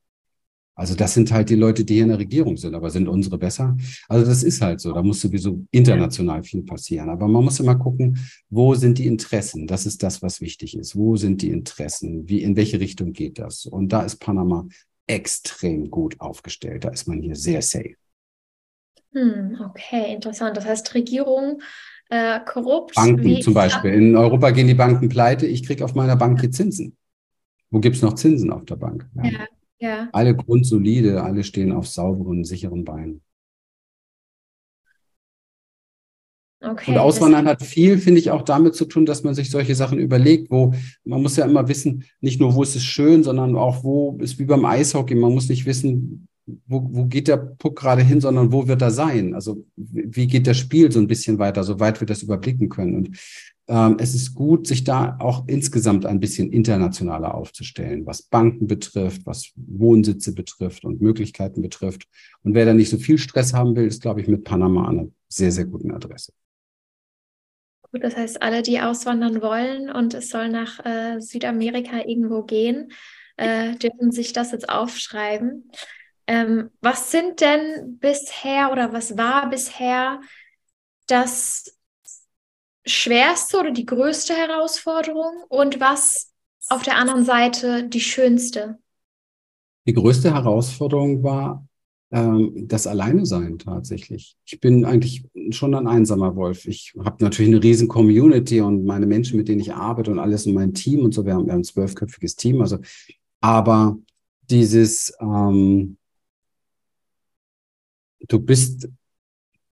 Also 0.75 0.95
das 0.95 1.13
sind 1.13 1.31
halt 1.31 1.51
die 1.51 1.57
Leute, 1.57 1.85
die 1.85 1.95
hier 1.95 2.05
in 2.05 2.09
der 2.09 2.19
Regierung 2.19 2.57
sind, 2.57 2.75
aber 2.75 2.91
sind 2.91 3.07
unsere 3.07 3.37
besser? 3.37 3.77
Also 4.09 4.25
das 4.25 4.43
ist 4.43 4.63
halt 4.63 4.81
so, 4.81 4.93
da 4.93 5.03
muss 5.03 5.21
sowieso 5.21 5.67
international 5.71 6.43
viel 6.43 6.63
passieren. 6.63 7.11
Aber 7.11 7.29
man 7.29 7.45
muss 7.45 7.61
immer 7.61 7.77
gucken, 7.77 8.19
wo 8.49 8.75
sind 8.75 8.99
die 8.99 9.07
Interessen? 9.07 9.67
Das 9.67 9.85
ist 9.85 10.03
das, 10.03 10.23
was 10.23 10.41
wichtig 10.41 10.77
ist. 10.77 10.97
Wo 10.97 11.17
sind 11.17 11.43
die 11.43 11.51
Interessen? 11.51 12.29
Wie, 12.29 12.43
in 12.43 12.57
welche 12.57 12.81
Richtung 12.81 13.13
geht 13.13 13.39
das? 13.39 13.67
Und 13.67 13.91
da 13.93 14.03
ist 14.03 14.17
Panama 14.17 14.67
extrem 15.07 15.91
gut 15.91 16.19
aufgestellt. 16.21 16.85
Da 16.85 16.89
ist 16.89 17.07
man 17.07 17.21
hier 17.21 17.37
sehr 17.37 17.61
safe. 17.61 17.97
Hm, 19.13 19.59
okay, 19.69 20.15
interessant. 20.15 20.57
Das 20.57 20.65
heißt, 20.65 20.95
Regierung 20.95 21.61
äh, 22.11 22.41
korrupt. 22.41 22.95
Banken 22.95 23.43
zum 23.43 23.55
Beispiel. 23.55 23.93
In 23.93 24.17
Europa 24.17 24.51
gehen 24.51 24.69
die 24.69 24.75
Banken 24.75 25.09
pleite. 25.09 25.47
Ich 25.47 25.65
kriege 25.65 25.85
auf 25.85 25.95
meiner 25.95 26.17
Bank 26.17 26.41
hier 26.41 26.51
Zinsen. 26.51 26.97
Wo 27.71 27.81
gibt 27.81 27.97
es 27.97 28.03
noch 28.03 28.15
Zinsen 28.15 28.53
auf 28.53 28.65
der 28.65 28.77
Bank? 28.77 29.09
Ja. 29.17 29.25
ja. 29.25 29.47
Ja. 29.81 30.09
Alle 30.13 30.37
grundsolide, 30.37 31.23
alle 31.23 31.43
stehen 31.43 31.73
auf 31.73 31.89
sauberen, 31.89 32.45
sicheren 32.45 32.85
Beinen. 32.85 33.23
Okay, 36.63 36.91
und 36.91 36.99
Auswandern 36.99 37.49
hat 37.49 37.63
viel, 37.63 37.97
finde 37.97 38.21
ich, 38.21 38.31
auch 38.31 38.43
damit 38.43 38.75
zu 38.75 38.85
tun, 38.85 39.07
dass 39.07 39.23
man 39.23 39.35
sich 39.35 39.51
solche 39.51 39.75
Sachen 39.75 39.99
überlegt, 39.99 40.51
wo 40.51 40.75
man 41.05 41.23
muss 41.23 41.37
ja 41.37 41.47
immer 41.47 41.69
wissen, 41.69 42.05
nicht 42.21 42.39
nur, 42.39 42.55
wo 42.55 42.63
ist 42.63 42.77
es 42.77 42.85
schön, 42.85 43.23
sondern 43.23 43.57
auch, 43.57 43.83
wo 43.83 44.19
ist 44.21 44.39
wie 44.39 44.45
beim 44.45 44.67
Eishockey. 44.67 45.15
Man 45.15 45.33
muss 45.33 45.49
nicht 45.49 45.65
wissen, 45.65 46.29
wo, 46.67 46.87
wo 46.93 47.07
geht 47.07 47.29
der 47.29 47.39
Puck 47.39 47.79
gerade 47.79 48.03
hin, 48.03 48.21
sondern 48.21 48.53
wo 48.53 48.69
wird 48.69 48.83
er 48.83 48.91
sein? 48.91 49.35
Also 49.35 49.65
wie 49.77 50.27
geht 50.27 50.47
das 50.47 50.59
Spiel 50.59 50.93
so 50.93 51.01
ein 51.01 51.07
bisschen 51.07 51.39
weiter, 51.39 51.65
soweit 51.65 51.99
wir 52.01 52.07
das 52.07 52.23
überblicken 52.23 52.69
können. 52.69 52.95
Und 52.95 53.17
es 53.99 54.15
ist 54.15 54.35
gut, 54.35 54.67
sich 54.67 54.83
da 54.83 55.17
auch 55.21 55.45
insgesamt 55.47 56.05
ein 56.05 56.19
bisschen 56.19 56.53
internationaler 56.53 57.35
aufzustellen, 57.35 58.05
was 58.05 58.23
Banken 58.23 58.67
betrifft, 58.67 59.27
was 59.27 59.53
Wohnsitze 59.55 60.35
betrifft 60.35 60.85
und 60.85 61.01
Möglichkeiten 61.01 61.63
betrifft. 61.63 62.09
Und 62.43 62.55
wer 62.55 62.65
da 62.65 62.75
nicht 62.75 62.91
so 62.91 62.99
viel 62.99 63.17
Stress 63.17 63.55
haben 63.55 63.77
will, 63.77 63.87
ist, 63.87 64.03
glaube 64.03 64.21
ich, 64.21 64.27
mit 64.27 64.43
Panama 64.43 64.89
eine 64.89 65.13
sehr, 65.29 65.53
sehr 65.53 65.67
guten 65.67 65.93
Adresse. 65.93 66.33
Gut, 67.93 68.03
das 68.03 68.17
heißt, 68.17 68.43
alle, 68.43 68.63
die 68.63 68.81
auswandern 68.81 69.41
wollen 69.41 69.91
und 69.91 70.15
es 70.15 70.31
soll 70.31 70.49
nach 70.49 70.85
äh, 70.85 71.21
Südamerika 71.21 71.99
irgendwo 72.05 72.43
gehen, 72.43 72.93
äh, 73.37 73.77
dürfen 73.77 74.11
sich 74.11 74.33
das 74.33 74.53
jetzt 74.53 74.69
aufschreiben. 74.69 75.71
Ähm, 76.27 76.71
was 76.81 77.11
sind 77.11 77.41
denn 77.41 77.99
bisher 77.99 78.71
oder 78.73 78.93
was 78.93 79.17
war 79.17 79.51
bisher 79.51 80.21
das 81.07 81.80
schwerste 82.91 83.59
oder 83.59 83.71
die 83.71 83.87
größte 83.87 84.35
Herausforderung 84.35 85.45
und 85.49 85.81
was 85.81 86.33
auf 86.69 86.83
der 86.83 86.97
anderen 86.97 87.25
Seite 87.25 87.89
die 87.89 88.01
schönste? 88.01 88.79
Die 89.87 89.95
größte 89.95 90.33
Herausforderung 90.33 91.23
war 91.23 91.67
ähm, 92.13 92.67
das 92.69 92.87
Alleine 92.87 93.25
sein 93.25 93.59
tatsächlich. 93.59 94.37
Ich 94.45 94.61
bin 94.61 94.85
eigentlich 94.85 95.25
schon 95.51 95.75
ein 95.75 95.87
einsamer 95.87 96.35
Wolf. 96.37 96.67
Ich 96.67 96.95
habe 97.05 97.23
natürlich 97.23 97.53
eine 97.53 97.63
riesen 97.63 97.89
Community 97.89 98.61
und 98.61 98.85
meine 98.85 99.07
Menschen, 99.07 99.37
mit 99.37 99.49
denen 99.49 99.61
ich 99.61 99.73
arbeite 99.73 100.11
und 100.11 100.19
alles 100.19 100.47
und 100.47 100.55
mein 100.55 100.75
Team 100.75 101.01
und 101.01 101.15
so. 101.15 101.25
Wir 101.25 101.35
haben, 101.35 101.47
wir 101.47 101.53
haben 101.53 101.61
ein 101.61 101.65
zwölfköpfiges 101.65 102.37
Team. 102.37 102.61
Also, 102.61 102.79
aber 103.41 103.97
dieses, 104.43 105.13
ähm, 105.21 105.97
du 108.29 108.39
bist 108.41 108.89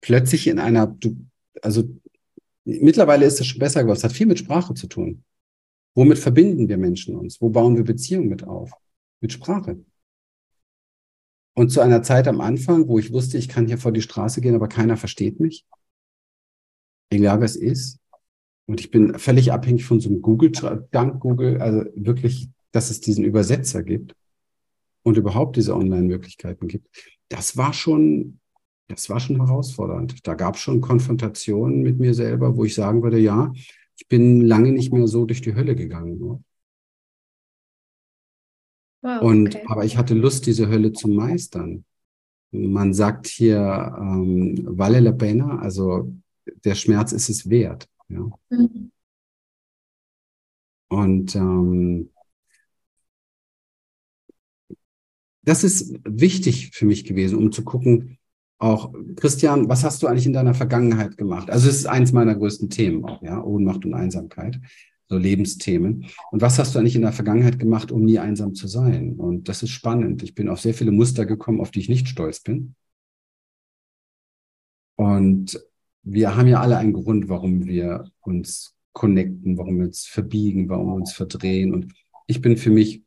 plötzlich 0.00 0.48
in 0.48 0.58
einer, 0.58 0.88
du, 0.88 1.16
also 1.62 1.84
Mittlerweile 2.64 3.26
ist 3.26 3.40
es 3.40 3.46
schon 3.46 3.58
besser 3.58 3.80
geworden. 3.82 3.98
Es 3.98 4.04
hat 4.04 4.12
viel 4.12 4.26
mit 4.26 4.38
Sprache 4.38 4.74
zu 4.74 4.86
tun. 4.86 5.24
Womit 5.94 6.18
verbinden 6.18 6.68
wir 6.68 6.78
Menschen 6.78 7.14
uns? 7.14 7.40
Wo 7.40 7.50
bauen 7.50 7.76
wir 7.76 7.84
Beziehungen 7.84 8.28
mit 8.28 8.44
auf? 8.44 8.72
Mit 9.20 9.32
Sprache. 9.32 9.84
Und 11.54 11.70
zu 11.70 11.80
einer 11.80 12.02
Zeit 12.02 12.26
am 12.26 12.40
Anfang, 12.40 12.88
wo 12.88 12.98
ich 12.98 13.12
wusste, 13.12 13.38
ich 13.38 13.48
kann 13.48 13.66
hier 13.66 13.78
vor 13.78 13.92
die 13.92 14.02
Straße 14.02 14.40
gehen, 14.40 14.56
aber 14.56 14.68
keiner 14.68 14.96
versteht 14.96 15.38
mich. 15.38 15.64
Egal 17.10 17.40
was 17.40 17.54
ist. 17.54 18.00
Und 18.66 18.80
ich 18.80 18.90
bin 18.90 19.18
völlig 19.18 19.52
abhängig 19.52 19.84
von 19.84 20.00
so 20.00 20.08
einem 20.08 20.22
Google, 20.22 20.50
dank 20.90 21.20
Google, 21.20 21.60
also 21.60 21.84
wirklich, 21.94 22.48
dass 22.72 22.90
es 22.90 23.00
diesen 23.00 23.24
Übersetzer 23.24 23.82
gibt 23.82 24.16
und 25.02 25.16
überhaupt 25.16 25.56
diese 25.56 25.76
Online-Möglichkeiten 25.76 26.66
gibt. 26.66 26.88
Das 27.28 27.56
war 27.56 27.72
schon 27.72 28.40
das 28.88 29.08
war 29.08 29.20
schon 29.20 29.36
herausfordernd. 29.36 30.26
Da 30.26 30.34
gab 30.34 30.56
es 30.56 30.60
schon 30.60 30.80
Konfrontationen 30.80 31.82
mit 31.82 31.98
mir 31.98 32.14
selber, 32.14 32.56
wo 32.56 32.64
ich 32.64 32.74
sagen 32.74 33.02
würde, 33.02 33.18
ja, 33.18 33.52
ich 33.96 34.08
bin 34.08 34.40
lange 34.40 34.72
nicht 34.72 34.92
mehr 34.92 35.06
so 35.06 35.24
durch 35.24 35.40
die 35.40 35.54
Hölle 35.54 35.74
gegangen. 35.74 36.18
Ne? 36.18 36.44
Wow, 39.02 39.22
und 39.22 39.54
okay. 39.54 39.64
aber 39.68 39.84
ich 39.84 39.96
hatte 39.96 40.14
Lust, 40.14 40.46
diese 40.46 40.68
Hölle 40.68 40.92
zu 40.92 41.08
meistern. 41.08 41.84
Man 42.50 42.94
sagt 42.94 43.26
hier 43.26 43.94
ähm, 43.98 44.64
vale 44.64 45.00
la 45.00 45.12
pena, 45.12 45.58
also 45.58 46.14
der 46.64 46.74
Schmerz 46.74 47.12
ist 47.12 47.28
es 47.28 47.48
wert. 47.50 47.88
Ja. 48.08 48.30
Mhm. 48.50 48.90
Und 50.88 51.34
ähm, 51.34 52.10
das 55.42 55.64
ist 55.64 55.98
wichtig 56.04 56.70
für 56.72 56.86
mich 56.86 57.04
gewesen, 57.04 57.38
um 57.38 57.52
zu 57.52 57.64
gucken, 57.64 58.18
auch, 58.64 58.94
Christian, 59.16 59.68
was 59.68 59.84
hast 59.84 60.02
du 60.02 60.06
eigentlich 60.06 60.24
in 60.24 60.32
deiner 60.32 60.54
Vergangenheit 60.54 61.18
gemacht? 61.18 61.50
Also 61.50 61.68
es 61.68 61.76
ist 61.76 61.86
eins 61.86 62.12
meiner 62.12 62.34
größten 62.34 62.70
Themen 62.70 63.04
auch, 63.04 63.22
ja, 63.22 63.42
Ohnmacht 63.42 63.84
und 63.84 63.92
Einsamkeit, 63.92 64.58
so 65.08 65.18
Lebensthemen. 65.18 66.06
Und 66.30 66.40
was 66.40 66.58
hast 66.58 66.74
du 66.74 66.78
eigentlich 66.78 66.96
in 66.96 67.02
der 67.02 67.12
Vergangenheit 67.12 67.58
gemacht, 67.58 67.92
um 67.92 68.04
nie 68.04 68.18
einsam 68.18 68.54
zu 68.54 68.66
sein? 68.66 69.16
Und 69.16 69.50
das 69.50 69.62
ist 69.62 69.70
spannend. 69.70 70.22
Ich 70.22 70.34
bin 70.34 70.48
auf 70.48 70.60
sehr 70.60 70.72
viele 70.72 70.92
Muster 70.92 71.26
gekommen, 71.26 71.60
auf 71.60 71.72
die 71.72 71.80
ich 71.80 71.90
nicht 71.90 72.08
stolz 72.08 72.40
bin. 72.40 72.74
Und 74.96 75.60
wir 76.02 76.34
haben 76.34 76.48
ja 76.48 76.60
alle 76.60 76.78
einen 76.78 76.94
Grund, 76.94 77.28
warum 77.28 77.66
wir 77.66 78.10
uns 78.20 78.74
connecten, 78.94 79.58
warum 79.58 79.76
wir 79.78 79.86
uns 79.86 80.06
verbiegen, 80.06 80.70
warum 80.70 80.86
wir 80.86 80.94
uns 80.94 81.12
verdrehen. 81.12 81.74
Und 81.74 81.92
ich 82.26 82.40
bin 82.40 82.56
für 82.56 82.70
mich 82.70 83.02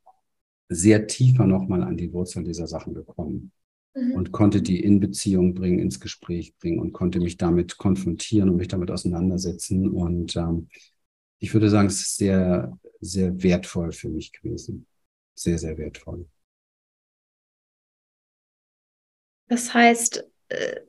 sehr 0.69 1.07
tiefer 1.07 1.47
nochmal 1.47 1.81
an 1.81 1.97
die 1.97 2.13
Wurzeln 2.13 2.45
dieser 2.45 2.67
Sachen 2.67 2.93
gekommen 2.93 3.51
mhm. 3.97 4.13
und 4.13 4.31
konnte 4.31 4.61
die 4.61 4.83
in 4.83 4.99
Beziehung 4.99 5.53
bringen, 5.53 5.79
ins 5.79 5.99
Gespräch 5.99 6.55
bringen 6.57 6.79
und 6.79 6.93
konnte 6.93 7.19
mich 7.19 7.37
damit 7.37 7.77
konfrontieren 7.77 8.49
und 8.49 8.57
mich 8.57 8.67
damit 8.67 8.91
auseinandersetzen. 8.91 9.89
Und 9.89 10.35
ähm, 10.35 10.69
ich 11.39 11.53
würde 11.53 11.69
sagen, 11.69 11.87
es 11.87 12.01
ist 12.01 12.15
sehr, 12.17 12.77
sehr 13.01 13.41
wertvoll 13.43 13.91
für 13.91 14.09
mich 14.09 14.31
gewesen. 14.31 14.87
Sehr, 15.35 15.57
sehr 15.57 15.77
wertvoll. 15.77 16.27
Das 19.47 19.73
heißt, 19.73 20.25
äh, 20.49 20.81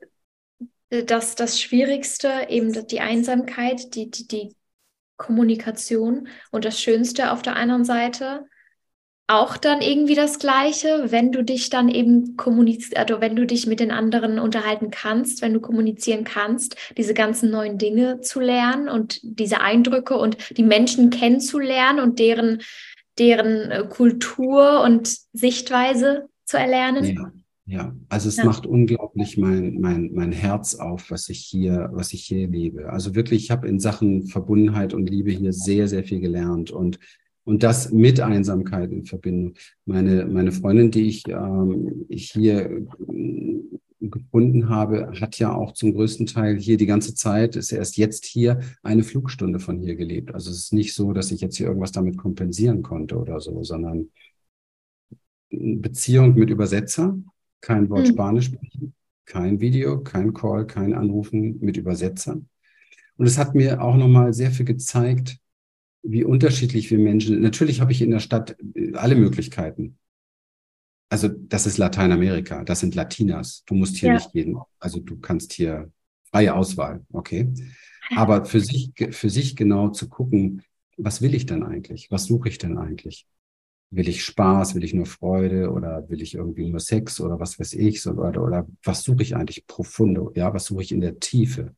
dass 1.04 1.34
das 1.34 1.60
Schwierigste 1.60 2.46
eben 2.48 2.72
die 2.86 3.00
Einsamkeit, 3.00 3.94
die, 3.94 4.10
die, 4.10 4.26
die 4.26 4.56
Kommunikation 5.16 6.28
und 6.50 6.64
das 6.64 6.80
Schönste 6.80 7.32
auf 7.32 7.42
der 7.42 7.56
anderen 7.56 7.84
Seite 7.84 8.46
auch 9.28 9.58
dann 9.58 9.82
irgendwie 9.82 10.14
das 10.14 10.38
Gleiche, 10.38 11.04
wenn 11.08 11.32
du 11.32 11.44
dich 11.44 11.68
dann 11.68 11.90
eben 11.90 12.36
kommunizierst, 12.36 12.96
also 12.96 13.20
wenn 13.20 13.36
du 13.36 13.46
dich 13.46 13.66
mit 13.66 13.78
den 13.78 13.90
anderen 13.90 14.38
unterhalten 14.38 14.90
kannst, 14.90 15.42
wenn 15.42 15.52
du 15.52 15.60
kommunizieren 15.60 16.24
kannst, 16.24 16.76
diese 16.96 17.12
ganzen 17.12 17.50
neuen 17.50 17.76
Dinge 17.76 18.22
zu 18.22 18.40
lernen 18.40 18.88
und 18.88 19.20
diese 19.22 19.60
Eindrücke 19.60 20.16
und 20.16 20.38
die 20.56 20.62
Menschen 20.62 21.10
kennenzulernen 21.10 22.00
und 22.00 22.18
deren, 22.18 22.62
deren 23.18 23.70
äh, 23.70 23.84
Kultur 23.86 24.80
und 24.82 25.14
Sichtweise 25.34 26.28
zu 26.44 26.58
erlernen. 26.58 27.04
Ja. 27.04 27.32
Ja, 27.70 27.94
also 28.08 28.30
es 28.30 28.38
ja. 28.38 28.46
macht 28.46 28.64
unglaublich 28.64 29.36
mein, 29.36 29.78
mein, 29.78 30.10
mein 30.14 30.32
Herz 30.32 30.76
auf, 30.76 31.10
was 31.10 31.28
ich 31.28 31.40
hier, 31.40 31.90
was 31.92 32.14
ich 32.14 32.24
hier 32.24 32.48
lebe. 32.48 32.90
Also 32.90 33.14
wirklich, 33.14 33.44
ich 33.44 33.50
habe 33.50 33.68
in 33.68 33.78
Sachen 33.78 34.26
Verbundenheit 34.26 34.94
und 34.94 35.10
Liebe 35.10 35.30
hier 35.32 35.52
sehr, 35.52 35.86
sehr 35.86 36.02
viel 36.02 36.20
gelernt 36.20 36.70
und 36.70 36.98
und 37.48 37.62
das 37.62 37.90
mit 37.90 38.20
Einsamkeit 38.20 38.92
in 38.92 39.06
Verbindung. 39.06 39.54
Meine, 39.86 40.26
meine 40.26 40.52
Freundin, 40.52 40.90
die 40.90 41.08
ich, 41.08 41.26
ähm, 41.28 42.04
hier 42.10 42.70
äh, 42.70 42.86
gefunden 44.00 44.68
habe, 44.68 45.12
hat 45.18 45.38
ja 45.38 45.54
auch 45.54 45.72
zum 45.72 45.94
größten 45.94 46.26
Teil 46.26 46.58
hier 46.58 46.76
die 46.76 46.84
ganze 46.84 47.14
Zeit, 47.14 47.56
ist 47.56 47.72
erst 47.72 47.96
jetzt 47.96 48.26
hier 48.26 48.60
eine 48.82 49.02
Flugstunde 49.02 49.60
von 49.60 49.78
hier 49.78 49.96
gelebt. 49.96 50.34
Also 50.34 50.50
es 50.50 50.58
ist 50.58 50.72
nicht 50.74 50.94
so, 50.94 51.14
dass 51.14 51.30
ich 51.30 51.40
jetzt 51.40 51.56
hier 51.56 51.68
irgendwas 51.68 51.92
damit 51.92 52.18
kompensieren 52.18 52.82
konnte 52.82 53.16
oder 53.16 53.40
so, 53.40 53.64
sondern 53.64 54.10
Beziehung 55.48 56.34
mit 56.34 56.50
Übersetzer, 56.50 57.18
kein 57.62 57.88
Wort 57.88 58.08
mhm. 58.08 58.12
Spanisch 58.12 58.44
sprechen, 58.44 58.94
kein 59.24 59.58
Video, 59.58 60.02
kein 60.02 60.34
Call, 60.34 60.66
kein 60.66 60.92
Anrufen 60.92 61.58
mit 61.60 61.78
Übersetzer. 61.78 62.42
Und 63.16 63.26
es 63.26 63.38
hat 63.38 63.54
mir 63.54 63.82
auch 63.82 63.96
nochmal 63.96 64.34
sehr 64.34 64.50
viel 64.50 64.66
gezeigt, 64.66 65.40
wie 66.02 66.24
unterschiedlich 66.24 66.90
wir 66.90 66.98
Menschen, 66.98 67.40
natürlich 67.40 67.80
habe 67.80 67.92
ich 67.92 68.02
in 68.02 68.10
der 68.10 68.20
Stadt 68.20 68.56
äh, 68.74 68.94
alle 68.94 69.14
Möglichkeiten. 69.14 69.98
Also 71.10 71.28
das 71.28 71.66
ist 71.66 71.78
Lateinamerika, 71.78 72.64
das 72.64 72.80
sind 72.80 72.94
Latinas. 72.94 73.64
Du 73.66 73.74
musst 73.74 73.96
hier 73.96 74.08
ja. 74.08 74.14
nicht 74.14 74.30
jeden, 74.34 74.58
also 74.78 75.00
du 75.00 75.18
kannst 75.18 75.52
hier 75.54 75.90
freie 76.30 76.54
Auswahl, 76.54 77.04
okay. 77.12 77.52
Aber 78.14 78.44
für 78.44 78.60
sich, 78.60 78.92
für 79.10 79.30
sich 79.30 79.56
genau 79.56 79.88
zu 79.90 80.08
gucken, 80.08 80.62
was 80.96 81.22
will 81.22 81.34
ich 81.34 81.46
denn 81.46 81.62
eigentlich? 81.62 82.10
Was 82.10 82.24
suche 82.24 82.48
ich 82.48 82.58
denn 82.58 82.78
eigentlich? 82.78 83.26
Will 83.90 84.08
ich 84.08 84.24
Spaß? 84.24 84.74
Will 84.74 84.84
ich 84.84 84.94
nur 84.94 85.06
Freude? 85.06 85.70
Oder 85.70 86.08
will 86.08 86.20
ich 86.20 86.34
irgendwie 86.34 86.68
nur 86.68 86.80
Sex? 86.80 87.20
Oder 87.20 87.38
was 87.38 87.58
weiß 87.58 87.74
ich? 87.74 88.06
Oder, 88.06 88.42
oder 88.42 88.66
was 88.82 89.02
suche 89.02 89.22
ich 89.22 89.36
eigentlich 89.36 89.66
profundo? 89.66 90.32
Ja, 90.34 90.52
was 90.52 90.66
suche 90.66 90.82
ich 90.82 90.92
in 90.92 91.00
der 91.00 91.20
Tiefe? 91.20 91.74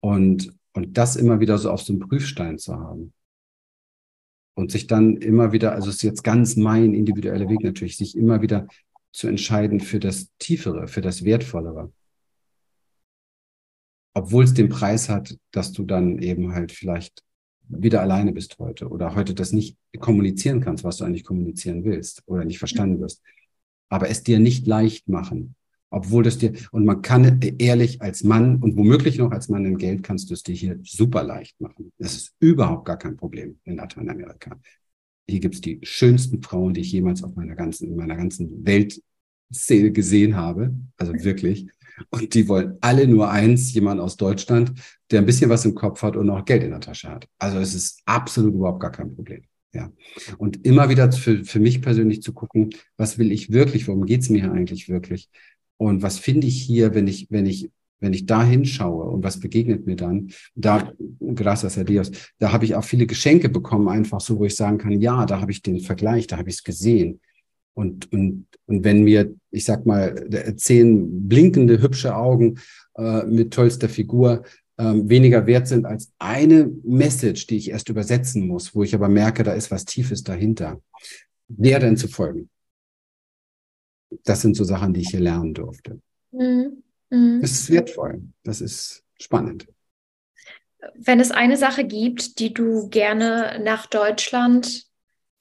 Und, 0.00 0.52
und 0.76 0.98
das 0.98 1.16
immer 1.16 1.40
wieder 1.40 1.56
so 1.56 1.70
auf 1.70 1.80
so 1.80 1.94
einem 1.94 2.00
Prüfstein 2.00 2.58
zu 2.58 2.76
haben. 2.76 3.14
Und 4.54 4.70
sich 4.70 4.86
dann 4.86 5.16
immer 5.16 5.52
wieder, 5.52 5.72
also 5.72 5.88
es 5.88 5.96
ist 5.96 6.02
jetzt 6.02 6.22
ganz 6.22 6.56
mein 6.56 6.92
individueller 6.92 7.48
Weg 7.48 7.62
natürlich, 7.62 7.96
sich 7.96 8.16
immer 8.16 8.42
wieder 8.42 8.68
zu 9.10 9.26
entscheiden 9.26 9.80
für 9.80 10.00
das 10.00 10.30
Tiefere, 10.38 10.86
für 10.86 11.00
das 11.00 11.24
Wertvollere. 11.24 11.92
Obwohl 14.14 14.44
es 14.44 14.52
den 14.52 14.68
Preis 14.68 15.08
hat, 15.08 15.38
dass 15.50 15.72
du 15.72 15.84
dann 15.84 16.18
eben 16.18 16.52
halt 16.52 16.72
vielleicht 16.72 17.22
wieder 17.68 18.02
alleine 18.02 18.32
bist 18.32 18.58
heute 18.58 18.88
oder 18.88 19.14
heute 19.14 19.34
das 19.34 19.52
nicht 19.52 19.78
kommunizieren 19.98 20.60
kannst, 20.60 20.84
was 20.84 20.98
du 20.98 21.04
eigentlich 21.04 21.24
kommunizieren 21.24 21.84
willst 21.84 22.22
oder 22.26 22.44
nicht 22.44 22.58
verstanden 22.58 23.00
wirst. 23.00 23.22
Aber 23.88 24.10
es 24.10 24.22
dir 24.22 24.40
nicht 24.40 24.66
leicht 24.66 25.08
machen, 25.08 25.54
obwohl 25.96 26.22
das 26.22 26.36
dir, 26.36 26.52
und 26.72 26.84
man 26.84 27.00
kann 27.00 27.40
ehrlich 27.58 28.02
als 28.02 28.22
Mann 28.22 28.56
und 28.56 28.76
womöglich 28.76 29.16
noch 29.16 29.30
als 29.30 29.48
Mann 29.48 29.64
im 29.64 29.78
Geld 29.78 30.02
kannst 30.02 30.28
du 30.28 30.34
es 30.34 30.42
dir 30.42 30.54
hier 30.54 30.78
super 30.82 31.22
leicht 31.22 31.58
machen. 31.58 31.90
Das 31.98 32.14
ist 32.14 32.34
überhaupt 32.38 32.84
gar 32.84 32.98
kein 32.98 33.16
Problem 33.16 33.58
in 33.64 33.76
Lateinamerika. 33.76 34.60
Hier 35.26 35.40
gibt 35.40 35.54
es 35.54 35.60
die 35.62 35.80
schönsten 35.82 36.42
Frauen, 36.42 36.74
die 36.74 36.82
ich 36.82 36.92
jemals 36.92 37.24
auf 37.24 37.34
meiner 37.34 37.54
ganzen, 37.54 37.88
in 37.88 37.96
meiner 37.96 38.14
ganzen 38.14 38.64
Weltszene 38.66 39.90
gesehen 39.90 40.36
habe. 40.36 40.74
Also 40.98 41.14
wirklich. 41.14 41.66
Und 42.10 42.34
die 42.34 42.46
wollen 42.46 42.76
alle 42.82 43.08
nur 43.08 43.30
eins, 43.30 43.72
jemand 43.72 43.98
aus 44.00 44.18
Deutschland, 44.18 44.74
der 45.10 45.20
ein 45.20 45.26
bisschen 45.26 45.48
was 45.48 45.64
im 45.64 45.74
Kopf 45.74 46.02
hat 46.02 46.14
und 46.16 46.28
auch 46.28 46.44
Geld 46.44 46.62
in 46.62 46.72
der 46.72 46.80
Tasche 46.80 47.08
hat. 47.08 47.26
Also 47.38 47.58
es 47.58 47.74
ist 47.74 48.02
absolut 48.04 48.52
überhaupt 48.52 48.80
gar 48.80 48.92
kein 48.92 49.14
Problem. 49.14 49.44
Ja. 49.72 49.90
Und 50.38 50.64
immer 50.66 50.88
wieder 50.88 51.10
für, 51.12 51.44
für 51.44 51.60
mich 51.60 51.80
persönlich 51.82 52.22
zu 52.22 52.32
gucken, 52.32 52.70
was 52.96 53.18
will 53.18 53.32
ich 53.32 53.50
wirklich, 53.50 53.88
worum 53.88 54.06
geht 54.06 54.22
es 54.22 54.30
mir 54.30 54.52
eigentlich 54.52 54.88
wirklich? 54.88 55.30
Und 55.78 56.02
was 56.02 56.18
finde 56.18 56.46
ich 56.46 56.62
hier, 56.62 56.94
wenn 56.94 57.06
ich, 57.06 57.26
wenn 57.30 57.46
ich, 57.46 57.70
wenn 58.00 58.12
ich 58.12 58.26
da 58.26 58.44
hinschaue 58.44 59.04
und 59.04 59.22
was 59.24 59.40
begegnet 59.40 59.86
mir 59.86 59.96
dann? 59.96 60.30
Da, 60.54 60.92
gracias 61.34 61.78
a 61.78 61.84
Dios, 61.84 62.10
da 62.38 62.52
habe 62.52 62.64
ich 62.64 62.74
auch 62.74 62.84
viele 62.84 63.06
Geschenke 63.06 63.48
bekommen, 63.48 63.88
einfach 63.88 64.20
so, 64.20 64.38
wo 64.38 64.44
ich 64.44 64.56
sagen 64.56 64.78
kann, 64.78 65.00
ja, 65.00 65.26
da 65.26 65.40
habe 65.40 65.52
ich 65.52 65.62
den 65.62 65.80
Vergleich, 65.80 66.26
da 66.26 66.38
habe 66.38 66.48
ich 66.48 66.56
es 66.56 66.64
gesehen. 66.64 67.20
Und, 67.74 68.10
und, 68.12 68.46
und 68.66 68.84
wenn 68.84 69.02
mir, 69.02 69.34
ich 69.50 69.64
sag 69.64 69.84
mal, 69.84 70.14
zehn 70.56 71.28
blinkende, 71.28 71.82
hübsche 71.82 72.16
Augen 72.16 72.58
äh, 72.96 73.24
mit 73.24 73.52
tollster 73.52 73.88
Figur 73.88 74.44
ähm, 74.78 75.08
weniger 75.08 75.46
wert 75.46 75.68
sind 75.68 75.84
als 75.84 76.12
eine 76.18 76.70
Message, 76.84 77.46
die 77.46 77.56
ich 77.56 77.70
erst 77.70 77.88
übersetzen 77.90 78.46
muss, 78.46 78.74
wo 78.74 78.82
ich 78.82 78.94
aber 78.94 79.08
merke, 79.08 79.42
da 79.42 79.52
ist 79.52 79.70
was 79.70 79.84
Tiefes 79.84 80.22
dahinter, 80.22 80.80
der 81.48 81.80
dann 81.80 81.96
zu 81.96 82.08
folgen 82.08 82.48
das 84.24 84.42
sind 84.42 84.56
so 84.56 84.64
Sachen, 84.64 84.92
die 84.92 85.00
ich 85.00 85.10
hier 85.10 85.20
lernen 85.20 85.54
durfte. 85.54 86.00
Mhm. 86.32 86.82
Mhm. 87.10 87.40
Das 87.40 87.52
ist 87.52 87.70
wertvoll. 87.70 88.22
Das 88.42 88.60
ist 88.60 89.04
spannend. 89.20 89.66
Wenn 90.94 91.20
es 91.20 91.30
eine 91.30 91.56
Sache 91.56 91.84
gibt, 91.84 92.38
die 92.38 92.54
du 92.54 92.88
gerne 92.88 93.60
nach 93.62 93.86
Deutschland 93.86 94.86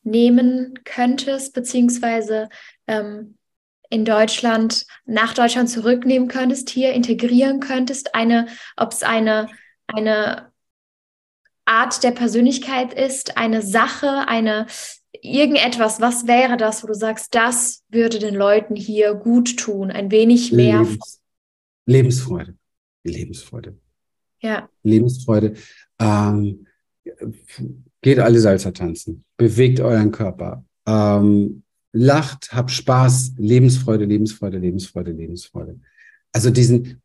nehmen 0.03 0.79
könntest, 0.83 1.53
beziehungsweise 1.53 2.49
ähm, 2.87 3.37
in 3.89 4.05
Deutschland, 4.05 4.85
nach 5.05 5.33
Deutschland 5.33 5.69
zurücknehmen 5.69 6.27
könntest, 6.27 6.69
hier 6.69 6.93
integrieren 6.93 7.59
könntest, 7.59 8.15
eine, 8.15 8.47
ob 8.77 8.91
es 8.91 9.03
eine, 9.03 9.47
eine 9.87 10.51
Art 11.65 12.03
der 12.03 12.11
Persönlichkeit 12.11 12.93
ist, 12.93 13.37
eine 13.37 13.61
Sache, 13.61 14.27
eine 14.27 14.67
irgendetwas, 15.21 16.01
was 16.01 16.27
wäre 16.27 16.57
das, 16.57 16.83
wo 16.83 16.87
du 16.87 16.93
sagst, 16.93 17.35
das 17.35 17.83
würde 17.89 18.19
den 18.19 18.35
Leuten 18.35 18.75
hier 18.75 19.13
gut 19.13 19.57
tun, 19.57 19.91
ein 19.91 20.11
wenig 20.11 20.51
mehr 20.51 20.79
Lebens 20.79 21.21
Lebensfreude. 21.85 22.55
Lebensfreude. 23.03 23.77
Ja. 24.41 24.69
Lebensfreude. 24.83 25.53
Ähm, 25.99 26.65
geht 28.01 28.19
alle 28.19 28.39
Salzer 28.39 28.73
tanzen, 28.73 29.23
bewegt 29.37 29.79
euren 29.79 30.11
Körper, 30.11 30.65
ähm, 30.87 31.63
lacht, 31.91 32.51
habt 32.51 32.71
Spaß, 32.71 33.33
Lebensfreude, 33.37 34.05
Lebensfreude, 34.05 34.57
Lebensfreude, 34.57 35.11
Lebensfreude. 35.11 35.79
Also 36.31 36.49
diesen, 36.49 37.01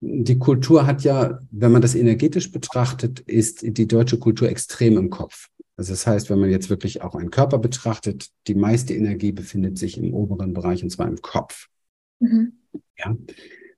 die 0.00 0.38
Kultur 0.38 0.86
hat 0.86 1.04
ja, 1.04 1.38
wenn 1.50 1.72
man 1.72 1.82
das 1.82 1.94
energetisch 1.94 2.50
betrachtet, 2.50 3.20
ist 3.20 3.62
die 3.62 3.86
deutsche 3.86 4.18
Kultur 4.18 4.48
extrem 4.48 4.96
im 4.96 5.10
Kopf. 5.10 5.48
Also 5.76 5.92
das 5.92 6.06
heißt, 6.06 6.30
wenn 6.30 6.38
man 6.38 6.50
jetzt 6.50 6.70
wirklich 6.70 7.02
auch 7.02 7.14
einen 7.14 7.30
Körper 7.30 7.58
betrachtet, 7.58 8.28
die 8.46 8.54
meiste 8.54 8.94
Energie 8.94 9.32
befindet 9.32 9.78
sich 9.78 9.96
im 9.96 10.12
oberen 10.12 10.52
Bereich 10.52 10.82
und 10.82 10.90
zwar 10.90 11.08
im 11.08 11.20
Kopf. 11.22 11.68
Mhm. 12.20 12.52
Ja. 12.98 13.16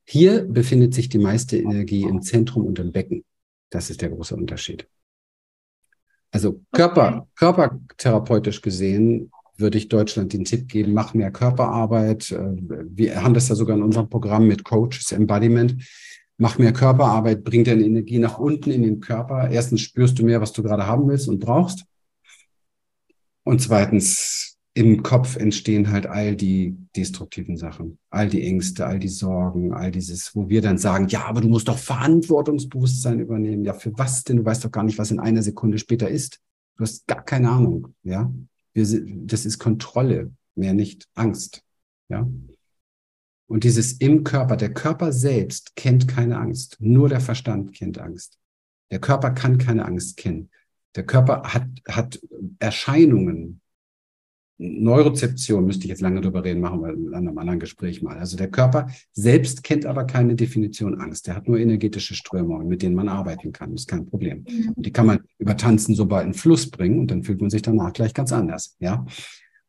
Hier 0.05 0.45
befindet 0.45 0.93
sich 0.93 1.09
die 1.09 1.19
meiste 1.19 1.57
Energie 1.57 2.03
im 2.03 2.21
Zentrum 2.21 2.67
und 2.67 2.79
im 2.79 2.93
Becken. 2.93 3.25
Das 3.71 3.91
ist 3.91 4.03
der 4.03 4.11
große 4.11 4.37
Unterschied. 4.37 4.87
Also 6.31 6.61
Körper, 6.73 7.19
okay. 7.19 7.29
körpertherapeutisch 7.37 8.61
gesehen 8.61 9.31
würde 9.57 9.79
ich 9.79 9.89
Deutschland 9.89 10.33
den 10.33 10.45
Tipp 10.45 10.69
geben, 10.69 10.93
mach 10.93 11.15
mehr 11.15 11.31
Körperarbeit. 11.31 12.33
Äh, 12.33 12.57
wir 12.59 13.23
haben 13.23 13.35
das 13.35 13.49
ja 13.49 13.55
sogar 13.55 13.77
in 13.77 13.83
unserem 13.83 14.09
Programm 14.09 14.47
mit 14.47 14.65
Coaches 14.65 15.13
Embodiment. 15.13 15.77
Mach 16.37 16.59
mehr 16.59 16.73
Körperarbeit, 16.73 17.45
bring 17.45 17.65
deine 17.65 17.85
Energie 17.85 18.19
nach 18.19 18.39
unten 18.39 18.71
in 18.71 18.83
den 18.83 19.01
Körper. 19.01 19.51
Erstens 19.51 19.83
spürst 19.83 20.19
du 20.19 20.25
mehr, 20.25 20.41
was 20.41 20.53
du 20.53 20.63
gerade 20.63 20.87
haben 20.87 21.09
willst 21.09 21.29
und 21.29 21.39
brauchst. 21.39 21.85
Und 23.45 23.61
zweitens, 23.61 24.55
im 24.77 25.05
Kopf 25.05 25.37
entstehen 25.37 25.93
halt 25.93 26.07
all 26.07 26.35
die 26.35 26.77
destruktiven 26.97 27.57
Sachen, 27.57 27.99
all 28.11 28.29
die 28.29 28.43
Ängste, 28.43 28.87
all 28.87 28.99
die 28.99 29.09
Sorgen, 29.09 29.73
all 29.73 29.93
dieses, 29.93 30.35
wo 30.35 30.49
wir 30.49 30.63
dann 30.63 30.79
sagen, 30.79 31.07
ja, 31.09 31.27
aber 31.27 31.41
du 31.41 31.49
musst 31.49 31.69
doch 31.69 31.79
Verantwortungsbewusstsein 31.79 33.21
übernehmen. 33.21 33.65
Ja, 33.65 33.75
für 33.75 33.97
was 33.97 34.25
denn? 34.25 34.39
Du 34.39 34.45
weißt 34.45 34.65
doch 34.65 34.73
gar 34.73 34.83
nicht, 34.83 34.99
was 34.99 35.13
in 35.13 35.21
einer 35.21 35.43
Sekunde 35.43 35.79
später 35.79 36.09
ist. 36.09 36.41
Du 36.77 36.83
hast 36.83 37.07
gar 37.07 37.25
keine 37.25 37.51
Ahnung, 37.51 37.95
ja. 38.03 38.33
Wir, 38.73 38.85
das 39.27 39.47
ist 39.47 39.61
Kontrolle, 39.61 40.33
mehr 40.57 40.75
nicht 40.75 41.07
Angst, 41.15 41.63
ja. 42.09 42.29
Und 43.47 43.65
dieses 43.65 43.93
im 43.93 44.25
Körper, 44.25 44.57
der 44.57 44.73
Körper 44.73 45.13
selbst 45.13 45.77
kennt 45.77 46.09
keine 46.09 46.39
Angst, 46.39 46.77
nur 46.81 47.09
der 47.09 47.21
Verstand 47.21 47.75
kennt 47.75 47.99
Angst. 47.99 48.39
Der 48.91 49.01
Körper 49.01 49.31
kann 49.31 49.59
keine 49.59 49.85
Angst 49.85 50.17
kennen. 50.17 50.51
Der 50.97 51.05
Körper 51.05 51.43
hat, 51.43 51.67
hat 51.89 52.21
Erscheinungen, 52.59 53.61
Neurozeption 54.57 55.67
müsste 55.67 55.85
ich 55.85 55.89
jetzt 55.89 56.01
lange 56.01 56.21
drüber 56.21 56.45
reden, 56.45 56.61
machen 56.61 56.81
wir 56.81 56.93
in 56.93 57.13
einem 57.13 57.37
anderen 57.39 57.59
Gespräch 57.59 58.03
mal. 58.03 58.19
Also 58.19 58.37
der 58.37 58.51
Körper 58.51 58.89
selbst 59.13 59.65
kennt 59.65 59.85
aber 59.85 60.05
keine 60.05 60.37
Definition 60.37 61.01
Angst. 61.01 61.27
Der 61.27 61.35
hat 61.35 61.49
nur 61.49 61.59
energetische 61.59 62.15
Strömungen, 62.15 62.69
mit 62.69 62.83
denen 62.83 62.95
man 62.95 63.09
arbeiten 63.09 63.53
kann. 63.53 63.73
Das 63.73 63.83
ist 63.83 63.89
kein 63.89 64.07
Problem. 64.07 64.45
Mhm. 64.49 64.73
Und 64.77 64.87
die 64.87 64.93
kann 64.93 65.07
man 65.07 65.21
über 65.39 65.57
Tanzen 65.57 65.97
so 65.97 66.07
bald 66.07 66.27
in 66.27 66.35
Fluss 66.35 66.71
bringen 66.71 67.01
und 67.01 67.11
dann 67.11 67.25
fühlt 67.25 67.41
man 67.41 67.51
sich 67.51 67.63
danach 67.63 67.93
gleich 67.93 68.15
ganz 68.15 68.33
anders. 68.33 68.77
Ja. 68.79 69.05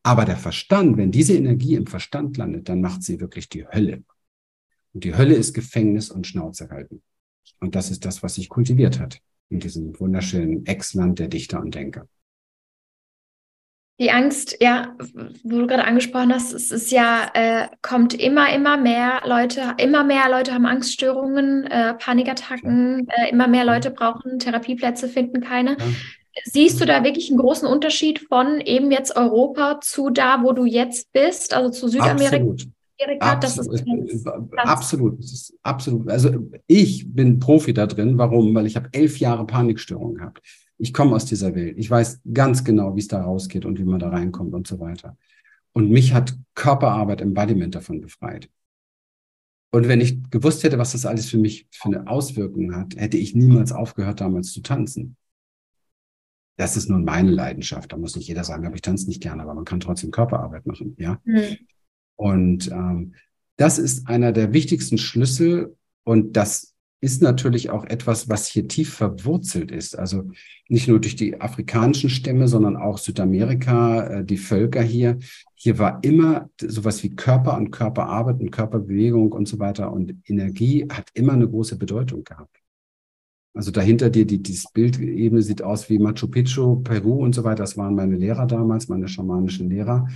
Aber 0.06 0.24
der 0.26 0.38
Verstand, 0.38 0.98
wenn 0.98 1.10
diese 1.10 1.34
Energie 1.34 1.74
im 1.74 1.88
Verstand 1.88 2.38
landet, 2.38 2.70
dann 2.70 2.80
macht 2.80 3.02
sie 3.02 3.20
wirklich 3.20 3.50
die 3.50 3.66
Hölle. 3.66 4.04
Und 4.94 5.04
die 5.04 5.16
Hölle 5.16 5.34
ist 5.34 5.56
Gefängnis 5.56 6.12
und 6.12 6.28
Schnauze 6.28 6.70
halten. 6.70 7.02
Und 7.60 7.74
das 7.74 7.90
ist 7.90 8.06
das, 8.06 8.22
was 8.22 8.36
sich 8.36 8.48
kultiviert 8.48 9.00
hat 9.00 9.20
in 9.50 9.60
diesem 9.60 10.00
wunderschönen 10.00 10.64
Ex-Land 10.68 11.18
der 11.18 11.28
Dichter 11.28 11.60
und 11.60 11.74
Denker. 11.74 12.08
Die 14.00 14.12
Angst, 14.12 14.58
ja, 14.60 14.96
wo 15.44 15.58
du 15.58 15.66
gerade 15.66 15.86
angesprochen 15.86 16.32
hast, 16.32 16.54
es 16.54 16.70
ist 16.70 16.92
ja, 16.92 17.32
äh, 17.34 17.70
kommt 17.82 18.14
immer, 18.14 18.54
immer 18.54 18.78
mehr 18.78 19.24
Leute, 19.26 19.74
immer 19.80 20.04
mehr 20.04 20.30
Leute 20.30 20.54
haben 20.54 20.68
Angststörungen, 20.68 21.66
äh, 21.66 21.96
Panikattacken, 21.96 23.08
äh, 23.08 23.32
immer 23.32 23.48
mehr 23.48 23.66
Leute 23.66 23.90
brauchen 23.90 24.38
Therapieplätze, 24.38 25.10
finden 25.10 25.42
keine. 25.42 25.78
Ja. 25.80 25.86
Siehst 26.44 26.82
du 26.82 26.86
da 26.86 27.04
wirklich 27.04 27.30
einen 27.30 27.40
großen 27.40 27.68
Unterschied 27.68 28.20
von 28.20 28.60
eben 28.60 28.92
jetzt 28.92 29.16
Europa 29.16 29.80
zu 29.82 30.10
da, 30.10 30.44
wo 30.44 30.52
du 30.52 30.66
jetzt 30.66 31.12
bist, 31.14 31.54
also 31.54 31.70
zu 31.72 31.88
Südamerika? 31.88 32.36
Absolut. 32.38 32.68
Amerika, 33.02 33.26
absolut. 33.26 33.74
Das 33.74 34.14
ist 34.14 34.28
absolut. 34.58 35.20
Das 35.20 35.32
ist 35.32 35.58
absolut. 35.64 36.10
Also 36.10 36.50
ich 36.68 37.14
bin 37.14 37.40
Profi 37.40 37.74
da 37.74 37.88
drin. 37.88 38.18
Warum? 38.18 38.54
Weil 38.56 38.66
ich 38.66 38.76
habe 38.76 38.90
elf 38.92 39.20
Jahre 39.20 39.46
Panikstörungen 39.46 40.16
gehabt. 40.16 40.42
Ich 40.78 40.94
komme 40.94 41.16
aus 41.16 41.26
dieser 41.26 41.56
Welt. 41.56 41.78
Ich 41.78 41.90
weiß 41.90 42.22
ganz 42.34 42.64
genau, 42.64 42.96
wie 42.96 43.00
es 43.00 43.08
da 43.08 43.22
rausgeht 43.22 43.66
und 43.66 43.80
wie 43.80 43.84
man 43.84 44.00
da 44.00 44.10
reinkommt 44.10 44.54
und 44.54 44.68
so 44.68 44.80
weiter. 44.80 45.18
Und 45.74 45.90
mich 45.90 46.14
hat 46.14 46.38
Körperarbeit, 46.54 47.22
Embodiment 47.22 47.76
davon 47.76 48.02
befreit. 48.02 48.50
Und 49.72 49.90
wenn 49.90 50.00
ich 50.00 50.30
gewusst 50.30 50.64
hätte, 50.64 50.78
was 50.78 50.94
das 50.94 51.06
alles 51.06 51.30
für 51.30 51.38
mich 51.38 51.68
für 51.72 51.88
eine 51.88 52.08
Auswirkung 52.08 52.74
hat, 52.76 52.96
hätte 52.96 53.18
ich 53.18 53.36
niemals 53.36 53.74
aufgehört, 53.74 54.22
damals 54.22 54.54
zu 54.54 54.62
tanzen. 54.62 55.18
Das 56.58 56.78
ist 56.78 56.90
nun 56.90 57.04
meine 57.04 57.32
Leidenschaft. 57.32 57.92
Da 57.92 57.98
muss 57.98 58.16
nicht 58.16 58.28
jeder 58.28 58.44
sagen, 58.44 58.66
aber 58.66 58.76
ich 58.76 58.82
tanze 58.82 59.08
nicht 59.08 59.22
gerne, 59.22 59.44
aber 59.44 59.54
man 59.54 59.66
kann 59.66 59.80
trotzdem 59.80 60.12
Körperarbeit 60.12 60.66
machen, 60.66 60.96
ja. 60.98 61.20
Mhm. 61.26 61.58
Und 62.16 62.72
ähm, 62.72 63.14
das 63.58 63.78
ist 63.78 64.08
einer 64.08 64.32
der 64.32 64.54
wichtigsten 64.54 64.98
Schlüssel 64.98 65.76
und 66.04 66.38
das 66.38 66.76
ist 67.02 67.22
natürlich 67.22 67.70
auch 67.70 67.86
etwas, 67.86 68.30
was 68.30 68.48
hier 68.48 68.68
tief 68.68 68.94
verwurzelt 68.94 69.70
ist. 69.70 69.98
Also 69.98 70.32
nicht 70.70 70.88
nur 70.88 71.00
durch 71.00 71.16
die 71.16 71.40
afrikanischen 71.40 72.10
Stämme, 72.10 72.48
sondern 72.48 72.78
auch 72.78 72.98
Südamerika, 72.98 74.08
äh, 74.08 74.26
die 74.26 74.38
Völker 74.38 74.82
hier. 74.82 75.20
Hier 75.54 75.78
war 75.78 76.00
immer 76.04 76.50
sowas 76.60 77.04
wie 77.04 77.16
Körper 77.16 77.58
und 77.58 77.72
Körperarbeit 77.72 78.40
und 78.40 78.52
Körperbewegung 78.52 79.32
und 79.34 79.48
so 79.48 79.60
weiter. 79.60 79.92
Und 79.92 80.16
Energie 80.26 80.88
hat 80.90 81.10
immer 81.14 81.34
eine 81.34 81.48
große 81.48 81.78
Bedeutung 81.78 82.24
gehabt. 82.24 82.58
Also 83.56 83.72
dahinter 83.72 84.10
dir, 84.10 84.26
die, 84.26 84.44
dieses 84.44 84.70
Bildebene 84.72 85.42
sieht 85.42 85.62
aus 85.62 85.90
wie 85.90 85.98
Machu 85.98 86.28
Picchu, 86.28 86.82
Peru 86.82 87.24
und 87.24 87.34
so 87.34 87.46
weiter. 87.46 87.64
Das 87.64 87.78
waren 87.78 87.96
meine 87.96 88.18
Lehrer 88.18 88.46
damals, 88.46 88.90
meine 88.90 89.08
schamanischen 89.08 89.70
Lehrer. 89.70 90.08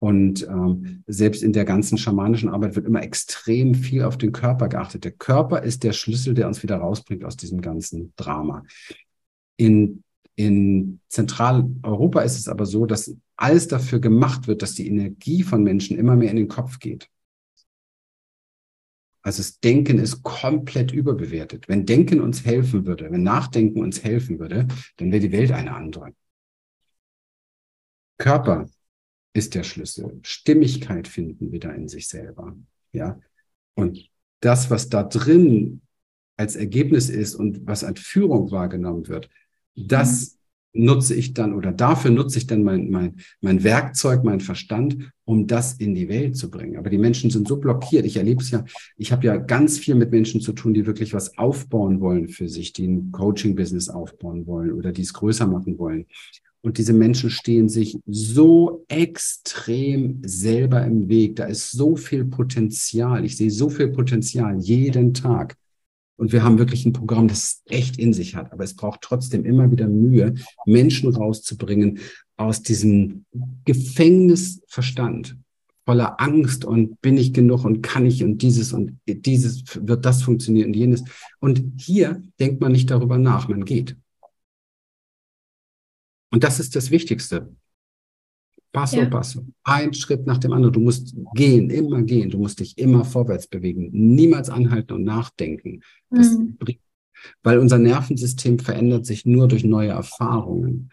Und 0.00 0.46
ähm, 0.46 1.02
selbst 1.06 1.42
in 1.42 1.54
der 1.54 1.64
ganzen 1.64 1.96
schamanischen 1.96 2.50
Arbeit 2.50 2.76
wird 2.76 2.86
immer 2.86 3.02
extrem 3.02 3.74
viel 3.74 4.02
auf 4.02 4.18
den 4.18 4.32
Körper 4.32 4.68
geachtet. 4.68 5.04
Der 5.04 5.12
Körper 5.12 5.62
ist 5.62 5.82
der 5.82 5.94
Schlüssel, 5.94 6.34
der 6.34 6.46
uns 6.46 6.62
wieder 6.62 6.76
rausbringt 6.76 7.24
aus 7.24 7.38
diesem 7.38 7.62
ganzen 7.62 8.12
Drama. 8.16 8.64
In, 9.56 10.02
in 10.34 11.00
Zentraleuropa 11.08 12.20
ist 12.20 12.38
es 12.38 12.48
aber 12.48 12.66
so, 12.66 12.84
dass 12.84 13.16
alles 13.36 13.66
dafür 13.66 13.98
gemacht 13.98 14.46
wird, 14.46 14.60
dass 14.60 14.74
die 14.74 14.88
Energie 14.88 15.42
von 15.42 15.62
Menschen 15.62 15.96
immer 15.96 16.16
mehr 16.16 16.30
in 16.30 16.36
den 16.36 16.48
Kopf 16.48 16.80
geht. 16.80 17.08
Also 19.24 19.38
das 19.38 19.58
Denken 19.58 19.98
ist 19.98 20.22
komplett 20.22 20.92
überbewertet. 20.92 21.66
Wenn 21.66 21.86
Denken 21.86 22.20
uns 22.20 22.44
helfen 22.44 22.84
würde, 22.86 23.10
wenn 23.10 23.22
Nachdenken 23.22 23.82
uns 23.82 24.04
helfen 24.04 24.38
würde, 24.38 24.68
dann 24.98 25.10
wäre 25.10 25.20
die 25.20 25.32
Welt 25.32 25.50
eine 25.50 25.74
andere. 25.74 26.14
Körper 28.18 28.68
ist 29.32 29.54
der 29.54 29.64
Schlüssel. 29.64 30.20
Stimmigkeit 30.22 31.08
finden 31.08 31.52
wieder 31.52 31.74
in 31.74 31.88
sich 31.88 32.06
selber. 32.06 32.54
Ja. 32.92 33.18
Und 33.74 34.10
das, 34.40 34.70
was 34.70 34.90
da 34.90 35.02
drin 35.02 35.80
als 36.36 36.54
Ergebnis 36.54 37.08
ist 37.08 37.34
und 37.34 37.66
was 37.66 37.82
als 37.82 38.00
Führung 38.00 38.50
wahrgenommen 38.50 39.08
wird, 39.08 39.30
das 39.74 40.32
mhm. 40.32 40.38
Nutze 40.74 41.14
ich 41.14 41.32
dann 41.32 41.54
oder 41.54 41.72
dafür 41.72 42.10
nutze 42.10 42.38
ich 42.38 42.46
dann 42.46 42.62
mein, 42.62 42.90
mein, 42.90 43.14
mein 43.40 43.64
Werkzeug, 43.64 44.24
mein 44.24 44.40
Verstand, 44.40 45.12
um 45.24 45.46
das 45.46 45.74
in 45.74 45.94
die 45.94 46.08
Welt 46.08 46.36
zu 46.36 46.50
bringen. 46.50 46.76
Aber 46.76 46.90
die 46.90 46.98
Menschen 46.98 47.30
sind 47.30 47.48
so 47.48 47.56
blockiert. 47.56 48.04
Ich 48.04 48.16
erlebe 48.16 48.42
es 48.42 48.50
ja, 48.50 48.64
ich 48.96 49.12
habe 49.12 49.26
ja 49.26 49.36
ganz 49.36 49.78
viel 49.78 49.94
mit 49.94 50.10
Menschen 50.10 50.40
zu 50.40 50.52
tun, 50.52 50.74
die 50.74 50.86
wirklich 50.86 51.14
was 51.14 51.38
aufbauen 51.38 52.00
wollen 52.00 52.28
für 52.28 52.48
sich, 52.48 52.72
die 52.72 52.88
ein 52.88 53.12
Coaching-Business 53.12 53.88
aufbauen 53.88 54.46
wollen 54.46 54.72
oder 54.72 54.92
die 54.92 55.02
es 55.02 55.14
größer 55.14 55.46
machen 55.46 55.78
wollen. 55.78 56.06
Und 56.60 56.78
diese 56.78 56.94
Menschen 56.94 57.28
stehen 57.28 57.68
sich 57.68 57.98
so 58.06 58.84
extrem 58.88 60.22
selber 60.24 60.84
im 60.84 61.10
Weg. 61.10 61.36
Da 61.36 61.44
ist 61.44 61.72
so 61.72 61.94
viel 61.94 62.24
Potenzial. 62.24 63.24
Ich 63.24 63.36
sehe 63.36 63.50
so 63.50 63.68
viel 63.68 63.88
Potenzial 63.88 64.58
jeden 64.58 65.12
Tag. 65.12 65.56
Und 66.16 66.32
wir 66.32 66.42
haben 66.42 66.58
wirklich 66.58 66.86
ein 66.86 66.92
Programm, 66.92 67.28
das 67.28 67.62
echt 67.66 67.98
in 67.98 68.12
sich 68.12 68.36
hat. 68.36 68.52
Aber 68.52 68.64
es 68.64 68.76
braucht 68.76 69.00
trotzdem 69.02 69.44
immer 69.44 69.70
wieder 69.70 69.88
Mühe, 69.88 70.34
Menschen 70.64 71.14
rauszubringen 71.14 71.98
aus 72.36 72.62
diesem 72.62 73.24
Gefängnisverstand 73.64 75.36
voller 75.84 76.20
Angst 76.20 76.64
und 76.64 77.00
bin 77.02 77.16
ich 77.16 77.32
genug 77.34 77.64
und 77.64 77.82
kann 77.82 78.06
ich 78.06 78.24
und 78.24 78.38
dieses 78.38 78.72
und 78.72 78.98
dieses 79.06 79.64
wird 79.86 80.04
das 80.04 80.22
funktionieren 80.22 80.68
und 80.68 80.76
jenes. 80.76 81.04
Und 81.40 81.62
hier 81.76 82.22
denkt 82.40 82.60
man 82.60 82.72
nicht 82.72 82.90
darüber 82.90 83.18
nach, 83.18 83.48
man 83.48 83.64
geht. 83.64 83.96
Und 86.30 86.42
das 86.42 86.58
ist 86.58 86.74
das 86.74 86.90
Wichtigste. 86.90 87.54
Passo, 88.74 88.96
ja. 88.96 89.06
passo. 89.06 89.46
Ein 89.62 89.94
Schritt 89.94 90.26
nach 90.26 90.38
dem 90.38 90.52
anderen. 90.52 90.72
Du 90.72 90.80
musst 90.80 91.14
gehen, 91.34 91.70
immer 91.70 92.02
gehen. 92.02 92.28
Du 92.28 92.38
musst 92.38 92.58
dich 92.58 92.76
immer 92.76 93.04
vorwärts 93.04 93.46
bewegen. 93.46 93.88
Niemals 93.92 94.50
anhalten 94.50 94.94
und 94.94 95.04
nachdenken. 95.04 95.80
Mhm. 96.10 96.58
weil 97.42 97.58
unser 97.58 97.78
Nervensystem 97.78 98.58
verändert 98.58 99.06
sich 99.06 99.24
nur 99.24 99.48
durch 99.48 99.64
neue 99.64 99.90
Erfahrungen. 99.90 100.90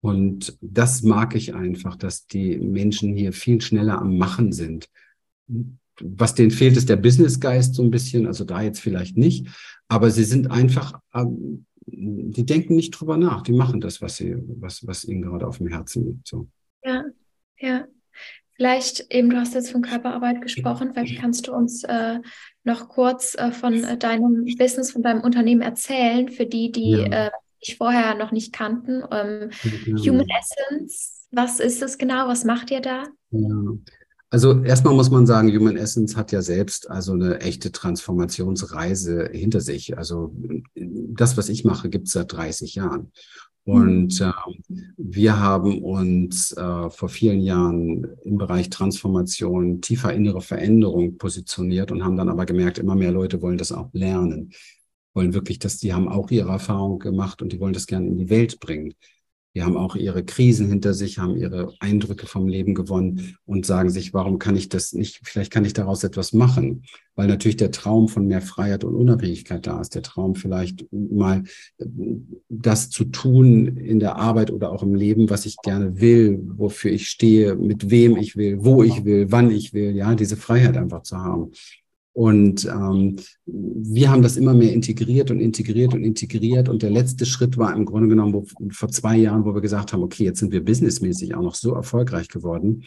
Und 0.00 0.58
das 0.60 1.02
mag 1.02 1.36
ich 1.36 1.54
einfach, 1.54 1.96
dass 1.96 2.26
die 2.26 2.58
Menschen 2.58 3.16
hier 3.16 3.32
viel 3.32 3.60
schneller 3.60 4.00
am 4.00 4.18
Machen 4.18 4.52
sind. 4.52 4.88
Was 6.02 6.34
denen 6.34 6.50
fehlt, 6.50 6.76
ist 6.76 6.88
der 6.88 6.96
Businessgeist 6.96 7.74
so 7.74 7.82
ein 7.82 7.90
bisschen, 7.90 8.26
also 8.26 8.44
da 8.44 8.60
jetzt 8.60 8.80
vielleicht 8.80 9.16
nicht, 9.16 9.46
aber 9.88 10.10
sie 10.10 10.24
sind 10.24 10.50
einfach 10.50 11.00
die 11.86 12.46
denken 12.46 12.76
nicht 12.76 12.92
drüber 12.92 13.16
nach, 13.16 13.42
die 13.42 13.52
machen 13.52 13.80
das, 13.80 14.00
was 14.00 14.16
sie, 14.16 14.36
was, 14.60 14.86
was 14.86 15.04
ihnen 15.04 15.22
gerade 15.22 15.46
auf 15.46 15.58
dem 15.58 15.66
Herzen 15.66 16.06
liegt. 16.06 16.28
So. 16.28 16.48
Vielleicht 18.60 19.06
eben, 19.08 19.30
du 19.30 19.38
hast 19.38 19.54
jetzt 19.54 19.72
von 19.72 19.80
Körperarbeit 19.80 20.42
gesprochen, 20.42 20.90
vielleicht 20.92 21.18
kannst 21.18 21.46
du 21.46 21.54
uns 21.54 21.82
äh, 21.84 22.18
noch 22.62 22.90
kurz 22.90 23.34
äh, 23.34 23.52
von 23.52 23.84
äh, 23.84 23.96
deinem 23.96 24.44
Business, 24.58 24.90
von 24.90 25.02
deinem 25.02 25.22
Unternehmen 25.22 25.62
erzählen, 25.62 26.28
für 26.28 26.44
die, 26.44 26.70
die 26.70 26.90
ja. 26.90 27.06
Äh, 27.06 27.30
dich 27.66 27.78
vorher 27.78 28.16
noch 28.16 28.32
nicht 28.32 28.52
kannten. 28.52 29.02
Ähm, 29.10 29.48
ja. 29.86 30.12
Human 30.12 30.26
Essence, 30.28 31.26
was 31.30 31.58
ist 31.58 31.80
es 31.80 31.96
genau? 31.96 32.28
Was 32.28 32.44
macht 32.44 32.70
ihr 32.70 32.82
da? 32.82 33.04
Ja. 33.30 33.48
Also 34.28 34.62
erstmal 34.62 34.92
muss 34.92 35.10
man 35.10 35.24
sagen, 35.24 35.48
Human 35.56 35.78
Essence 35.78 36.14
hat 36.14 36.30
ja 36.30 36.42
selbst 36.42 36.90
also 36.90 37.14
eine 37.14 37.40
echte 37.40 37.72
Transformationsreise 37.72 39.30
hinter 39.32 39.62
sich. 39.62 39.96
Also 39.96 40.34
das, 40.74 41.38
was 41.38 41.48
ich 41.48 41.64
mache, 41.64 41.88
gibt 41.88 42.08
es 42.08 42.12
seit 42.12 42.30
30 42.30 42.74
Jahren. 42.74 43.10
Und 43.64 44.20
äh, 44.20 44.32
wir 44.96 45.38
haben 45.38 45.82
uns 45.82 46.52
äh, 46.52 46.90
vor 46.90 47.08
vielen 47.08 47.40
Jahren 47.40 48.06
im 48.22 48.38
Bereich 48.38 48.70
Transformation, 48.70 49.80
tiefer 49.80 50.12
innere 50.14 50.40
Veränderung 50.40 51.18
positioniert 51.18 51.92
und 51.92 52.02
haben 52.02 52.16
dann 52.16 52.30
aber 52.30 52.46
gemerkt, 52.46 52.78
immer 52.78 52.94
mehr 52.94 53.12
Leute 53.12 53.42
wollen 53.42 53.58
das 53.58 53.72
auch 53.72 53.90
lernen, 53.92 54.52
wollen 55.14 55.34
wirklich, 55.34 55.58
dass 55.58 55.78
die 55.78 55.92
haben 55.92 56.08
auch 56.08 56.30
ihre 56.30 56.50
Erfahrung 56.50 56.98
gemacht 56.98 57.42
und 57.42 57.52
die 57.52 57.60
wollen 57.60 57.74
das 57.74 57.86
gerne 57.86 58.08
in 58.08 58.16
die 58.16 58.30
Welt 58.30 58.60
bringen. 58.60 58.94
Die 59.54 59.64
haben 59.64 59.76
auch 59.76 59.96
ihre 59.96 60.24
Krisen 60.24 60.68
hinter 60.68 60.94
sich, 60.94 61.18
haben 61.18 61.36
ihre 61.36 61.74
Eindrücke 61.80 62.26
vom 62.26 62.46
Leben 62.46 62.74
gewonnen 62.74 63.36
und 63.46 63.66
sagen 63.66 63.90
sich, 63.90 64.14
warum 64.14 64.38
kann 64.38 64.54
ich 64.54 64.68
das 64.68 64.92
nicht, 64.92 65.20
vielleicht 65.24 65.52
kann 65.52 65.64
ich 65.64 65.72
daraus 65.72 66.04
etwas 66.04 66.32
machen, 66.32 66.84
weil 67.16 67.26
natürlich 67.26 67.56
der 67.56 67.72
Traum 67.72 68.08
von 68.08 68.26
mehr 68.26 68.42
Freiheit 68.42 68.84
und 68.84 68.94
Unabhängigkeit 68.94 69.66
da 69.66 69.80
ist, 69.80 69.96
der 69.96 70.02
Traum 70.02 70.36
vielleicht 70.36 70.86
mal 70.92 71.42
äh, 71.78 71.86
das 72.48 72.90
zu 72.90 73.04
tun 73.04 73.76
in 73.76 73.98
der 73.98 74.16
Arbeit 74.16 74.52
oder 74.52 74.70
auch 74.70 74.84
im 74.84 74.94
Leben, 74.94 75.30
was 75.30 75.46
ich 75.46 75.56
gerne 75.56 76.00
will, 76.00 76.40
wofür 76.56 76.92
ich 76.92 77.08
stehe, 77.08 77.56
mit 77.56 77.90
wem 77.90 78.16
ich 78.16 78.36
will, 78.36 78.64
wo 78.64 78.84
ich 78.84 79.04
will, 79.04 79.32
wann 79.32 79.50
ich 79.50 79.74
will, 79.74 79.96
ja, 79.96 80.14
diese 80.14 80.36
Freiheit 80.36 80.76
einfach 80.76 81.02
zu 81.02 81.18
haben. 81.18 81.50
Und 82.12 82.64
ähm, 82.66 83.16
wir 83.46 84.10
haben 84.10 84.22
das 84.22 84.36
immer 84.36 84.52
mehr 84.52 84.72
integriert 84.72 85.30
und 85.30 85.40
integriert 85.40 85.94
und 85.94 86.02
integriert. 86.02 86.68
Und 86.68 86.82
der 86.82 86.90
letzte 86.90 87.24
Schritt 87.24 87.56
war 87.56 87.74
im 87.74 87.84
Grunde 87.84 88.08
genommen 88.08 88.34
wo, 88.34 88.44
vor 88.72 88.88
zwei 88.88 89.16
Jahren, 89.16 89.44
wo 89.44 89.54
wir 89.54 89.60
gesagt 89.60 89.92
haben, 89.92 90.02
okay, 90.02 90.24
jetzt 90.24 90.40
sind 90.40 90.52
wir 90.52 90.64
businessmäßig 90.64 91.34
auch 91.34 91.42
noch 91.42 91.54
so 91.54 91.72
erfolgreich 91.74 92.28
geworden, 92.28 92.84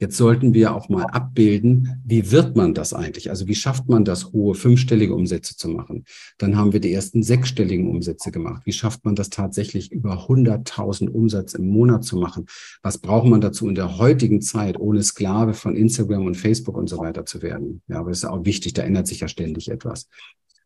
Jetzt 0.00 0.16
sollten 0.16 0.54
wir 0.54 0.74
auch 0.74 0.88
mal 0.88 1.04
abbilden, 1.04 2.00
wie 2.06 2.30
wird 2.30 2.56
man 2.56 2.72
das 2.72 2.94
eigentlich? 2.94 3.28
Also 3.28 3.46
wie 3.48 3.54
schafft 3.54 3.86
man 3.86 4.06
das, 4.06 4.32
hohe 4.32 4.54
fünfstellige 4.54 5.14
Umsätze 5.14 5.56
zu 5.56 5.68
machen? 5.68 6.06
Dann 6.38 6.56
haben 6.56 6.72
wir 6.72 6.80
die 6.80 6.90
ersten 6.90 7.22
sechsstelligen 7.22 7.86
Umsätze 7.86 8.30
gemacht. 8.30 8.62
Wie 8.64 8.72
schafft 8.72 9.04
man 9.04 9.14
das 9.14 9.28
tatsächlich 9.28 9.92
über 9.92 10.26
100.000 10.26 11.10
Umsatz 11.10 11.52
im 11.52 11.66
Monat 11.66 12.02
zu 12.02 12.16
machen? 12.16 12.46
Was 12.82 12.96
braucht 12.96 13.28
man 13.28 13.42
dazu 13.42 13.68
in 13.68 13.74
der 13.74 13.98
heutigen 13.98 14.40
Zeit, 14.40 14.80
ohne 14.80 15.02
Sklave 15.02 15.52
von 15.52 15.76
Instagram 15.76 16.24
und 16.24 16.36
Facebook 16.38 16.78
und 16.78 16.88
so 16.88 16.96
weiter 16.96 17.26
zu 17.26 17.42
werden? 17.42 17.82
Ja, 17.86 17.98
aber 17.98 18.08
das 18.08 18.20
ist 18.20 18.24
auch 18.24 18.46
wichtig, 18.46 18.72
da 18.72 18.82
ändert 18.82 19.06
sich 19.06 19.20
ja 19.20 19.28
ständig 19.28 19.70
etwas. 19.70 20.08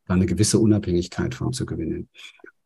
Da 0.07 0.15
eine 0.15 0.27
gewisse 0.27 0.61
Unabhängigkeit 0.61 1.35
von 1.35 1.53
zu 1.53 1.67
gewinnen. 1.67 2.09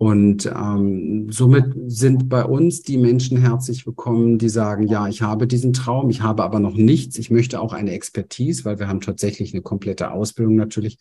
Und 0.00 0.46
ähm, 0.46 1.26
somit 1.28 1.74
sind 1.88 2.28
bei 2.28 2.44
uns 2.44 2.82
die 2.82 2.98
Menschen 2.98 3.36
herzlich 3.36 3.84
willkommen, 3.84 4.38
die 4.38 4.48
sagen, 4.48 4.86
ja, 4.86 5.08
ich 5.08 5.22
habe 5.22 5.48
diesen 5.48 5.72
Traum, 5.72 6.08
ich 6.08 6.22
habe 6.22 6.44
aber 6.44 6.60
noch 6.60 6.76
nichts, 6.76 7.18
ich 7.18 7.32
möchte 7.32 7.60
auch 7.60 7.72
eine 7.72 7.90
Expertise, 7.90 8.64
weil 8.64 8.78
wir 8.78 8.86
haben 8.86 9.00
tatsächlich 9.00 9.52
eine 9.52 9.62
komplette 9.62 10.12
Ausbildung 10.12 10.54
natürlich. 10.54 10.98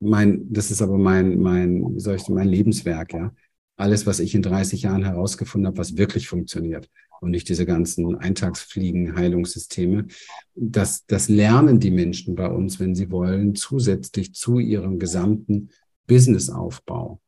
Mein, 0.00 0.52
das 0.52 0.72
ist 0.72 0.82
aber 0.82 0.98
mein, 0.98 1.38
mein, 1.38 1.94
wie 1.94 2.00
soll 2.00 2.16
ich 2.16 2.22
sagen, 2.22 2.34
mein 2.34 2.48
Lebenswerk, 2.48 3.14
ja. 3.14 3.32
Alles, 3.76 4.06
was 4.06 4.18
ich 4.18 4.34
in 4.34 4.42
30 4.42 4.82
Jahren 4.82 5.04
herausgefunden 5.04 5.68
habe, 5.68 5.78
was 5.78 5.96
wirklich 5.96 6.28
funktioniert 6.28 6.90
und 7.20 7.30
nicht 7.30 7.48
diese 7.48 7.64
ganzen 7.64 8.16
Eintagsfliegen, 8.16 9.14
Heilungssysteme. 9.14 10.06
Das, 10.54 11.06
das 11.06 11.28
lernen 11.28 11.78
die 11.78 11.90
Menschen 11.92 12.34
bei 12.34 12.48
uns, 12.48 12.80
wenn 12.80 12.94
sie 12.94 13.10
wollen, 13.10 13.54
zusätzlich 13.54 14.34
zu 14.34 14.58
ihrem 14.58 14.98
gesamten 14.98 15.70
Businessaufbau. 16.06 17.20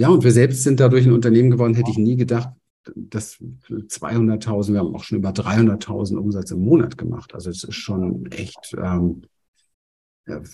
Ja, 0.00 0.08
und 0.08 0.24
wir 0.24 0.32
selbst 0.32 0.62
sind 0.62 0.80
dadurch 0.80 1.04
ein 1.04 1.12
Unternehmen 1.12 1.50
geworden, 1.50 1.74
hätte 1.74 1.90
ich 1.90 1.98
nie 1.98 2.16
gedacht, 2.16 2.48
dass 2.96 3.36
200.000, 3.68 4.72
wir 4.72 4.78
haben 4.78 4.94
auch 4.94 5.04
schon 5.04 5.18
über 5.18 5.28
300.000 5.28 6.16
Umsatz 6.16 6.52
im 6.52 6.60
Monat 6.60 6.96
gemacht. 6.96 7.34
Also 7.34 7.50
es 7.50 7.64
ist 7.64 7.74
schon 7.74 8.24
echt, 8.32 8.74
ähm, 8.82 9.24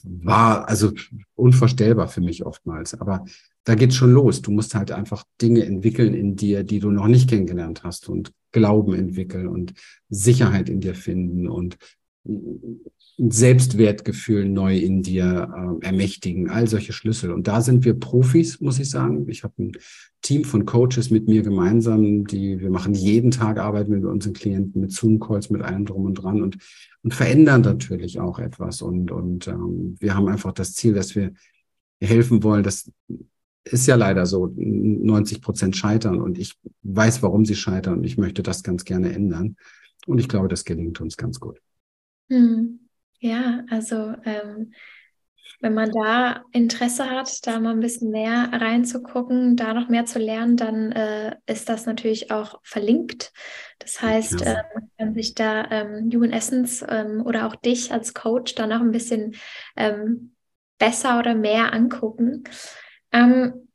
war 0.03 0.69
also 0.69 0.91
unvorstellbar 1.37 2.09
für 2.09 2.23
mich 2.23 2.45
oftmals. 2.45 3.01
Aber 3.01 3.25
da 3.63 3.77
geht's 3.77 3.95
schon 3.95 4.11
los. 4.11 4.43
Du 4.43 4.51
musst 4.51 4.75
halt 4.75 4.91
einfach 4.91 5.23
Dinge 5.41 5.65
entwickeln 5.65 6.15
in 6.15 6.35
dir, 6.35 6.65
die 6.65 6.81
du 6.81 6.91
noch 6.91 7.07
nicht 7.07 7.31
kennengelernt 7.31 7.85
hast 7.85 8.09
und 8.09 8.33
Glauben 8.51 8.95
entwickeln 8.95 9.47
und 9.47 9.75
Sicherheit 10.09 10.69
in 10.69 10.81
dir 10.81 10.97
finden 10.97 11.47
und 11.47 11.77
Selbstwertgefühl 13.18 14.47
neu 14.49 14.77
in 14.77 15.03
dir 15.03 15.79
äh, 15.83 15.87
ermächtigen, 15.87 16.51
all 16.51 16.68
solche 16.68 16.93
Schlüssel. 16.93 17.33
Und 17.33 17.49
da 17.49 17.62
sind 17.62 17.85
wir 17.85 17.95
Profis, 17.95 18.61
muss 18.61 18.79
ich 18.79 18.91
sagen. 18.91 19.27
Ich 19.29 19.43
habe 19.43 19.55
ein 19.59 19.72
Team 20.20 20.45
von 20.45 20.66
Coaches 20.66 21.11
mit 21.11 21.27
mir 21.27 21.43
gemeinsam, 21.43 22.27
die 22.27 22.61
wir 22.61 22.70
machen 22.70 22.95
jeden 22.95 23.31
Tag 23.31 23.59
arbeiten 23.59 23.93
mit 23.93 24.05
unseren 24.05 24.35
Klienten, 24.35 24.83
mit 24.83 24.93
Zoom-Calls, 24.93 25.49
mit 25.51 25.62
allem 25.62 25.87
drum 25.87 26.05
und 26.05 26.14
dran 26.14 26.43
und, 26.43 26.59
und 27.03 27.14
verändern 27.14 27.62
natürlich 27.62 28.20
auch 28.20 28.39
etwas. 28.39 28.83
Und, 28.83 29.11
und 29.11 29.49
ähm, 29.49 29.97
wir 29.99 30.14
haben 30.14 30.29
einfach 30.29 30.53
das 30.53 30.74
Ziel, 30.74 30.93
dass 30.93 31.14
wir 31.14 31.33
helfen 32.01 32.43
wollen, 32.43 32.62
das 32.62 32.91
ist 33.64 33.87
ja 33.87 33.97
leider 33.97 34.27
so, 34.27 34.53
90 34.57 35.41
Prozent 35.41 35.77
scheitern 35.77 36.20
und 36.20 36.39
ich 36.39 36.55
weiß, 36.83 37.22
warum 37.22 37.45
sie 37.45 37.57
scheitern 37.57 37.99
und 37.99 38.05
ich 38.05 38.16
möchte 38.16 38.43
das 38.43 38.62
ganz 38.62 38.85
gerne 38.85 39.12
ändern. 39.12 39.57
Und 40.07 40.18
ich 40.18 40.29
glaube, 40.29 40.49
das 40.49 40.64
gelingt 40.64 41.01
uns 41.01 41.16
ganz 41.16 41.41
gut. 41.41 41.61
Hm. 42.29 42.81
Ja, 43.18 43.64
also 43.70 44.14
ähm, 44.24 44.72
wenn 45.61 45.74
man 45.74 45.91
da 45.91 46.45
Interesse 46.53 47.11
hat, 47.11 47.47
da 47.47 47.59
mal 47.61 47.70
ein 47.70 47.81
bisschen 47.81 48.11
mehr 48.11 48.51
reinzugucken, 48.53 49.57
da 49.57 49.72
noch 49.72 49.89
mehr 49.89 50.05
zu 50.05 50.18
lernen, 50.18 50.57
dann 50.57 50.93
äh, 50.93 51.37
ist 51.47 51.68
das 51.68 51.87
natürlich 51.87 52.31
auch 52.31 52.61
verlinkt. 52.62 53.33
Das 53.79 54.03
heißt, 54.03 54.41
ja. 54.41 54.53
äh, 54.53 54.62
man 54.74 54.91
kann 54.99 55.14
sich 55.14 55.35
da 55.35 55.64
ähm, 55.70 56.11
Human 56.12 56.33
Essence 56.33 56.85
ähm, 56.89 57.22
oder 57.24 57.47
auch 57.47 57.57
dich 57.57 57.93
als 57.93 58.12
Coach 58.12 58.55
dann 58.55 58.72
auch 58.72 58.81
ein 58.81 58.93
bisschen 58.93 59.35
ähm, 59.77 60.35
besser 60.79 61.18
oder 61.18 61.35
mehr 61.35 61.72
angucken. 61.72 62.45
Ähm, 63.12 63.68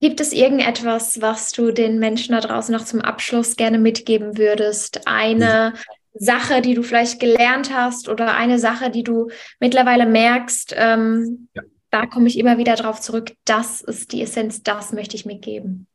gibt 0.00 0.20
es 0.20 0.32
irgendetwas, 0.32 1.20
was 1.20 1.52
du 1.52 1.70
den 1.70 1.98
Menschen 1.98 2.32
da 2.32 2.40
draußen 2.40 2.74
noch 2.74 2.84
zum 2.84 3.02
Abschluss 3.02 3.56
gerne 3.56 3.78
mitgeben 3.78 4.38
würdest? 4.38 5.06
Eine 5.06 5.74
Sache, 6.14 6.60
die 6.60 6.74
du 6.74 6.82
vielleicht 6.82 7.20
gelernt 7.20 7.74
hast 7.74 8.08
oder 8.08 8.34
eine 8.34 8.58
Sache, 8.58 8.90
die 8.90 9.02
du 9.02 9.30
mittlerweile 9.60 10.06
merkst, 10.06 10.74
ähm, 10.76 11.48
ja. 11.54 11.62
da 11.90 12.06
komme 12.06 12.28
ich 12.28 12.38
immer 12.38 12.58
wieder 12.58 12.74
drauf 12.76 13.00
zurück, 13.00 13.32
das 13.44 13.80
ist 13.80 14.12
die 14.12 14.22
Essenz, 14.22 14.62
das 14.62 14.92
möchte 14.92 15.16
ich 15.16 15.24
mitgeben. 15.24 15.86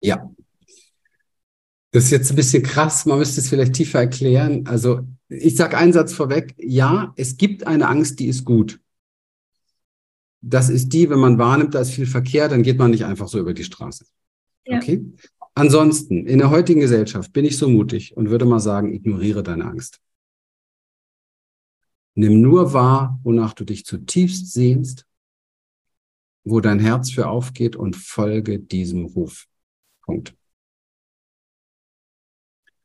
Ja. 0.00 0.30
Das 1.90 2.04
ist 2.04 2.10
jetzt 2.10 2.30
ein 2.30 2.36
bisschen 2.36 2.62
krass, 2.62 3.06
man 3.06 3.18
müsste 3.18 3.40
es 3.40 3.48
vielleicht 3.48 3.74
tiefer 3.74 4.00
erklären. 4.00 4.66
Also 4.66 5.00
ich 5.28 5.56
sage 5.56 5.76
einen 5.76 5.92
Satz 5.92 6.12
vorweg, 6.12 6.54
ja, 6.58 7.12
es 7.16 7.36
gibt 7.36 7.66
eine 7.66 7.88
Angst, 7.88 8.18
die 8.20 8.26
ist 8.26 8.44
gut. 8.44 8.80
Das 10.40 10.68
ist 10.68 10.90
die, 10.90 11.10
wenn 11.10 11.18
man 11.18 11.38
wahrnimmt, 11.38 11.74
da 11.74 11.80
ist 11.80 11.90
viel 11.90 12.06
Verkehr, 12.06 12.48
dann 12.48 12.62
geht 12.62 12.78
man 12.78 12.90
nicht 12.90 13.04
einfach 13.04 13.28
so 13.28 13.38
über 13.38 13.54
die 13.54 13.64
Straße. 13.64 14.04
Ja. 14.66 14.76
Okay? 14.76 15.04
Ansonsten, 15.58 16.24
in 16.24 16.38
der 16.38 16.50
heutigen 16.50 16.78
Gesellschaft 16.78 17.32
bin 17.32 17.44
ich 17.44 17.58
so 17.58 17.68
mutig 17.68 18.16
und 18.16 18.30
würde 18.30 18.44
mal 18.44 18.60
sagen, 18.60 18.92
ignoriere 18.92 19.42
deine 19.42 19.64
Angst. 19.64 20.00
Nimm 22.14 22.40
nur 22.40 22.72
wahr, 22.72 23.18
wonach 23.24 23.54
du 23.54 23.64
dich 23.64 23.84
zutiefst 23.84 24.52
sehnst, 24.52 25.04
wo 26.44 26.60
dein 26.60 26.78
Herz 26.78 27.10
für 27.10 27.28
aufgeht 27.28 27.74
und 27.74 27.96
folge 27.96 28.60
diesem 28.60 29.06
Ruf. 29.06 29.46
Punkt. 30.02 30.36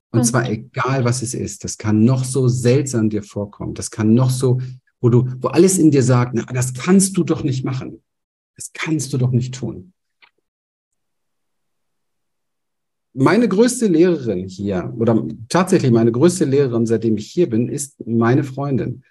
Und 0.09 0.21
okay. 0.21 0.29
zwar 0.29 0.49
egal, 0.49 1.05
was 1.05 1.21
es 1.21 1.35
ist. 1.35 1.63
Das 1.63 1.77
kann 1.77 2.03
noch 2.03 2.23
so 2.23 2.47
seltsam 2.47 3.11
dir 3.11 3.21
vorkommen. 3.21 3.75
Das 3.75 3.91
kann 3.91 4.15
noch 4.15 4.31
so, 4.31 4.59
wo 4.99 5.09
du, 5.09 5.31
wo 5.37 5.49
alles 5.49 5.77
in 5.77 5.91
dir 5.91 6.01
sagt, 6.01 6.33
na, 6.33 6.43
das 6.45 6.73
kannst 6.73 7.17
du 7.17 7.23
doch 7.23 7.43
nicht 7.43 7.63
machen. 7.63 8.03
Das 8.55 8.71
kannst 8.73 9.13
du 9.13 9.19
doch 9.19 9.31
nicht 9.31 9.53
tun. 9.53 9.93
Meine 13.13 13.47
größte 13.47 13.87
Lehrerin 13.87 14.47
hier, 14.47 14.91
oder 14.97 15.25
tatsächlich 15.47 15.91
meine 15.91 16.11
größte 16.11 16.45
Lehrerin, 16.45 16.85
seitdem 16.85 17.17
ich 17.17 17.31
hier 17.31 17.49
bin, 17.49 17.69
ist 17.69 18.05
meine 18.05 18.43
Freundin. 18.43 19.03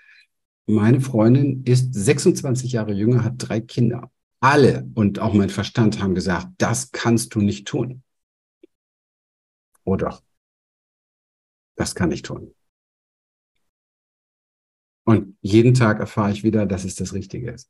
Meine 0.67 1.01
Freundin 1.01 1.63
ist 1.65 1.95
26 1.95 2.73
Jahre 2.73 2.93
jünger, 2.93 3.25
hat 3.25 3.35
drei 3.39 3.61
Kinder. 3.61 4.11
Alle 4.41 4.89
und 4.95 5.21
auch 5.21 5.35
mein 5.35 5.51
Verstand 5.51 6.03
haben 6.03 6.15
gesagt, 6.15 6.49
das 6.59 6.91
kannst 6.91 7.35
du 7.35 7.41
nicht 7.41 7.67
tun. 7.67 8.03
Oder 9.85 10.21
das 11.77 11.95
kann 11.95 12.11
ich 12.11 12.23
tun. 12.23 12.55
Und 15.05 15.37
jeden 15.41 15.75
Tag 15.75 16.01
erfahre 16.01 16.33
ich 16.33 16.45
wieder, 16.45 16.67
dass 16.67 16.85
es 16.85 16.95
das 16.95 17.13
Richtige 17.13 17.51
ist. 17.51 17.69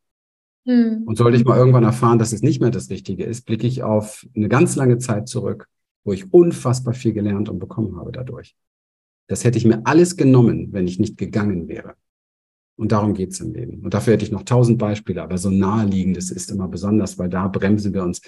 Hm. 0.66 1.02
Und 1.06 1.16
sollte 1.16 1.36
ich 1.36 1.44
mal 1.44 1.58
irgendwann 1.58 1.84
erfahren, 1.84 2.18
dass 2.18 2.32
es 2.32 2.42
nicht 2.42 2.60
mehr 2.60 2.70
das 2.70 2.88
Richtige 2.90 3.24
ist, 3.24 3.46
blicke 3.46 3.66
ich 3.66 3.82
auf 3.82 4.26
eine 4.34 4.48
ganz 4.48 4.76
lange 4.76 4.98
Zeit 4.98 5.28
zurück 5.28 5.68
wo 6.04 6.12
ich 6.12 6.32
unfassbar 6.32 6.94
viel 6.94 7.12
gelernt 7.12 7.48
und 7.48 7.58
bekommen 7.58 7.96
habe 7.96 8.12
dadurch. 8.12 8.56
Das 9.28 9.44
hätte 9.44 9.58
ich 9.58 9.64
mir 9.64 9.86
alles 9.86 10.16
genommen, 10.16 10.72
wenn 10.72 10.86
ich 10.86 10.98
nicht 10.98 11.16
gegangen 11.16 11.68
wäre. 11.68 11.94
Und 12.76 12.92
darum 12.92 13.14
geht's 13.14 13.40
im 13.40 13.52
Leben. 13.52 13.80
Und 13.82 13.94
dafür 13.94 14.14
hätte 14.14 14.24
ich 14.24 14.32
noch 14.32 14.42
tausend 14.42 14.78
Beispiele, 14.78 15.22
aber 15.22 15.38
so 15.38 15.50
naheliegendes 15.50 16.30
ist 16.30 16.50
immer 16.50 16.68
besonders, 16.68 17.18
weil 17.18 17.28
da 17.28 17.48
bremsen 17.48 17.94
wir 17.94 18.02
uns. 18.02 18.20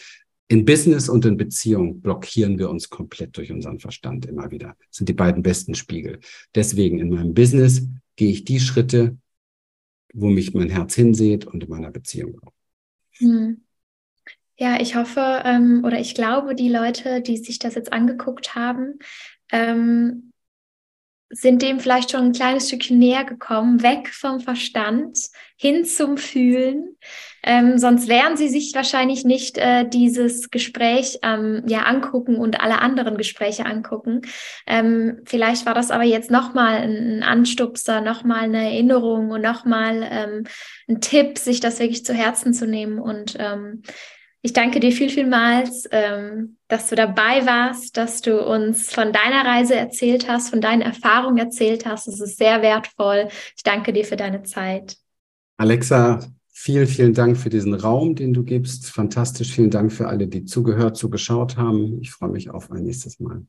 In 0.46 0.66
Business 0.66 1.08
und 1.08 1.24
in 1.24 1.38
Beziehung 1.38 2.00
blockieren 2.02 2.58
wir 2.58 2.68
uns 2.68 2.90
komplett 2.90 3.36
durch 3.36 3.50
unseren 3.50 3.80
Verstand 3.80 4.26
immer 4.26 4.50
wieder. 4.50 4.76
Das 4.88 4.98
sind 4.98 5.08
die 5.08 5.14
beiden 5.14 5.42
besten 5.42 5.74
Spiegel. 5.74 6.20
Deswegen 6.54 6.98
in 6.98 7.08
meinem 7.08 7.32
Business 7.32 7.88
gehe 8.16 8.30
ich 8.30 8.44
die 8.44 8.60
Schritte, 8.60 9.16
wo 10.12 10.28
mich 10.28 10.52
mein 10.54 10.68
Herz 10.68 10.94
hinseht 10.94 11.46
und 11.46 11.64
in 11.64 11.70
meiner 11.70 11.90
Beziehung 11.90 12.38
auch. 12.42 12.52
Hm. 13.16 13.63
Ja, 14.56 14.80
ich 14.80 14.94
hoffe 14.94 15.42
ähm, 15.44 15.82
oder 15.84 15.98
ich 15.98 16.14
glaube, 16.14 16.54
die 16.54 16.68
Leute, 16.68 17.20
die 17.20 17.38
sich 17.38 17.58
das 17.58 17.74
jetzt 17.74 17.92
angeguckt 17.92 18.54
haben, 18.54 18.98
ähm, 19.50 20.32
sind 21.30 21.62
dem 21.62 21.80
vielleicht 21.80 22.12
schon 22.12 22.26
ein 22.26 22.32
kleines 22.32 22.68
Stückchen 22.68 22.98
näher 22.98 23.24
gekommen, 23.24 23.82
weg 23.82 24.08
vom 24.08 24.38
Verstand 24.38 25.18
hin 25.56 25.84
zum 25.84 26.16
Fühlen. 26.16 26.96
Ähm, 27.42 27.78
sonst 27.78 28.08
werden 28.08 28.36
sie 28.36 28.48
sich 28.48 28.72
wahrscheinlich 28.74 29.24
nicht 29.24 29.58
äh, 29.58 29.88
dieses 29.88 30.50
Gespräch 30.50 31.18
ähm, 31.22 31.64
ja 31.66 31.82
angucken 31.82 32.36
und 32.36 32.60
alle 32.60 32.80
anderen 32.80 33.16
Gespräche 33.16 33.66
angucken. 33.66 34.22
Ähm, 34.66 35.22
vielleicht 35.24 35.66
war 35.66 35.74
das 35.74 35.90
aber 35.90 36.04
jetzt 36.04 36.30
nochmal 36.30 36.76
ein 36.76 37.22
Anstupser, 37.24 38.00
nochmal 38.00 38.44
eine 38.44 38.64
Erinnerung 38.66 39.30
und 39.30 39.42
nochmal 39.42 40.06
ähm, 40.08 40.44
ein 40.88 41.00
Tipp, 41.00 41.38
sich 41.38 41.58
das 41.58 41.80
wirklich 41.80 42.04
zu 42.04 42.14
Herzen 42.14 42.54
zu 42.54 42.66
nehmen 42.66 43.00
und 43.00 43.34
ähm, 43.40 43.82
ich 44.44 44.52
danke 44.52 44.78
dir 44.78 44.92
viel, 44.92 45.08
vielmals, 45.08 45.88
ähm, 45.90 46.58
dass 46.68 46.90
du 46.90 46.96
dabei 46.96 47.46
warst, 47.46 47.96
dass 47.96 48.20
du 48.20 48.44
uns 48.44 48.92
von 48.92 49.10
deiner 49.10 49.42
Reise 49.42 49.74
erzählt 49.74 50.28
hast, 50.28 50.50
von 50.50 50.60
deinen 50.60 50.82
Erfahrungen 50.82 51.38
erzählt 51.38 51.86
hast. 51.86 52.08
Es 52.08 52.20
ist 52.20 52.36
sehr 52.36 52.60
wertvoll. 52.60 53.28
Ich 53.56 53.62
danke 53.62 53.94
dir 53.94 54.04
für 54.04 54.16
deine 54.16 54.42
Zeit. 54.42 54.98
Alexa, 55.56 56.20
vielen, 56.52 56.86
vielen 56.86 57.14
Dank 57.14 57.38
für 57.38 57.48
diesen 57.48 57.72
Raum, 57.72 58.16
den 58.16 58.34
du 58.34 58.44
gibst. 58.44 58.90
Fantastisch. 58.90 59.50
Vielen 59.50 59.70
Dank 59.70 59.90
für 59.90 60.08
alle, 60.08 60.26
die 60.26 60.44
zugehört, 60.44 60.98
zugeschaut 60.98 61.56
haben. 61.56 61.98
Ich 62.02 62.10
freue 62.10 62.28
mich 62.28 62.50
auf 62.50 62.70
ein 62.70 62.82
nächstes 62.82 63.20
Mal. 63.20 63.46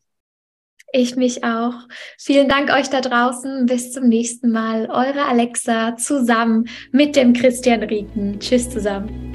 Ich 0.93 1.17
mich 1.17 1.43
auch. 1.43 1.73
Vielen 2.17 2.47
Dank 2.47 2.69
euch 2.69 2.89
da 2.89 3.01
draußen. 3.01 3.65
Bis 3.65 3.91
zum 3.91 4.07
nächsten 4.07 4.49
Mal. 4.49 4.85
Eure 4.89 5.25
Alexa 5.25 5.97
zusammen 5.97 6.69
mit 6.93 7.17
dem 7.17 7.33
Christian 7.33 7.83
Rieken. 7.83 8.39
Tschüss 8.39 8.69
zusammen. 8.69 9.34